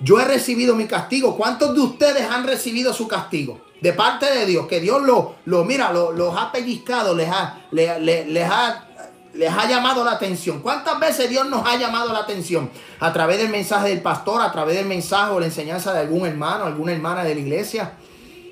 Yo 0.00 0.20
he 0.20 0.24
recibido 0.24 0.74
mi 0.74 0.86
castigo. 0.86 1.36
¿Cuántos 1.36 1.74
de 1.74 1.80
ustedes 1.80 2.30
han 2.30 2.46
recibido 2.46 2.92
su 2.92 3.08
castigo? 3.08 3.60
De 3.80 3.92
parte 3.92 4.26
de 4.26 4.46
Dios. 4.46 4.66
Que 4.66 4.80
Dios 4.80 5.02
lo, 5.02 5.36
lo 5.46 5.64
mira, 5.64 5.92
los 5.92 6.36
ha 6.36 6.52
pellizcado, 6.52 7.14
les 7.14 7.28
ha, 7.30 7.60
les 7.70 8.50
ha 8.50 8.89
les 9.34 9.52
ha 9.52 9.68
llamado 9.68 10.04
la 10.04 10.12
atención. 10.12 10.60
¿Cuántas 10.60 10.98
veces 10.98 11.30
Dios 11.30 11.48
nos 11.48 11.66
ha 11.66 11.76
llamado 11.76 12.12
la 12.12 12.20
atención? 12.20 12.70
A 12.98 13.12
través 13.12 13.38
del 13.38 13.48
mensaje 13.48 13.88
del 13.88 14.02
pastor, 14.02 14.42
a 14.42 14.50
través 14.50 14.76
del 14.76 14.86
mensaje 14.86 15.32
o 15.32 15.40
la 15.40 15.46
enseñanza 15.46 15.92
de 15.92 16.00
algún 16.00 16.26
hermano, 16.26 16.64
alguna 16.64 16.92
hermana 16.92 17.22
de 17.24 17.34
la 17.34 17.40
iglesia. 17.40 17.92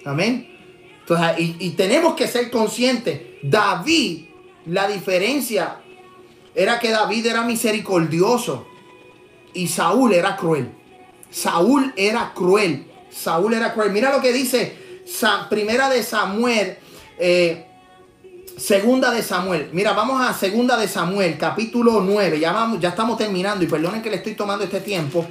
Amén. 0.04 0.48
Entonces, 1.00 1.36
y, 1.38 1.70
tenemos 1.70 2.14
que 2.14 2.28
ser 2.28 2.50
conscientes. 2.50 3.20
David, 3.42 4.26
la 4.66 4.86
diferencia 4.88 5.80
era 6.54 6.78
que 6.78 6.90
David 6.90 7.26
era 7.26 7.42
misericordioso 7.42 8.66
y 9.54 9.68
Saúl 9.68 10.12
era 10.12 10.36
cruel. 10.36 10.70
Saúl 11.30 11.92
era 11.96 12.32
cruel. 12.34 12.86
Saúl 13.10 13.54
era 13.54 13.72
cruel. 13.72 13.90
Mira 13.90 14.12
lo 14.12 14.20
que 14.20 14.32
dice 14.32 14.76
Primera 15.48 15.88
de 15.88 16.02
Samuel. 16.02 16.78
Eh, 17.18 17.67
Segunda 18.58 19.12
de 19.12 19.22
Samuel. 19.22 19.70
Mira, 19.72 19.92
vamos 19.92 20.20
a 20.20 20.34
Segunda 20.34 20.76
de 20.76 20.88
Samuel, 20.88 21.38
capítulo 21.38 22.00
9. 22.00 22.40
Ya, 22.40 22.52
vamos, 22.52 22.80
ya 22.80 22.88
estamos 22.88 23.16
terminando 23.16 23.64
y 23.64 23.68
perdonen 23.68 24.02
que 24.02 24.10
le 24.10 24.16
estoy 24.16 24.34
tomando 24.34 24.64
este 24.64 24.80
tiempo. 24.80 25.24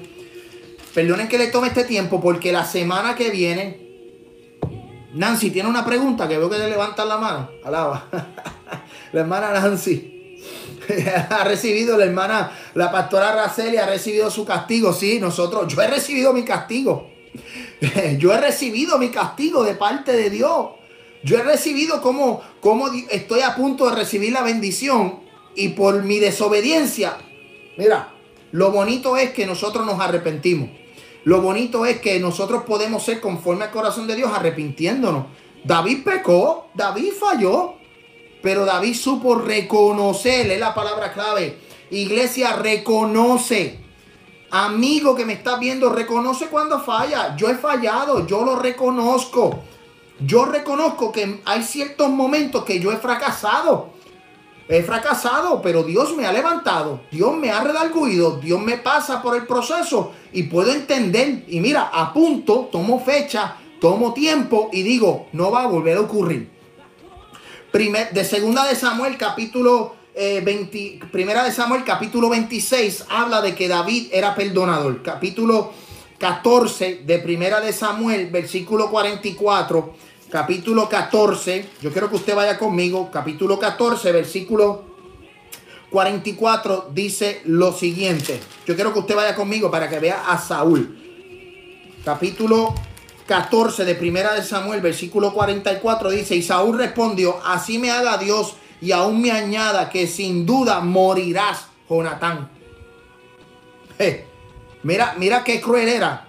Perdonen 0.93 1.28
que 1.28 1.38
le 1.38 1.47
tome 1.47 1.67
este 1.67 1.84
tiempo 1.84 2.21
porque 2.21 2.53
la 2.53 2.63
semana 2.63 3.15
que 3.15 3.30
viene... 3.30 3.86
Nancy 5.13 5.51
tiene 5.51 5.67
una 5.67 5.86
pregunta 5.86 6.28
que 6.28 6.38
veo 6.38 6.49
que 6.49 6.57
le 6.57 6.69
levantan 6.69 7.09
la 7.09 7.17
mano. 7.17 7.49
Alaba. 7.65 8.07
la 9.11 9.19
hermana 9.19 9.51
Nancy. 9.51 10.38
ha 11.30 11.43
recibido 11.43 11.97
la 11.97 12.05
hermana, 12.05 12.51
la 12.75 12.89
pastora 12.91 13.36
Raceli 13.36 13.75
ha 13.75 13.86
recibido 13.86 14.32
su 14.32 14.45
castigo. 14.45 14.93
Sí, 14.93 15.19
nosotros, 15.19 15.73
yo 15.73 15.82
he 15.82 15.88
recibido 15.88 16.32
mi 16.32 16.43
castigo. 16.43 17.09
yo 18.19 18.34
he 18.34 18.38
recibido 18.39 18.97
mi 18.97 19.09
castigo 19.09 19.65
de 19.65 19.73
parte 19.73 20.13
de 20.13 20.30
Dios. 20.30 20.76
Yo 21.24 21.38
he 21.38 21.43
recibido 21.43 22.01
como, 22.01 22.41
como 22.61 22.88
estoy 23.09 23.41
a 23.41 23.55
punto 23.55 23.89
de 23.89 23.95
recibir 23.95 24.32
la 24.32 24.43
bendición 24.43 25.20
y 25.55 25.70
por 25.70 26.03
mi 26.03 26.20
desobediencia, 26.20 27.18
mira, 27.78 28.13
lo 28.51 28.72
bonito 28.72 29.18
es 29.18 29.32
que 29.32 29.45
nosotros 29.45 29.86
nos 29.86 29.99
arrepentimos. 29.99 30.70
Lo 31.24 31.41
bonito 31.41 31.86
es 31.86 31.99
que 31.99 32.20
nosotros 32.20 32.63
podemos 32.63 33.03
ser 33.03 33.20
conforme 33.20 33.65
al 33.65 33.72
corazón 33.72 34.07
de 34.07 34.15
Dios 34.15 34.32
arrepintiéndonos. 34.34 35.26
David 35.63 36.03
pecó, 36.05 36.70
David 36.74 37.11
falló, 37.20 37.74
pero 38.41 38.63
David 38.63 38.95
supo 38.95 39.36
reconocer, 39.36 40.49
es 40.49 40.59
la 40.59 40.74
palabra 40.74 41.11
clave. 41.11 41.57
Iglesia, 41.91 42.53
reconoce. 42.55 43.80
Amigo 44.51 45.15
que 45.15 45.26
me 45.26 45.34
está 45.34 45.57
viendo, 45.57 45.89
reconoce 45.89 46.47
cuando 46.47 46.80
falla. 46.80 47.36
Yo 47.36 47.49
he 47.49 47.55
fallado, 47.55 48.26
yo 48.26 48.45
lo 48.45 48.55
reconozco. 48.55 49.63
Yo 50.20 50.45
reconozco 50.45 51.11
que 51.11 51.41
hay 51.45 51.63
ciertos 51.63 52.09
momentos 52.09 52.63
que 52.63 52.80
yo 52.80 52.91
he 52.91 52.97
fracasado. 52.97 53.97
He 54.70 54.84
fracasado, 54.84 55.61
pero 55.61 55.84
Dios 55.84 56.15
me 56.18 56.26
ha 56.26 56.32
levantado. 56.34 57.01
Dios 57.11 57.36
me 57.38 57.51
ha 57.51 57.63
redarguido. 57.63 58.39
Dios 58.39 58.59
me 58.59 58.78
pasa 58.78 59.22
por 59.22 59.36
el 59.36 59.45
proceso 59.45 60.11
y 60.34 60.43
puedo 60.43 60.74
entender. 60.74 61.45
Y 61.47 61.59
mira, 61.59 61.89
apunto, 61.93 62.68
tomo 62.72 62.99
fecha, 62.99 63.57
tomo 63.80 64.13
tiempo 64.13 64.70
y 64.74 64.82
digo, 64.82 65.28
no 65.34 65.51
va 65.51 65.63
a 65.63 65.68
volver 65.68 65.97
a 65.97 66.01
ocurrir. 66.01 66.49
Primer, 67.72 68.11
de 68.11 68.26
segunda 68.26 68.65
de 68.65 68.76
Samuel, 68.76 69.18
capítulo 69.18 69.95
20, 70.15 70.78
eh, 70.80 70.99
primera 71.11 71.43
de 71.43 71.51
Samuel, 71.51 71.84
capítulo 71.84 72.28
26, 72.30 73.05
habla 73.09 73.41
de 73.41 73.53
que 73.53 73.68
David 73.68 74.07
era 74.11 74.36
perdonador. 74.36 75.03
Capítulo 75.03 75.72
14 76.18 77.03
de 77.05 77.20
primera 77.20 77.61
de 77.61 77.72
Samuel, 77.72 78.32
versículo 78.32 78.89
44 78.89 80.07
capítulo 80.30 80.89
14, 80.89 81.69
yo 81.82 81.91
quiero 81.91 82.09
que 82.09 82.15
usted 82.15 82.36
vaya 82.36 82.57
conmigo, 82.57 83.09
capítulo 83.11 83.57
14, 83.59 84.11
versículo 84.11 84.84
44 85.89 86.89
dice 86.93 87.41
lo 87.45 87.71
siguiente. 87.71 88.39
Yo 88.65 88.75
quiero 88.75 88.93
que 88.93 88.99
usted 88.99 89.15
vaya 89.15 89.36
conmigo 89.36 89.71
para 89.71 89.89
que 89.89 89.99
vea 89.99 90.30
a 90.30 90.38
Saúl. 90.38 90.97
Capítulo 92.03 92.73
14 93.25 93.86
de 93.86 93.95
Primera 93.95 94.34
de 94.34 94.43
Samuel, 94.43 94.82
versículo 94.82 95.34
44 95.34 96.09
dice, 96.09 96.36
y 96.36 96.41
Saúl 96.41 96.78
respondió, 96.78 97.39
así 97.45 97.78
me 97.78 97.91
haga 97.91 98.17
Dios 98.17 98.55
y 98.82 98.91
aún 98.91 99.21
me 99.21 99.32
añada 99.32 99.89
que 99.89 100.07
sin 100.07 100.45
duda 100.45 100.82
morirás, 100.82 101.67
Jonatán. 101.89 102.49
mira, 104.84 105.15
mira 105.17 105.43
qué 105.43 105.61
cruel 105.61 105.88
era. 105.88 106.26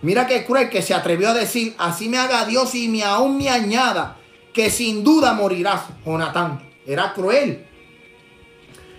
Mira 0.00 0.26
qué 0.26 0.44
cruel 0.44 0.70
que 0.70 0.82
se 0.82 0.94
atrevió 0.94 1.30
a 1.30 1.34
decir, 1.34 1.74
así 1.78 2.08
me 2.08 2.18
haga 2.18 2.44
Dios 2.44 2.74
y 2.74 2.88
me 2.88 3.02
aún 3.02 3.36
me 3.36 3.50
añada, 3.50 4.16
que 4.52 4.70
sin 4.70 5.02
duda 5.02 5.32
morirás, 5.32 5.82
Jonatán. 6.04 6.70
Era 6.86 7.12
cruel. 7.12 7.66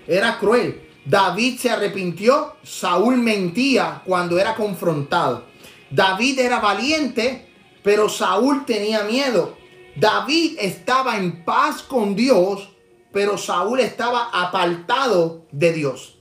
Era 0.06 0.38
cruel. 0.38 0.88
David 1.06 1.58
se 1.58 1.70
arrepintió, 1.70 2.58
Saúl 2.64 3.18
mentía 3.18 4.02
cuando 4.06 4.38
era 4.38 4.56
confrontado. 4.56 5.46
David 5.90 6.40
era 6.40 6.60
valiente, 6.60 7.50
pero 7.82 8.10
Saúl 8.10 8.66
tenía 8.66 9.04
miedo. 9.04 9.58
David 9.96 10.58
estaba 10.60 11.18
en 11.18 11.44
paz 11.44 11.82
con 11.82 12.16
Dios, 12.16 12.70
pero 13.12 13.38
Saúl 13.38 13.80
estaba 13.80 14.30
apartado 14.32 15.46
de 15.52 15.74
Dios. 15.74 16.19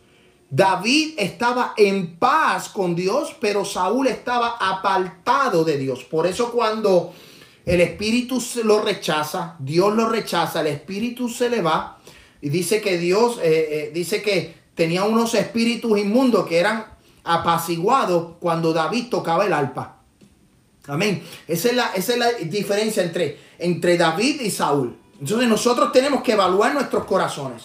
David 0.51 1.15
estaba 1.19 1.75
en 1.77 2.17
paz 2.17 2.71
con 2.71 2.97
Dios, 2.97 3.37
pero 3.39 3.65
Saúl 3.65 4.07
estaba 4.07 4.57
apartado 4.59 5.63
de 5.63 5.77
Dios. 5.77 6.05
Por 6.05 6.27
eso 6.27 6.51
cuando 6.51 7.13
el 7.67 7.83
espíritu 7.83 8.43
lo 8.65 8.81
rechaza, 8.81 9.57
Dios 9.59 9.95
lo 9.95 10.09
rechaza, 10.09 10.63
el 10.63 10.69
espíritu 10.69 11.29
se 11.29 11.51
le 11.51 11.61
va 11.61 11.99
y 12.41 12.49
dice 12.49 12.81
que 12.81 12.97
Dios, 12.97 13.39
eh, 13.43 13.69
eh, 13.71 13.91
dice 13.93 14.23
que 14.23 14.55
tenía 14.75 15.05
unos 15.05 15.35
espíritus 15.35 15.99
inmundos 15.99 16.47
que 16.47 16.59
eran 16.59 16.87
apaciguados 17.25 18.37
cuando 18.41 18.73
David 18.73 19.09
tocaba 19.11 19.45
el 19.45 19.53
arpa. 19.53 19.97
Amén. 20.87 21.23
Esa 21.47 21.69
es 21.69 21.77
la, 21.77 21.87
esa 21.95 22.13
es 22.15 22.19
la 22.19 22.33
diferencia 22.33 23.03
entre, 23.03 23.39
entre 23.59 23.99
David 23.99 24.41
y 24.41 24.51
Saúl. 24.51 24.97
Entonces 25.21 25.47
nosotros 25.47 25.93
tenemos 25.93 26.23
que 26.23 26.33
evaluar 26.33 26.73
nuestros 26.73 27.05
corazones 27.05 27.65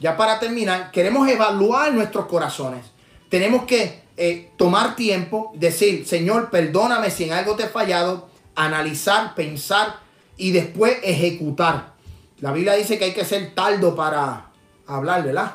ya 0.00 0.16
para 0.16 0.40
terminar, 0.40 0.90
queremos 0.90 1.28
evaluar 1.28 1.92
nuestros 1.92 2.26
corazones. 2.26 2.86
Tenemos 3.28 3.64
que 3.64 4.02
eh, 4.16 4.50
tomar 4.56 4.96
tiempo, 4.96 5.52
decir, 5.54 6.06
Señor, 6.06 6.50
perdóname 6.50 7.10
si 7.10 7.24
en 7.24 7.32
algo 7.32 7.54
te 7.54 7.64
he 7.64 7.68
fallado, 7.68 8.28
analizar, 8.54 9.34
pensar 9.34 10.00
y 10.38 10.52
después 10.52 10.98
ejecutar. 11.02 11.94
La 12.40 12.52
Biblia 12.52 12.74
dice 12.74 12.98
que 12.98 13.04
hay 13.04 13.12
que 13.12 13.26
ser 13.26 13.54
tardo 13.54 13.94
para 13.94 14.50
hablar, 14.86 15.22
¿verdad? 15.22 15.54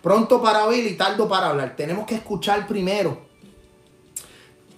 Pronto 0.00 0.40
para 0.40 0.66
oír 0.66 0.86
y 0.86 0.94
tardo 0.94 1.28
para 1.28 1.48
hablar. 1.48 1.74
Tenemos 1.76 2.06
que 2.06 2.14
escuchar 2.14 2.68
primero. 2.68 3.22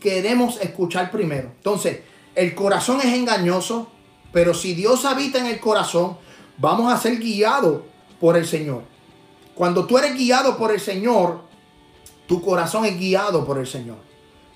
Queremos 0.00 0.58
escuchar 0.62 1.10
primero. 1.10 1.50
Entonces, 1.56 2.00
el 2.34 2.54
corazón 2.54 3.00
es 3.00 3.14
engañoso, 3.14 3.90
pero 4.32 4.54
si 4.54 4.74
Dios 4.74 5.04
habita 5.04 5.38
en 5.38 5.46
el 5.46 5.60
corazón, 5.60 6.16
vamos 6.56 6.92
a 6.92 6.96
ser 6.96 7.18
guiados 7.18 7.82
por 8.20 8.36
el 8.36 8.46
Señor. 8.46 8.82
Cuando 9.54 9.86
tú 9.86 9.98
eres 9.98 10.14
guiado 10.14 10.56
por 10.56 10.72
el 10.72 10.80
Señor, 10.80 11.40
tu 12.26 12.42
corazón 12.42 12.84
es 12.84 12.98
guiado 12.98 13.44
por 13.44 13.58
el 13.58 13.66
Señor. 13.66 13.96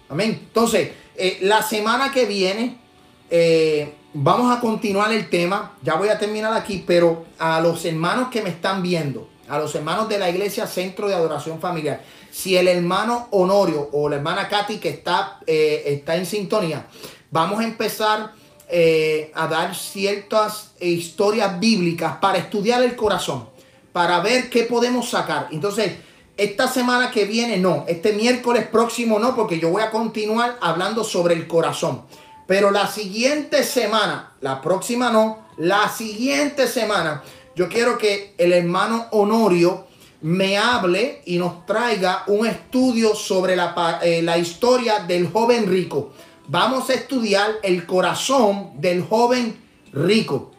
Amén. 0.08 0.40
Entonces, 0.42 0.90
eh, 1.16 1.38
la 1.42 1.62
semana 1.62 2.12
que 2.12 2.26
viene 2.26 2.78
eh, 3.30 3.94
vamos 4.12 4.54
a 4.54 4.60
continuar 4.60 5.12
el 5.12 5.30
tema. 5.30 5.76
Ya 5.82 5.94
voy 5.94 6.08
a 6.08 6.18
terminar 6.18 6.52
aquí, 6.52 6.82
pero 6.86 7.26
a 7.38 7.60
los 7.60 7.84
hermanos 7.84 8.28
que 8.28 8.42
me 8.42 8.50
están 8.50 8.82
viendo, 8.82 9.28
a 9.48 9.58
los 9.58 9.74
hermanos 9.74 10.08
de 10.08 10.18
la 10.18 10.28
iglesia 10.28 10.66
Centro 10.66 11.08
de 11.08 11.14
Adoración 11.14 11.60
Familiar, 11.60 12.02
si 12.30 12.56
el 12.56 12.68
hermano 12.68 13.28
Honorio 13.30 13.88
o 13.92 14.08
la 14.08 14.16
hermana 14.16 14.48
Katy 14.48 14.78
que 14.78 14.88
está, 14.88 15.38
eh, 15.46 15.82
está 15.86 16.16
en 16.16 16.26
sintonía, 16.26 16.86
vamos 17.30 17.60
a 17.60 17.64
empezar 17.64 18.32
a 19.34 19.46
dar 19.46 19.74
ciertas 19.74 20.72
historias 20.80 21.58
bíblicas 21.58 22.16
para 22.16 22.38
estudiar 22.38 22.82
el 22.82 22.94
corazón, 22.96 23.48
para 23.92 24.20
ver 24.20 24.48
qué 24.48 24.64
podemos 24.64 25.10
sacar. 25.10 25.48
Entonces, 25.50 25.92
esta 26.36 26.68
semana 26.68 27.10
que 27.10 27.26
viene 27.26 27.58
no, 27.58 27.84
este 27.86 28.14
miércoles 28.14 28.66
próximo 28.66 29.18
no, 29.18 29.34
porque 29.36 29.58
yo 29.58 29.68
voy 29.68 29.82
a 29.82 29.90
continuar 29.90 30.56
hablando 30.62 31.04
sobre 31.04 31.34
el 31.34 31.46
corazón. 31.46 32.02
Pero 32.46 32.70
la 32.70 32.86
siguiente 32.86 33.62
semana, 33.62 34.32
la 34.40 34.62
próxima 34.62 35.10
no, 35.10 35.46
la 35.58 35.88
siguiente 35.90 36.66
semana, 36.66 37.22
yo 37.54 37.68
quiero 37.68 37.98
que 37.98 38.34
el 38.38 38.54
hermano 38.54 39.06
Honorio 39.10 39.86
me 40.22 40.56
hable 40.56 41.20
y 41.26 41.36
nos 41.36 41.66
traiga 41.66 42.24
un 42.26 42.46
estudio 42.46 43.14
sobre 43.14 43.54
la, 43.54 44.00
eh, 44.02 44.22
la 44.22 44.38
historia 44.38 45.00
del 45.00 45.30
joven 45.30 45.66
rico. 45.66 46.12
Vamos 46.52 46.90
a 46.90 46.94
estudiar 46.94 47.48
el 47.62 47.86
corazón 47.86 48.72
del 48.80 49.04
joven 49.04 49.56
rico. 49.92 50.50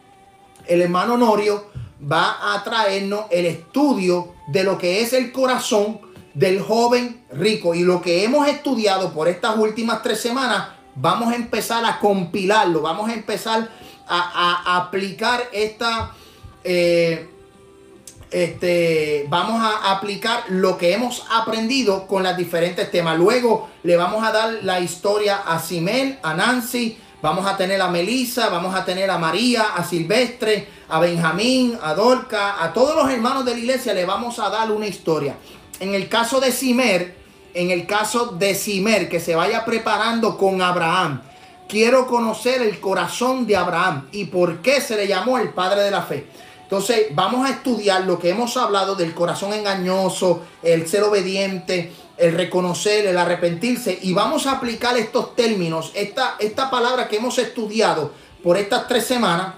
El 0.66 0.80
hermano 0.80 1.14
Honorio 1.14 1.66
va 2.10 2.54
a 2.54 2.64
traernos 2.64 3.26
el 3.30 3.44
estudio 3.44 4.32
de 4.48 4.64
lo 4.64 4.78
que 4.78 5.02
es 5.02 5.12
el 5.12 5.30
corazón 5.32 6.00
del 6.32 6.62
joven 6.62 7.26
rico. 7.30 7.74
Y 7.74 7.82
lo 7.82 8.00
que 8.00 8.24
hemos 8.24 8.48
estudiado 8.48 9.12
por 9.12 9.28
estas 9.28 9.58
últimas 9.58 10.02
tres 10.02 10.18
semanas, 10.18 10.68
vamos 10.94 11.30
a 11.30 11.36
empezar 11.36 11.84
a 11.84 11.98
compilarlo, 11.98 12.80
vamos 12.80 13.10
a 13.10 13.12
empezar 13.12 13.68
a, 14.08 14.78
aplicar 14.78 15.42
esta... 15.52 16.12
Eh, 16.64 17.28
este, 18.32 19.26
vamos 19.28 19.60
a 19.62 19.92
aplicar 19.92 20.44
lo 20.48 20.78
que 20.78 20.94
hemos 20.94 21.24
aprendido 21.30 22.06
con 22.06 22.22
los 22.22 22.36
diferentes 22.36 22.90
temas. 22.90 23.18
Luego 23.18 23.68
le 23.82 23.96
vamos 23.96 24.24
a 24.24 24.32
dar 24.32 24.52
la 24.62 24.80
historia 24.80 25.42
a 25.46 25.58
Simel, 25.60 26.18
a 26.22 26.34
Nancy, 26.34 26.96
vamos 27.20 27.46
a 27.46 27.56
tener 27.56 27.80
a 27.80 27.88
Melissa, 27.88 28.48
vamos 28.48 28.74
a 28.74 28.84
tener 28.84 29.10
a 29.10 29.18
María, 29.18 29.74
a 29.76 29.84
Silvestre, 29.84 30.66
a 30.88 30.98
Benjamín, 30.98 31.78
a 31.82 31.94
Dorca, 31.94 32.62
a 32.62 32.72
todos 32.72 32.96
los 32.96 33.10
hermanos 33.10 33.44
de 33.44 33.52
la 33.52 33.58
iglesia 33.58 33.94
le 33.94 34.04
vamos 34.04 34.38
a 34.38 34.48
dar 34.48 34.70
una 34.72 34.86
historia. 34.86 35.36
En 35.78 35.94
el 35.94 36.08
caso 36.08 36.40
de 36.40 36.52
Simer, 36.52 37.16
en 37.54 37.70
el 37.70 37.86
caso 37.86 38.26
de 38.26 38.54
Simer, 38.54 39.08
que 39.08 39.20
se 39.20 39.34
vaya 39.34 39.64
preparando 39.64 40.38
con 40.38 40.62
Abraham. 40.62 41.22
Quiero 41.68 42.06
conocer 42.06 42.60
el 42.62 42.80
corazón 42.80 43.46
de 43.46 43.56
Abraham 43.56 44.08
y 44.12 44.26
por 44.26 44.60
qué 44.60 44.80
se 44.80 44.96
le 44.96 45.06
llamó 45.06 45.38
el 45.38 45.50
padre 45.50 45.82
de 45.82 45.90
la 45.90 46.02
fe. 46.02 46.26
Entonces 46.62 47.08
vamos 47.14 47.46
a 47.46 47.50
estudiar 47.50 48.04
lo 48.04 48.18
que 48.18 48.30
hemos 48.30 48.56
hablado 48.56 48.94
del 48.94 49.14
corazón 49.14 49.52
engañoso, 49.52 50.42
el 50.62 50.88
ser 50.88 51.02
obediente, 51.02 51.92
el 52.16 52.34
reconocer, 52.34 53.06
el 53.06 53.18
arrepentirse 53.18 53.98
y 54.00 54.12
vamos 54.12 54.46
a 54.46 54.52
aplicar 54.52 54.96
estos 54.96 55.36
términos, 55.36 55.90
esta, 55.94 56.36
esta 56.38 56.70
palabra 56.70 57.08
que 57.08 57.16
hemos 57.16 57.38
estudiado 57.38 58.12
por 58.42 58.56
estas 58.56 58.88
tres 58.88 59.04
semanas 59.04 59.54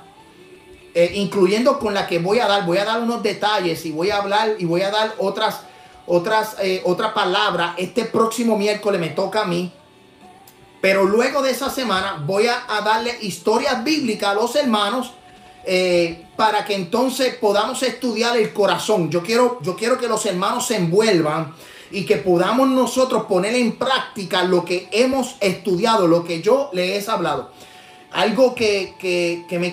eh, 0.97 1.11
incluyendo 1.17 1.81
con 1.81 1.93
la 1.93 2.07
que 2.07 2.21
voy 2.21 2.39
a 2.39 2.47
dar, 2.47 2.65
voy 2.65 2.79
a 2.79 2.85
dar 2.85 3.03
unos 3.03 3.21
detalles 3.21 3.85
y 3.85 3.91
voy 3.91 4.11
a 4.11 4.19
hablar 4.19 4.55
y 4.61 4.65
voy 4.65 4.83
a 4.83 4.93
dar 4.93 5.13
otras, 5.19 5.63
otras, 6.07 6.57
eh, 6.61 6.83
otra 6.85 7.13
palabra. 7.13 7.75
Este 7.77 8.05
próximo 8.05 8.57
miércoles 8.57 9.01
me 9.01 9.09
toca 9.09 9.43
a 9.43 9.45
mí. 9.45 9.73
Pero 10.81 11.05
luego 11.05 11.43
de 11.43 11.51
esa 11.51 11.69
semana 11.69 12.23
voy 12.25 12.47
a, 12.47 12.63
darle 12.85 13.19
historias 13.23 13.83
bíblicas 13.83 14.31
a 14.31 14.35
los 14.35 14.55
hermanos 14.55 15.15
eh, 15.67 16.27
para 16.37 16.65
que 16.65 16.75
entonces 16.75 17.35
podamos 17.37 17.83
estudiar 17.83 18.37
el 18.37 18.53
corazón. 18.53 19.11
Yo 19.11 19.23
quiero, 19.23 19.59
yo 19.63 19.77
quiero 19.77 19.99
que 19.99 20.09
los 20.09 20.25
hermanos 20.27 20.67
se 20.67 20.77
envuelvan 20.77 21.55
y 21.91 22.05
que 22.05 22.17
podamos 22.17 22.69
nosotros 22.69 23.25
poner 23.25 23.55
en 23.55 23.77
práctica 23.77 24.45
lo 24.45 24.65
que 24.65 24.89
hemos 24.91 25.37
estudiado, 25.41 26.07
lo 26.07 26.25
que 26.25 26.43
yo 26.43 26.71
les 26.73 27.07
he 27.07 27.11
hablado. 27.11 27.53
Algo 28.13 28.55
que, 28.55 28.95
que, 28.99 29.45
que 29.49 29.59
me 29.59 29.73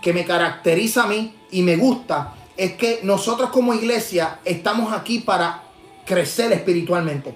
que 0.00 0.12
me 0.12 0.24
caracteriza 0.24 1.04
a 1.04 1.06
mí 1.06 1.34
y 1.50 1.62
me 1.62 1.76
gusta 1.76 2.34
es 2.56 2.74
que 2.74 3.00
nosotros 3.02 3.50
como 3.50 3.74
iglesia 3.74 4.40
estamos 4.44 4.92
aquí 4.92 5.20
para 5.20 5.62
crecer 6.04 6.52
espiritualmente. 6.52 7.34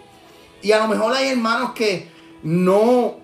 Y 0.62 0.72
a 0.72 0.78
lo 0.78 0.88
mejor 0.88 1.14
hay 1.14 1.28
hermanos 1.28 1.72
que 1.72 2.08
no, 2.42 3.16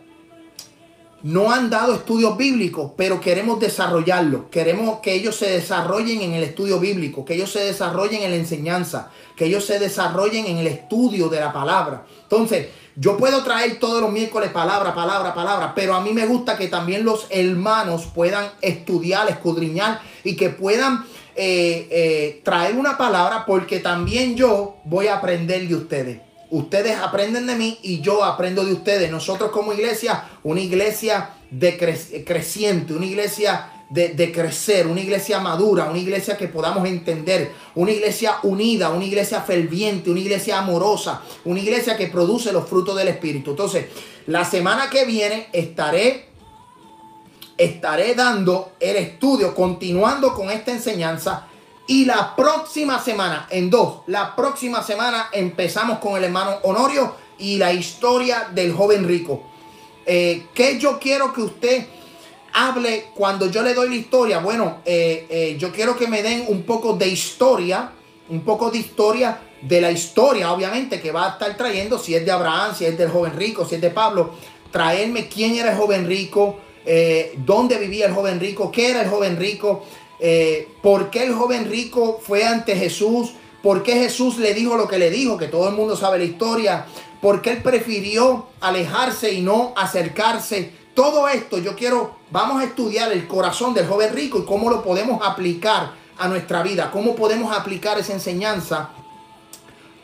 no 1.25 1.51
han 1.51 1.71
dado 1.71 1.95
estudios 1.95 2.37
bíblicos, 2.37 2.93
pero 2.99 3.19
queremos 3.19 3.59
desarrollarlo. 3.59 4.51
Queremos 4.51 5.01
que 5.01 5.15
ellos 5.15 5.35
se 5.35 5.49
desarrollen 5.49 6.21
en 6.21 6.35
el 6.35 6.43
estudio 6.43 6.79
bíblico, 6.79 7.25
que 7.25 7.33
ellos 7.33 7.51
se 7.51 7.61
desarrollen 7.61 8.23
en 8.23 8.31
la 8.31 8.37
enseñanza, 8.37 9.11
que 9.35 9.47
ellos 9.47 9.65
se 9.65 9.79
desarrollen 9.79 10.45
en 10.45 10.59
el 10.59 10.67
estudio 10.67 11.31
de 11.31 11.41
la 11.41 11.51
palabra. 11.51 12.05
Entonces, 12.25 12.69
yo 12.95 13.17
puedo 13.17 13.43
traer 13.43 13.79
todos 13.79 14.03
los 14.03 14.13
miércoles 14.13 14.51
palabra, 14.51 14.95
palabra, 14.95 15.35
palabra, 15.35 15.73
pero 15.75 15.95
a 15.95 16.03
mí 16.03 16.13
me 16.13 16.27
gusta 16.27 16.59
que 16.59 16.69
también 16.69 17.07
los 17.07 17.27
hermanos 17.31 18.05
puedan 18.15 18.51
estudiar, 18.61 19.27
escudriñar 19.31 20.03
y 20.25 20.37
que 20.37 20.51
puedan 20.51 21.07
eh, 21.37 21.89
eh, 21.91 22.43
traer 22.45 22.77
una 22.77 22.99
palabra 22.99 23.47
porque 23.47 23.81
también 23.81 24.37
yo 24.37 24.77
voy 24.85 25.07
a 25.07 25.17
aprender 25.17 25.67
de 25.67 25.75
ustedes. 25.75 26.34
Ustedes 26.51 26.97
aprenden 26.97 27.47
de 27.47 27.57
mí 27.57 27.79
y 27.83 28.01
yo 28.01 28.25
aprendo 28.25 28.65
de 28.65 28.73
ustedes. 28.73 29.11
Nosotros 29.11 29.51
como 29.51 29.73
iglesia, 29.73 30.25
una 30.43 30.61
iglesia 30.61 31.31
de 31.51 32.25
creciente, 32.25 32.93
una 32.93 33.07
iglesia 33.07 33.71
de, 33.91 34.33
crecer, 34.33 34.87
una 34.87 35.01
iglesia 35.01 35.39
madura, 35.39 35.85
una 35.85 35.99
iglesia 35.99 36.37
que 36.37 36.49
podamos 36.49 36.87
entender, 36.87 37.53
una 37.75 37.93
iglesia 37.93 38.39
unida, 38.43 38.91
una 38.91 39.05
iglesia 39.05 39.41
ferviente, 39.43 40.11
una 40.11 40.21
iglesia 40.21 40.59
amorosa, 40.59 41.23
una 41.45 41.61
iglesia 41.61 41.97
que 41.97 42.09
produce 42.09 42.53
los 42.53 42.69
frutos 42.69 42.97
del 42.97 43.09
Espíritu. 43.09 43.51
Entonces, 43.51 43.87
la 44.27 44.45
semana 44.45 44.91
que 44.91 45.05
viene 45.05 45.49
estaré, 45.53 46.29
estaré 47.57 48.15
dando 48.15 48.73
el 48.81 48.97
estudio, 48.97 49.55
continuando 49.55 50.35
con 50.35 50.51
esta 50.51 50.73
enseñanza. 50.73 51.49
Y 51.87 52.07
la 52.07 52.35
próxima 52.35 52.99
semana, 53.03 53.47
en 53.51 53.69
dos, 53.69 53.99
la 54.07 54.35
próxima 54.35 54.83
semana 54.83 55.29
empezamos 55.33 55.99
con 55.99 56.17
el 56.17 56.25
hermano 56.25 56.59
Honorio 56.63 57.15
y 57.39 57.59
la 57.59 57.73
historia 57.73 58.49
del 58.53 58.73
joven 58.73 59.07
rico. 59.07 59.43
Eh, 60.07 60.47
que 60.55 60.79
yo 60.79 60.99
quiero 60.99 61.33
que 61.33 61.43
usted 61.43 61.87
hable 62.55 63.07
cuando 63.15 63.51
yo 63.51 63.63
le 63.63 63.75
doy 63.75 63.89
la 63.91 63.97
historia. 63.97 64.39
Bueno, 64.39 64.79
eh, 64.85 65.27
eh, 65.29 65.57
yo 65.59 65.73
quiero 65.73 65.97
que 65.97 66.07
me 66.07 66.23
den 66.23 66.45
un 66.49 66.63
poco 66.63 66.95
de 66.95 67.09
historia, 67.09 67.93
un 68.29 68.43
poco 68.43 68.71
de 68.71 68.79
historia 68.79 69.41
de 69.61 69.81
la 69.81 69.91
historia, 69.91 70.53
obviamente, 70.53 71.01
que 71.01 71.11
va 71.11 71.27
a 71.27 71.31
estar 71.31 71.57
trayendo, 71.57 71.99
si 71.99 72.15
es 72.15 72.25
de 72.25 72.31
Abraham, 72.31 72.75
si 72.75 72.85
es 72.85 72.97
del 72.97 73.11
joven 73.11 73.35
rico, 73.37 73.67
si 73.67 73.75
es 73.75 73.81
de 73.81 73.91
Pablo, 73.91 74.35
traerme 74.71 75.29
quién 75.29 75.55
era 75.57 75.73
el 75.73 75.79
joven 75.79 76.07
rico, 76.07 76.59
eh, 76.87 77.35
dónde 77.39 77.79
vivía 77.79 78.07
el 78.07 78.13
joven 78.13 78.39
rico, 78.39 78.71
qué 78.71 78.91
era 78.91 79.03
el 79.03 79.09
joven 79.09 79.37
rico, 79.37 79.85
por 80.83 81.11
qué 81.11 81.25
el 81.25 81.35
joven 81.35 81.71
rico 81.71 82.21
fue 82.23 82.45
ante 82.45 82.77
Jesús, 82.77 83.33
por 83.63 83.83
qué 83.83 83.95
Jesús 83.95 84.39
le 84.39 84.55
dijo 84.55 84.77
lo 84.77 84.89
que 84.89 84.99
le 84.99 85.11
dijo, 85.11 85.37
que 85.37 85.49
todo 85.49 85.69
el 85.69 85.75
mundo 85.75 85.97
sabe 85.97 86.19
la 86.19 86.25
historia, 86.25 86.87
por 87.21 87.43
qué 87.43 87.53
él 87.53 87.63
prefirió 87.63 88.49
alejarse 88.61 89.33
y 89.33 89.41
no 89.41 89.73
acercarse 89.77 90.85
todo 90.95 91.29
esto 91.29 91.59
yo 91.59 91.75
quiero, 91.75 92.17
vamos 92.31 92.63
a 92.63 92.65
estudiar 92.65 93.13
el 93.13 93.27
corazón 93.27 93.75
del 93.75 93.87
joven 93.87 94.15
rico 94.15 94.39
y 94.39 94.45
cómo 94.45 94.71
lo 94.71 94.83
podemos 94.83 95.21
aplicar 95.27 95.93
a 96.17 96.29
nuestra 96.29 96.63
vida, 96.63 96.91
cómo 96.93 97.17
podemos 97.17 97.57
aplicar 97.57 97.99
esa 97.99 98.13
enseñanza 98.13 98.91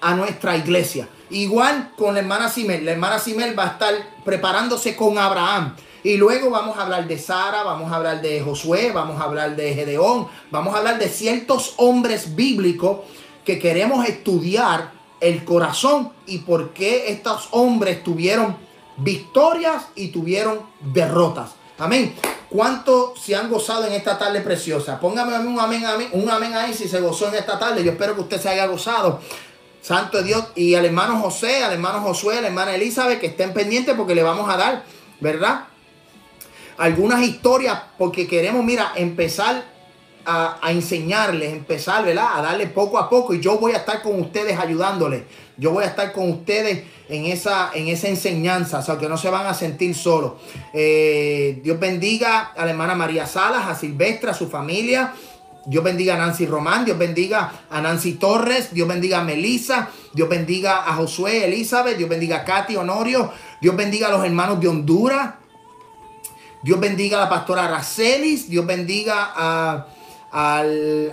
a 0.00 0.14
nuestra 0.14 0.56
iglesia. 0.56 1.08
Igual 1.30 1.92
con 1.96 2.14
la 2.14 2.20
hermana 2.20 2.48
Simel, 2.48 2.84
la 2.84 2.90
hermana 2.90 3.20
Simel 3.20 3.56
va 3.56 3.64
a 3.64 3.68
estar 3.68 3.94
preparándose 4.24 4.96
con 4.96 5.16
Abraham. 5.16 5.76
Y 6.02 6.16
luego 6.16 6.51
vamos 6.51 6.78
a 6.78 6.82
hablar 6.82 7.06
de 7.06 7.18
Sara, 7.18 7.62
vamos 7.62 7.93
a 7.93 7.97
hablar 7.97 8.22
de 8.22 8.40
Josué, 8.40 8.90
vamos 8.93 9.20
a 9.20 9.24
hablar 9.24 9.56
de 9.56 9.74
Gedeón, 9.74 10.28
vamos 10.51 10.74
a 10.74 10.78
hablar 10.78 10.98
de 10.98 11.09
ciertos 11.09 11.74
hombres 11.77 12.35
bíblicos 12.35 13.01
que 13.44 13.59
queremos 13.59 14.06
estudiar 14.06 14.93
el 15.20 15.44
corazón 15.44 16.12
y 16.27 16.39
por 16.39 16.70
qué 16.70 17.10
estos 17.10 17.48
hombres 17.51 18.02
tuvieron 18.02 18.56
victorias 18.97 19.89
y 19.94 20.09
tuvieron 20.09 20.60
derrotas. 20.81 21.51
Amén. 21.78 22.14
¿Cuánto 22.48 23.14
se 23.16 23.36
han 23.36 23.48
gozado 23.48 23.86
en 23.86 23.93
esta 23.93 24.18
tarde 24.18 24.40
preciosa? 24.40 24.98
Póngame 24.98 25.39
un 25.39 25.60
amén, 25.60 25.85
amén, 25.86 26.09
un 26.12 26.28
amén 26.28 26.55
ahí 26.55 26.74
si 26.74 26.89
se 26.89 27.01
gozó 27.01 27.28
en 27.28 27.36
esta 27.36 27.59
tarde. 27.59 27.85
Yo 27.85 27.93
espero 27.93 28.14
que 28.14 28.22
usted 28.22 28.40
se 28.40 28.48
haya 28.48 28.66
gozado. 28.66 29.20
Santo 29.81 30.22
Dios. 30.22 30.47
Y 30.55 30.74
al 30.74 30.85
hermano 30.85 31.20
José, 31.20 31.62
al 31.62 31.72
hermano 31.72 32.01
Josué, 32.01 32.39
a 32.39 32.40
la 32.43 32.48
hermana 32.48 32.74
Elizabeth, 32.74 33.20
que 33.20 33.28
estén 33.28 33.52
pendientes 33.52 33.94
porque 33.94 34.14
le 34.14 34.22
vamos 34.22 34.48
a 34.52 34.56
dar, 34.56 34.85
¿verdad? 35.20 35.68
Algunas 36.81 37.23
historias 37.23 37.78
porque 37.98 38.27
queremos, 38.27 38.65
mira, 38.65 38.93
empezar 38.97 39.65
a, 40.24 40.59
enseñarles, 40.70 41.52
empezar, 41.52 42.05
¿verdad? 42.07 42.39
A 42.39 42.40
darle 42.40 42.69
poco 42.69 42.98
a 42.98 43.11
poco 43.11 43.35
y 43.35 43.40
yo 43.40 43.59
voy 43.59 43.73
a 43.73 43.77
estar 43.77 44.01
con 44.01 44.19
ustedes 44.19 44.59
ayudándoles. 44.59 45.24
Yo 45.59 45.73
voy 45.73 45.85
a 45.85 45.89
estar 45.89 46.11
con 46.12 46.31
ustedes 46.31 46.85
en 47.11 47.27
esa, 47.27 47.70
en 47.74 47.89
esa 47.89 48.09
enseñanza, 48.09 48.78
o 48.78 48.82
sea, 48.82 48.97
que 48.97 49.11
no 49.11 49.19
se 49.19 49.28
van 49.28 49.47
a 49.47 49.52
sentir 49.52 49.94
solos. 49.94 50.32
Eh, 50.73 51.61
Dios 51.62 51.78
bendiga 51.78 52.52
a 52.57 52.65
la 52.65 52.70
hermana 52.70 52.94
María 52.94 53.27
Salas, 53.27 53.66
a 53.66 53.74
Silvestre, 53.74 54.31
a 54.31 54.35
su 54.35 54.48
familia. 54.48 55.12
Dios 55.66 55.85
bendiga 55.85 56.15
a 56.15 56.16
Nancy 56.16 56.47
Román, 56.47 56.86
Dios 56.86 56.97
bendiga 56.97 57.52
a 57.69 57.82
Nancy 57.82 58.15
Torres, 58.15 58.73
Dios 58.73 58.89
bendiga 58.89 59.20
a 59.20 59.24
Melissa, 59.24 59.90
Dios 60.15 60.31
bendiga 60.31 60.89
a 60.89 60.94
Josué 60.94 61.44
Elizabeth, 61.44 61.98
Dios 61.98 62.09
bendiga 62.09 62.39
a 62.39 62.44
Katy 62.47 62.77
Honorio, 62.77 63.31
Dios 63.61 63.77
bendiga 63.77 64.09
a 64.09 64.11
los 64.11 64.24
hermanos 64.24 64.59
de 64.59 64.69
Honduras, 64.69 65.35
Dios 66.62 66.78
bendiga 66.78 67.18
a 67.18 67.22
la 67.22 67.28
pastora 67.28 67.64
Aracelis, 67.64 68.48
Dios 68.48 68.66
bendiga 68.66 69.32
a 69.34 69.86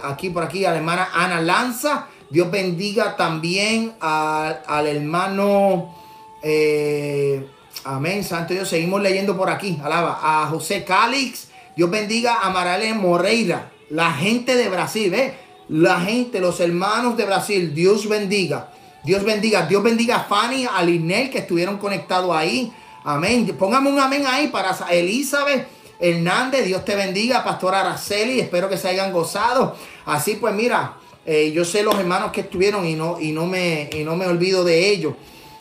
aquí 0.04 0.30
por 0.30 0.44
aquí 0.44 0.66
a 0.66 0.72
la 0.72 0.78
hermana 0.78 1.10
Ana 1.14 1.42
Lanza. 1.42 2.08
Dios 2.30 2.52
bendiga 2.52 3.16
también 3.16 3.96
al 4.02 4.88
hermano, 4.88 5.96
eh, 6.44 7.48
amén, 7.86 8.24
Santo 8.24 8.54
Dios. 8.54 8.68
Seguimos 8.68 9.02
leyendo 9.02 9.38
por 9.38 9.50
aquí, 9.50 9.80
alaba, 9.82 10.20
a 10.22 10.48
José 10.48 10.84
Calix. 10.84 11.48
Dios 11.76 11.90
bendiga 11.90 12.42
a 12.42 12.50
Marale 12.50 12.94
Moreira, 12.94 13.72
la 13.90 14.12
gente 14.12 14.56
de 14.56 14.68
Brasil, 14.68 15.10
¿ve? 15.10 15.36
La 15.70 16.02
gente, 16.02 16.40
los 16.40 16.60
hermanos 16.60 17.16
de 17.16 17.26
Brasil, 17.26 17.74
Dios 17.74 18.10
bendiga. 18.10 18.72
Dios 19.04 19.24
bendiga, 19.24 19.66
Dios 19.66 19.82
bendiga 19.84 20.18
a 20.18 20.24
Fanny, 20.24 20.66
a 20.66 20.84
Linel 20.84 21.30
que 21.30 21.40
estuvieron 21.40 21.78
conectados 21.78 22.36
ahí. 22.36 22.74
Amén. 23.08 23.48
Póngame 23.58 23.90
un 23.90 24.02
amén 24.02 24.26
ahí 24.28 24.50
para 24.50 24.76
Elizabeth. 24.92 25.66
Hernández, 25.98 26.66
Dios 26.66 26.84
te 26.84 26.94
bendiga, 26.94 27.42
Pastor 27.42 27.74
Araceli, 27.74 28.42
espero 28.42 28.68
que 28.68 28.76
se 28.76 28.90
hayan 28.90 29.14
gozado. 29.14 29.78
Así 30.06 30.36
pues, 30.36 30.54
mira, 30.54 30.98
eh, 31.26 31.54
yo 31.54 31.64
sé 31.64 31.84
los 31.84 31.96
hermanos 31.96 32.34
que 32.34 32.42
estuvieron 32.42 32.86
y 32.86 32.96
no, 32.96 33.18
y, 33.18 33.32
no 33.32 33.46
me, 33.46 33.90
y 33.94 34.04
no 34.04 34.18
me 34.18 34.28
olvido 34.28 34.66
de 34.66 34.90
ellos. 34.90 35.14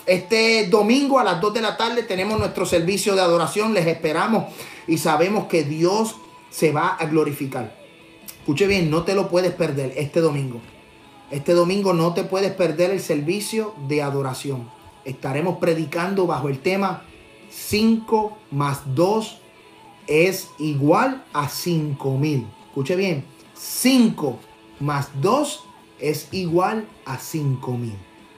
Este 0.06 0.66
domingo 0.66 1.20
a 1.20 1.24
las 1.24 1.40
2 1.40 1.54
de 1.54 1.60
la 1.60 1.76
tarde 1.76 2.02
tenemos 2.02 2.36
nuestro 2.36 2.66
servicio 2.66 3.14
de 3.14 3.20
adoración, 3.20 3.74
les 3.74 3.86
esperamos 3.86 4.52
y 4.88 4.98
sabemos 4.98 5.46
que 5.46 5.62
Dios 5.62 6.16
se 6.50 6.72
va 6.72 6.96
a 6.96 7.06
glorificar. 7.06 7.76
Escuche 8.40 8.66
bien, 8.66 8.90
no 8.90 9.04
te 9.04 9.14
lo 9.14 9.28
puedes 9.28 9.52
perder 9.52 9.92
este 9.96 10.18
domingo. 10.18 10.60
Este 11.30 11.52
domingo 11.52 11.92
no 11.92 12.12
te 12.12 12.24
puedes 12.24 12.52
perder 12.52 12.90
el 12.90 13.00
servicio 13.00 13.72
de 13.86 14.02
adoración. 14.02 14.68
Estaremos 15.04 15.58
predicando 15.58 16.26
bajo 16.26 16.48
el 16.48 16.58
tema 16.58 17.04
5 17.56 18.36
más 18.50 18.82
2 18.94 19.38
es 20.06 20.50
igual 20.58 21.24
a 21.32 21.48
5 21.48 22.18
mil. 22.18 22.46
Escuche 22.68 22.94
bien, 22.96 23.24
5 23.54 24.38
más 24.80 25.08
2 25.20 25.64
es 25.98 26.28
igual 26.32 26.86
a 27.06 27.18
5 27.18 27.72
mil. 27.76 27.96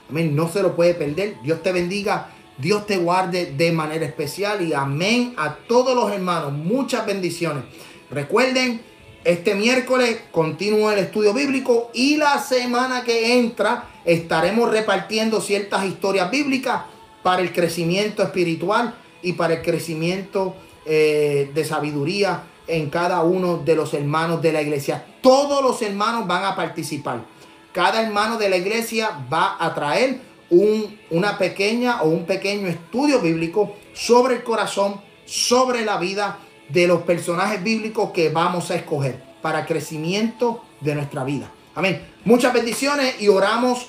Amén, 0.08 0.34
no 0.34 0.48
se 0.48 0.62
lo 0.62 0.76
puede 0.76 0.94
perder. 0.94 1.36
Dios 1.42 1.62
te 1.62 1.72
bendiga, 1.72 2.30
Dios 2.56 2.86
te 2.86 2.96
guarde 2.96 3.52
de 3.56 3.72
manera 3.72 4.06
especial 4.06 4.62
y 4.62 4.72
amén 4.72 5.34
a 5.36 5.56
todos 5.56 5.94
los 5.94 6.10
hermanos. 6.12 6.52
Muchas 6.52 7.04
bendiciones. 7.04 7.64
Recuerden, 8.10 8.80
este 9.24 9.54
miércoles 9.56 10.20
continúa 10.30 10.94
el 10.94 11.00
estudio 11.00 11.34
bíblico 11.34 11.90
y 11.92 12.16
la 12.16 12.38
semana 12.38 13.02
que 13.02 13.38
entra 13.38 13.90
estaremos 14.04 14.70
repartiendo 14.70 15.40
ciertas 15.40 15.84
historias 15.84 16.30
bíblicas 16.30 16.82
para 17.22 17.42
el 17.42 17.52
crecimiento 17.52 18.22
espiritual 18.22 18.94
y 19.22 19.34
para 19.34 19.54
el 19.54 19.62
crecimiento 19.62 20.54
eh, 20.84 21.50
de 21.54 21.64
sabiduría 21.64 22.44
en 22.66 22.90
cada 22.90 23.22
uno 23.22 23.58
de 23.58 23.74
los 23.74 23.94
hermanos 23.94 24.42
de 24.42 24.52
la 24.52 24.62
iglesia. 24.62 25.04
Todos 25.20 25.62
los 25.62 25.80
hermanos 25.82 26.26
van 26.26 26.44
a 26.44 26.54
participar. 26.54 27.24
Cada 27.72 28.02
hermano 28.02 28.38
de 28.38 28.48
la 28.48 28.56
iglesia 28.56 29.24
va 29.32 29.56
a 29.58 29.74
traer 29.74 30.20
un, 30.50 30.98
una 31.10 31.38
pequeña 31.38 32.02
o 32.02 32.08
un 32.08 32.24
pequeño 32.24 32.68
estudio 32.68 33.20
bíblico 33.20 33.74
sobre 33.92 34.36
el 34.36 34.42
corazón, 34.42 35.00
sobre 35.24 35.84
la 35.84 35.98
vida 35.98 36.38
de 36.68 36.86
los 36.86 37.02
personajes 37.02 37.62
bíblicos 37.62 38.10
que 38.10 38.30
vamos 38.30 38.70
a 38.70 38.76
escoger 38.76 39.22
para 39.42 39.66
crecimiento 39.66 40.62
de 40.80 40.94
nuestra 40.94 41.24
vida. 41.24 41.50
Amén. 41.74 42.02
Muchas 42.24 42.52
bendiciones 42.52 43.20
y 43.20 43.28
oramos 43.28 43.88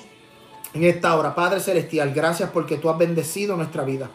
en 0.74 0.84
esta 0.84 1.16
hora. 1.16 1.34
Padre 1.34 1.60
Celestial, 1.60 2.12
gracias 2.14 2.50
porque 2.50 2.76
tú 2.76 2.88
has 2.88 2.98
bendecido 2.98 3.56
nuestra 3.56 3.84
vida. 3.84 4.10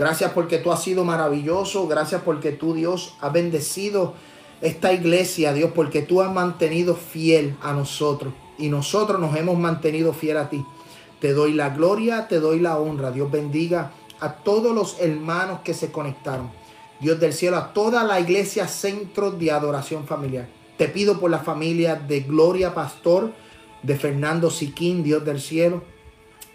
Gracias 0.00 0.32
porque 0.32 0.56
tú 0.56 0.72
has 0.72 0.82
sido 0.82 1.04
maravilloso. 1.04 1.86
Gracias 1.86 2.22
porque 2.22 2.52
tú, 2.52 2.72
Dios, 2.72 3.16
has 3.20 3.34
bendecido 3.34 4.14
esta 4.62 4.94
iglesia, 4.94 5.52
Dios, 5.52 5.72
porque 5.74 6.00
tú 6.00 6.22
has 6.22 6.32
mantenido 6.32 6.94
fiel 6.94 7.54
a 7.60 7.74
nosotros 7.74 8.32
y 8.56 8.70
nosotros 8.70 9.20
nos 9.20 9.36
hemos 9.36 9.58
mantenido 9.58 10.14
fiel 10.14 10.38
a 10.38 10.48
ti. 10.48 10.64
Te 11.20 11.34
doy 11.34 11.52
la 11.52 11.68
gloria, 11.68 12.28
te 12.28 12.40
doy 12.40 12.60
la 12.60 12.78
honra. 12.78 13.10
Dios 13.10 13.30
bendiga 13.30 13.92
a 14.20 14.36
todos 14.36 14.74
los 14.74 14.98
hermanos 15.00 15.60
que 15.64 15.74
se 15.74 15.92
conectaron. 15.92 16.50
Dios 16.98 17.20
del 17.20 17.34
cielo, 17.34 17.58
a 17.58 17.74
toda 17.74 18.02
la 18.02 18.20
iglesia 18.20 18.68
centro 18.68 19.30
de 19.30 19.50
adoración 19.50 20.06
familiar. 20.06 20.48
Te 20.78 20.88
pido 20.88 21.20
por 21.20 21.30
la 21.30 21.40
familia 21.40 21.94
de 21.94 22.20
Gloria 22.20 22.72
Pastor, 22.72 23.34
de 23.82 23.96
Fernando 23.96 24.48
Siquín, 24.48 25.02
Dios 25.02 25.26
del 25.26 25.42
cielo, 25.42 25.84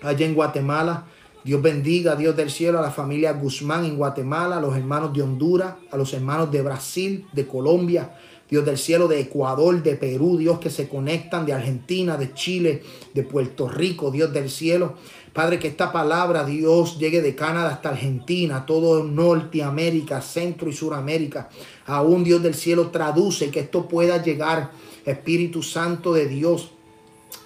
allá 0.02 0.26
en 0.26 0.34
Guatemala. 0.34 1.06
Dios 1.46 1.62
bendiga, 1.62 2.16
Dios 2.16 2.36
del 2.36 2.50
cielo, 2.50 2.80
a 2.80 2.82
la 2.82 2.90
familia 2.90 3.34
Guzmán 3.34 3.86
en 3.86 3.98
Guatemala, 3.98 4.58
a 4.58 4.60
los 4.60 4.76
hermanos 4.76 5.14
de 5.14 5.22
Honduras, 5.22 5.76
a 5.92 5.96
los 5.96 6.12
hermanos 6.12 6.50
de 6.50 6.64
Brasil, 6.64 7.28
de 7.34 7.46
Colombia, 7.46 8.18
Dios 8.50 8.66
del 8.66 8.80
cielo, 8.80 9.08
de 9.08 9.20
Ecuador, 9.20 9.84
de 9.84 9.96
Perú, 9.96 10.38
Dios 10.40 10.58
que 10.58 10.72
se 10.72 10.90
conectan, 10.90 11.46
de 11.46 11.54
Argentina, 11.54 12.18
de 12.18 12.34
Chile, 12.34 12.82
de 13.14 13.22
Puerto 13.22 13.70
Rico, 13.70 14.10
Dios 14.10 14.34
del 14.34 14.50
cielo. 14.50 14.96
Padre, 15.34 15.60
que 15.60 15.68
esta 15.68 15.92
palabra, 15.92 16.46
Dios, 16.46 16.98
llegue 16.98 17.22
de 17.22 17.36
Canadá 17.36 17.70
hasta 17.70 17.90
Argentina, 17.90 18.66
todo 18.66 19.04
Norteamérica, 19.04 20.22
Centro 20.22 20.68
y 20.68 20.74
Suramérica. 20.74 21.50
Aún 21.86 22.24
Dios 22.24 22.42
del 22.42 22.56
cielo 22.56 22.90
traduce 22.90 23.52
que 23.52 23.60
esto 23.60 23.88
pueda 23.88 24.20
llegar, 24.20 24.72
Espíritu 25.06 25.62
Santo 25.62 26.12
de 26.12 26.28
Dios, 26.28 26.72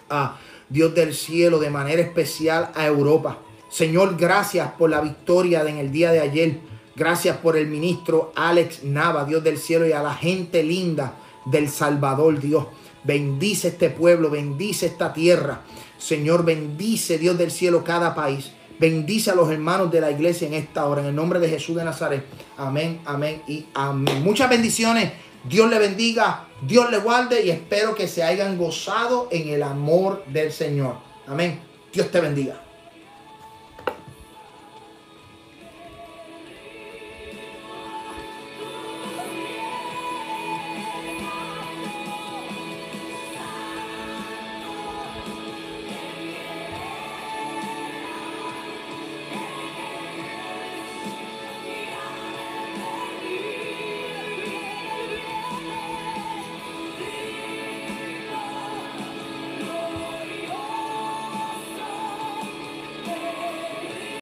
a 0.10 0.38
Dios 0.70 0.96
del 0.96 1.14
cielo, 1.14 1.60
de 1.60 1.70
manera 1.70 2.02
especial 2.02 2.72
a 2.76 2.88
Europa. 2.88 3.40
Señor, 3.70 4.18
gracias 4.18 4.72
por 4.72 4.90
la 4.90 5.00
victoria 5.00 5.62
en 5.62 5.78
el 5.78 5.92
día 5.92 6.12
de 6.12 6.20
ayer. 6.20 6.60
Gracias 6.96 7.38
por 7.38 7.56
el 7.56 7.68
ministro 7.68 8.34
Alex 8.36 8.84
Nava, 8.84 9.26
Dios 9.26 9.44
del 9.44 9.58
cielo, 9.58 9.88
y 9.88 9.92
a 9.92 10.02
la 10.02 10.14
gente 10.14 10.64
linda 10.64 11.16
del 11.46 11.70
Salvador, 11.70 12.40
Dios. 12.40 12.66
Bendice 13.04 13.70
este 13.70 13.90
pueblo, 13.90 14.30
bendice 14.30 14.88
esta 14.88 15.14
tierra. 15.14 15.62
Señor, 15.98 16.44
bendice, 16.44 17.18
Dios 17.18 17.38
del 17.38 17.52
cielo, 17.52 17.84
cada 17.84 18.16
país. 18.16 18.52
Bendice 18.80 19.32
a 19.32 19.36
los 19.36 19.50
hermanos 19.52 19.92
de 19.92 20.02
la 20.02 20.12
iglesia 20.12 20.48
en 20.48 20.56
esta 20.56 20.86
hora, 20.86 21.02
en 21.02 21.08
el 21.08 21.16
nombre 21.16 21.40
de 21.40 21.50
Jesús 21.50 21.76
de 21.76 21.84
Nazaret. 21.84 22.26
Amén, 22.58 23.02
amén 23.06 23.44
y 23.48 23.66
amén. 23.74 24.24
Muchas 24.24 24.50
bendiciones. 24.50 25.12
Dios 25.44 25.70
le 25.70 25.80
bendiga, 25.80 26.48
Dios 26.62 26.90
le 26.92 26.98
guarde 26.98 27.46
y 27.46 27.50
espero 27.50 27.96
que 27.96 28.08
se 28.08 28.24
hayan 28.24 28.58
gozado 28.58 29.30
en 29.32 29.50
el 29.50 29.64
amor 29.64 30.24
del 30.26 30.52
Señor. 30.52 30.96
Amén. 31.28 31.60
Dios 31.94 32.12
te 32.12 32.20
bendiga. 32.20 32.69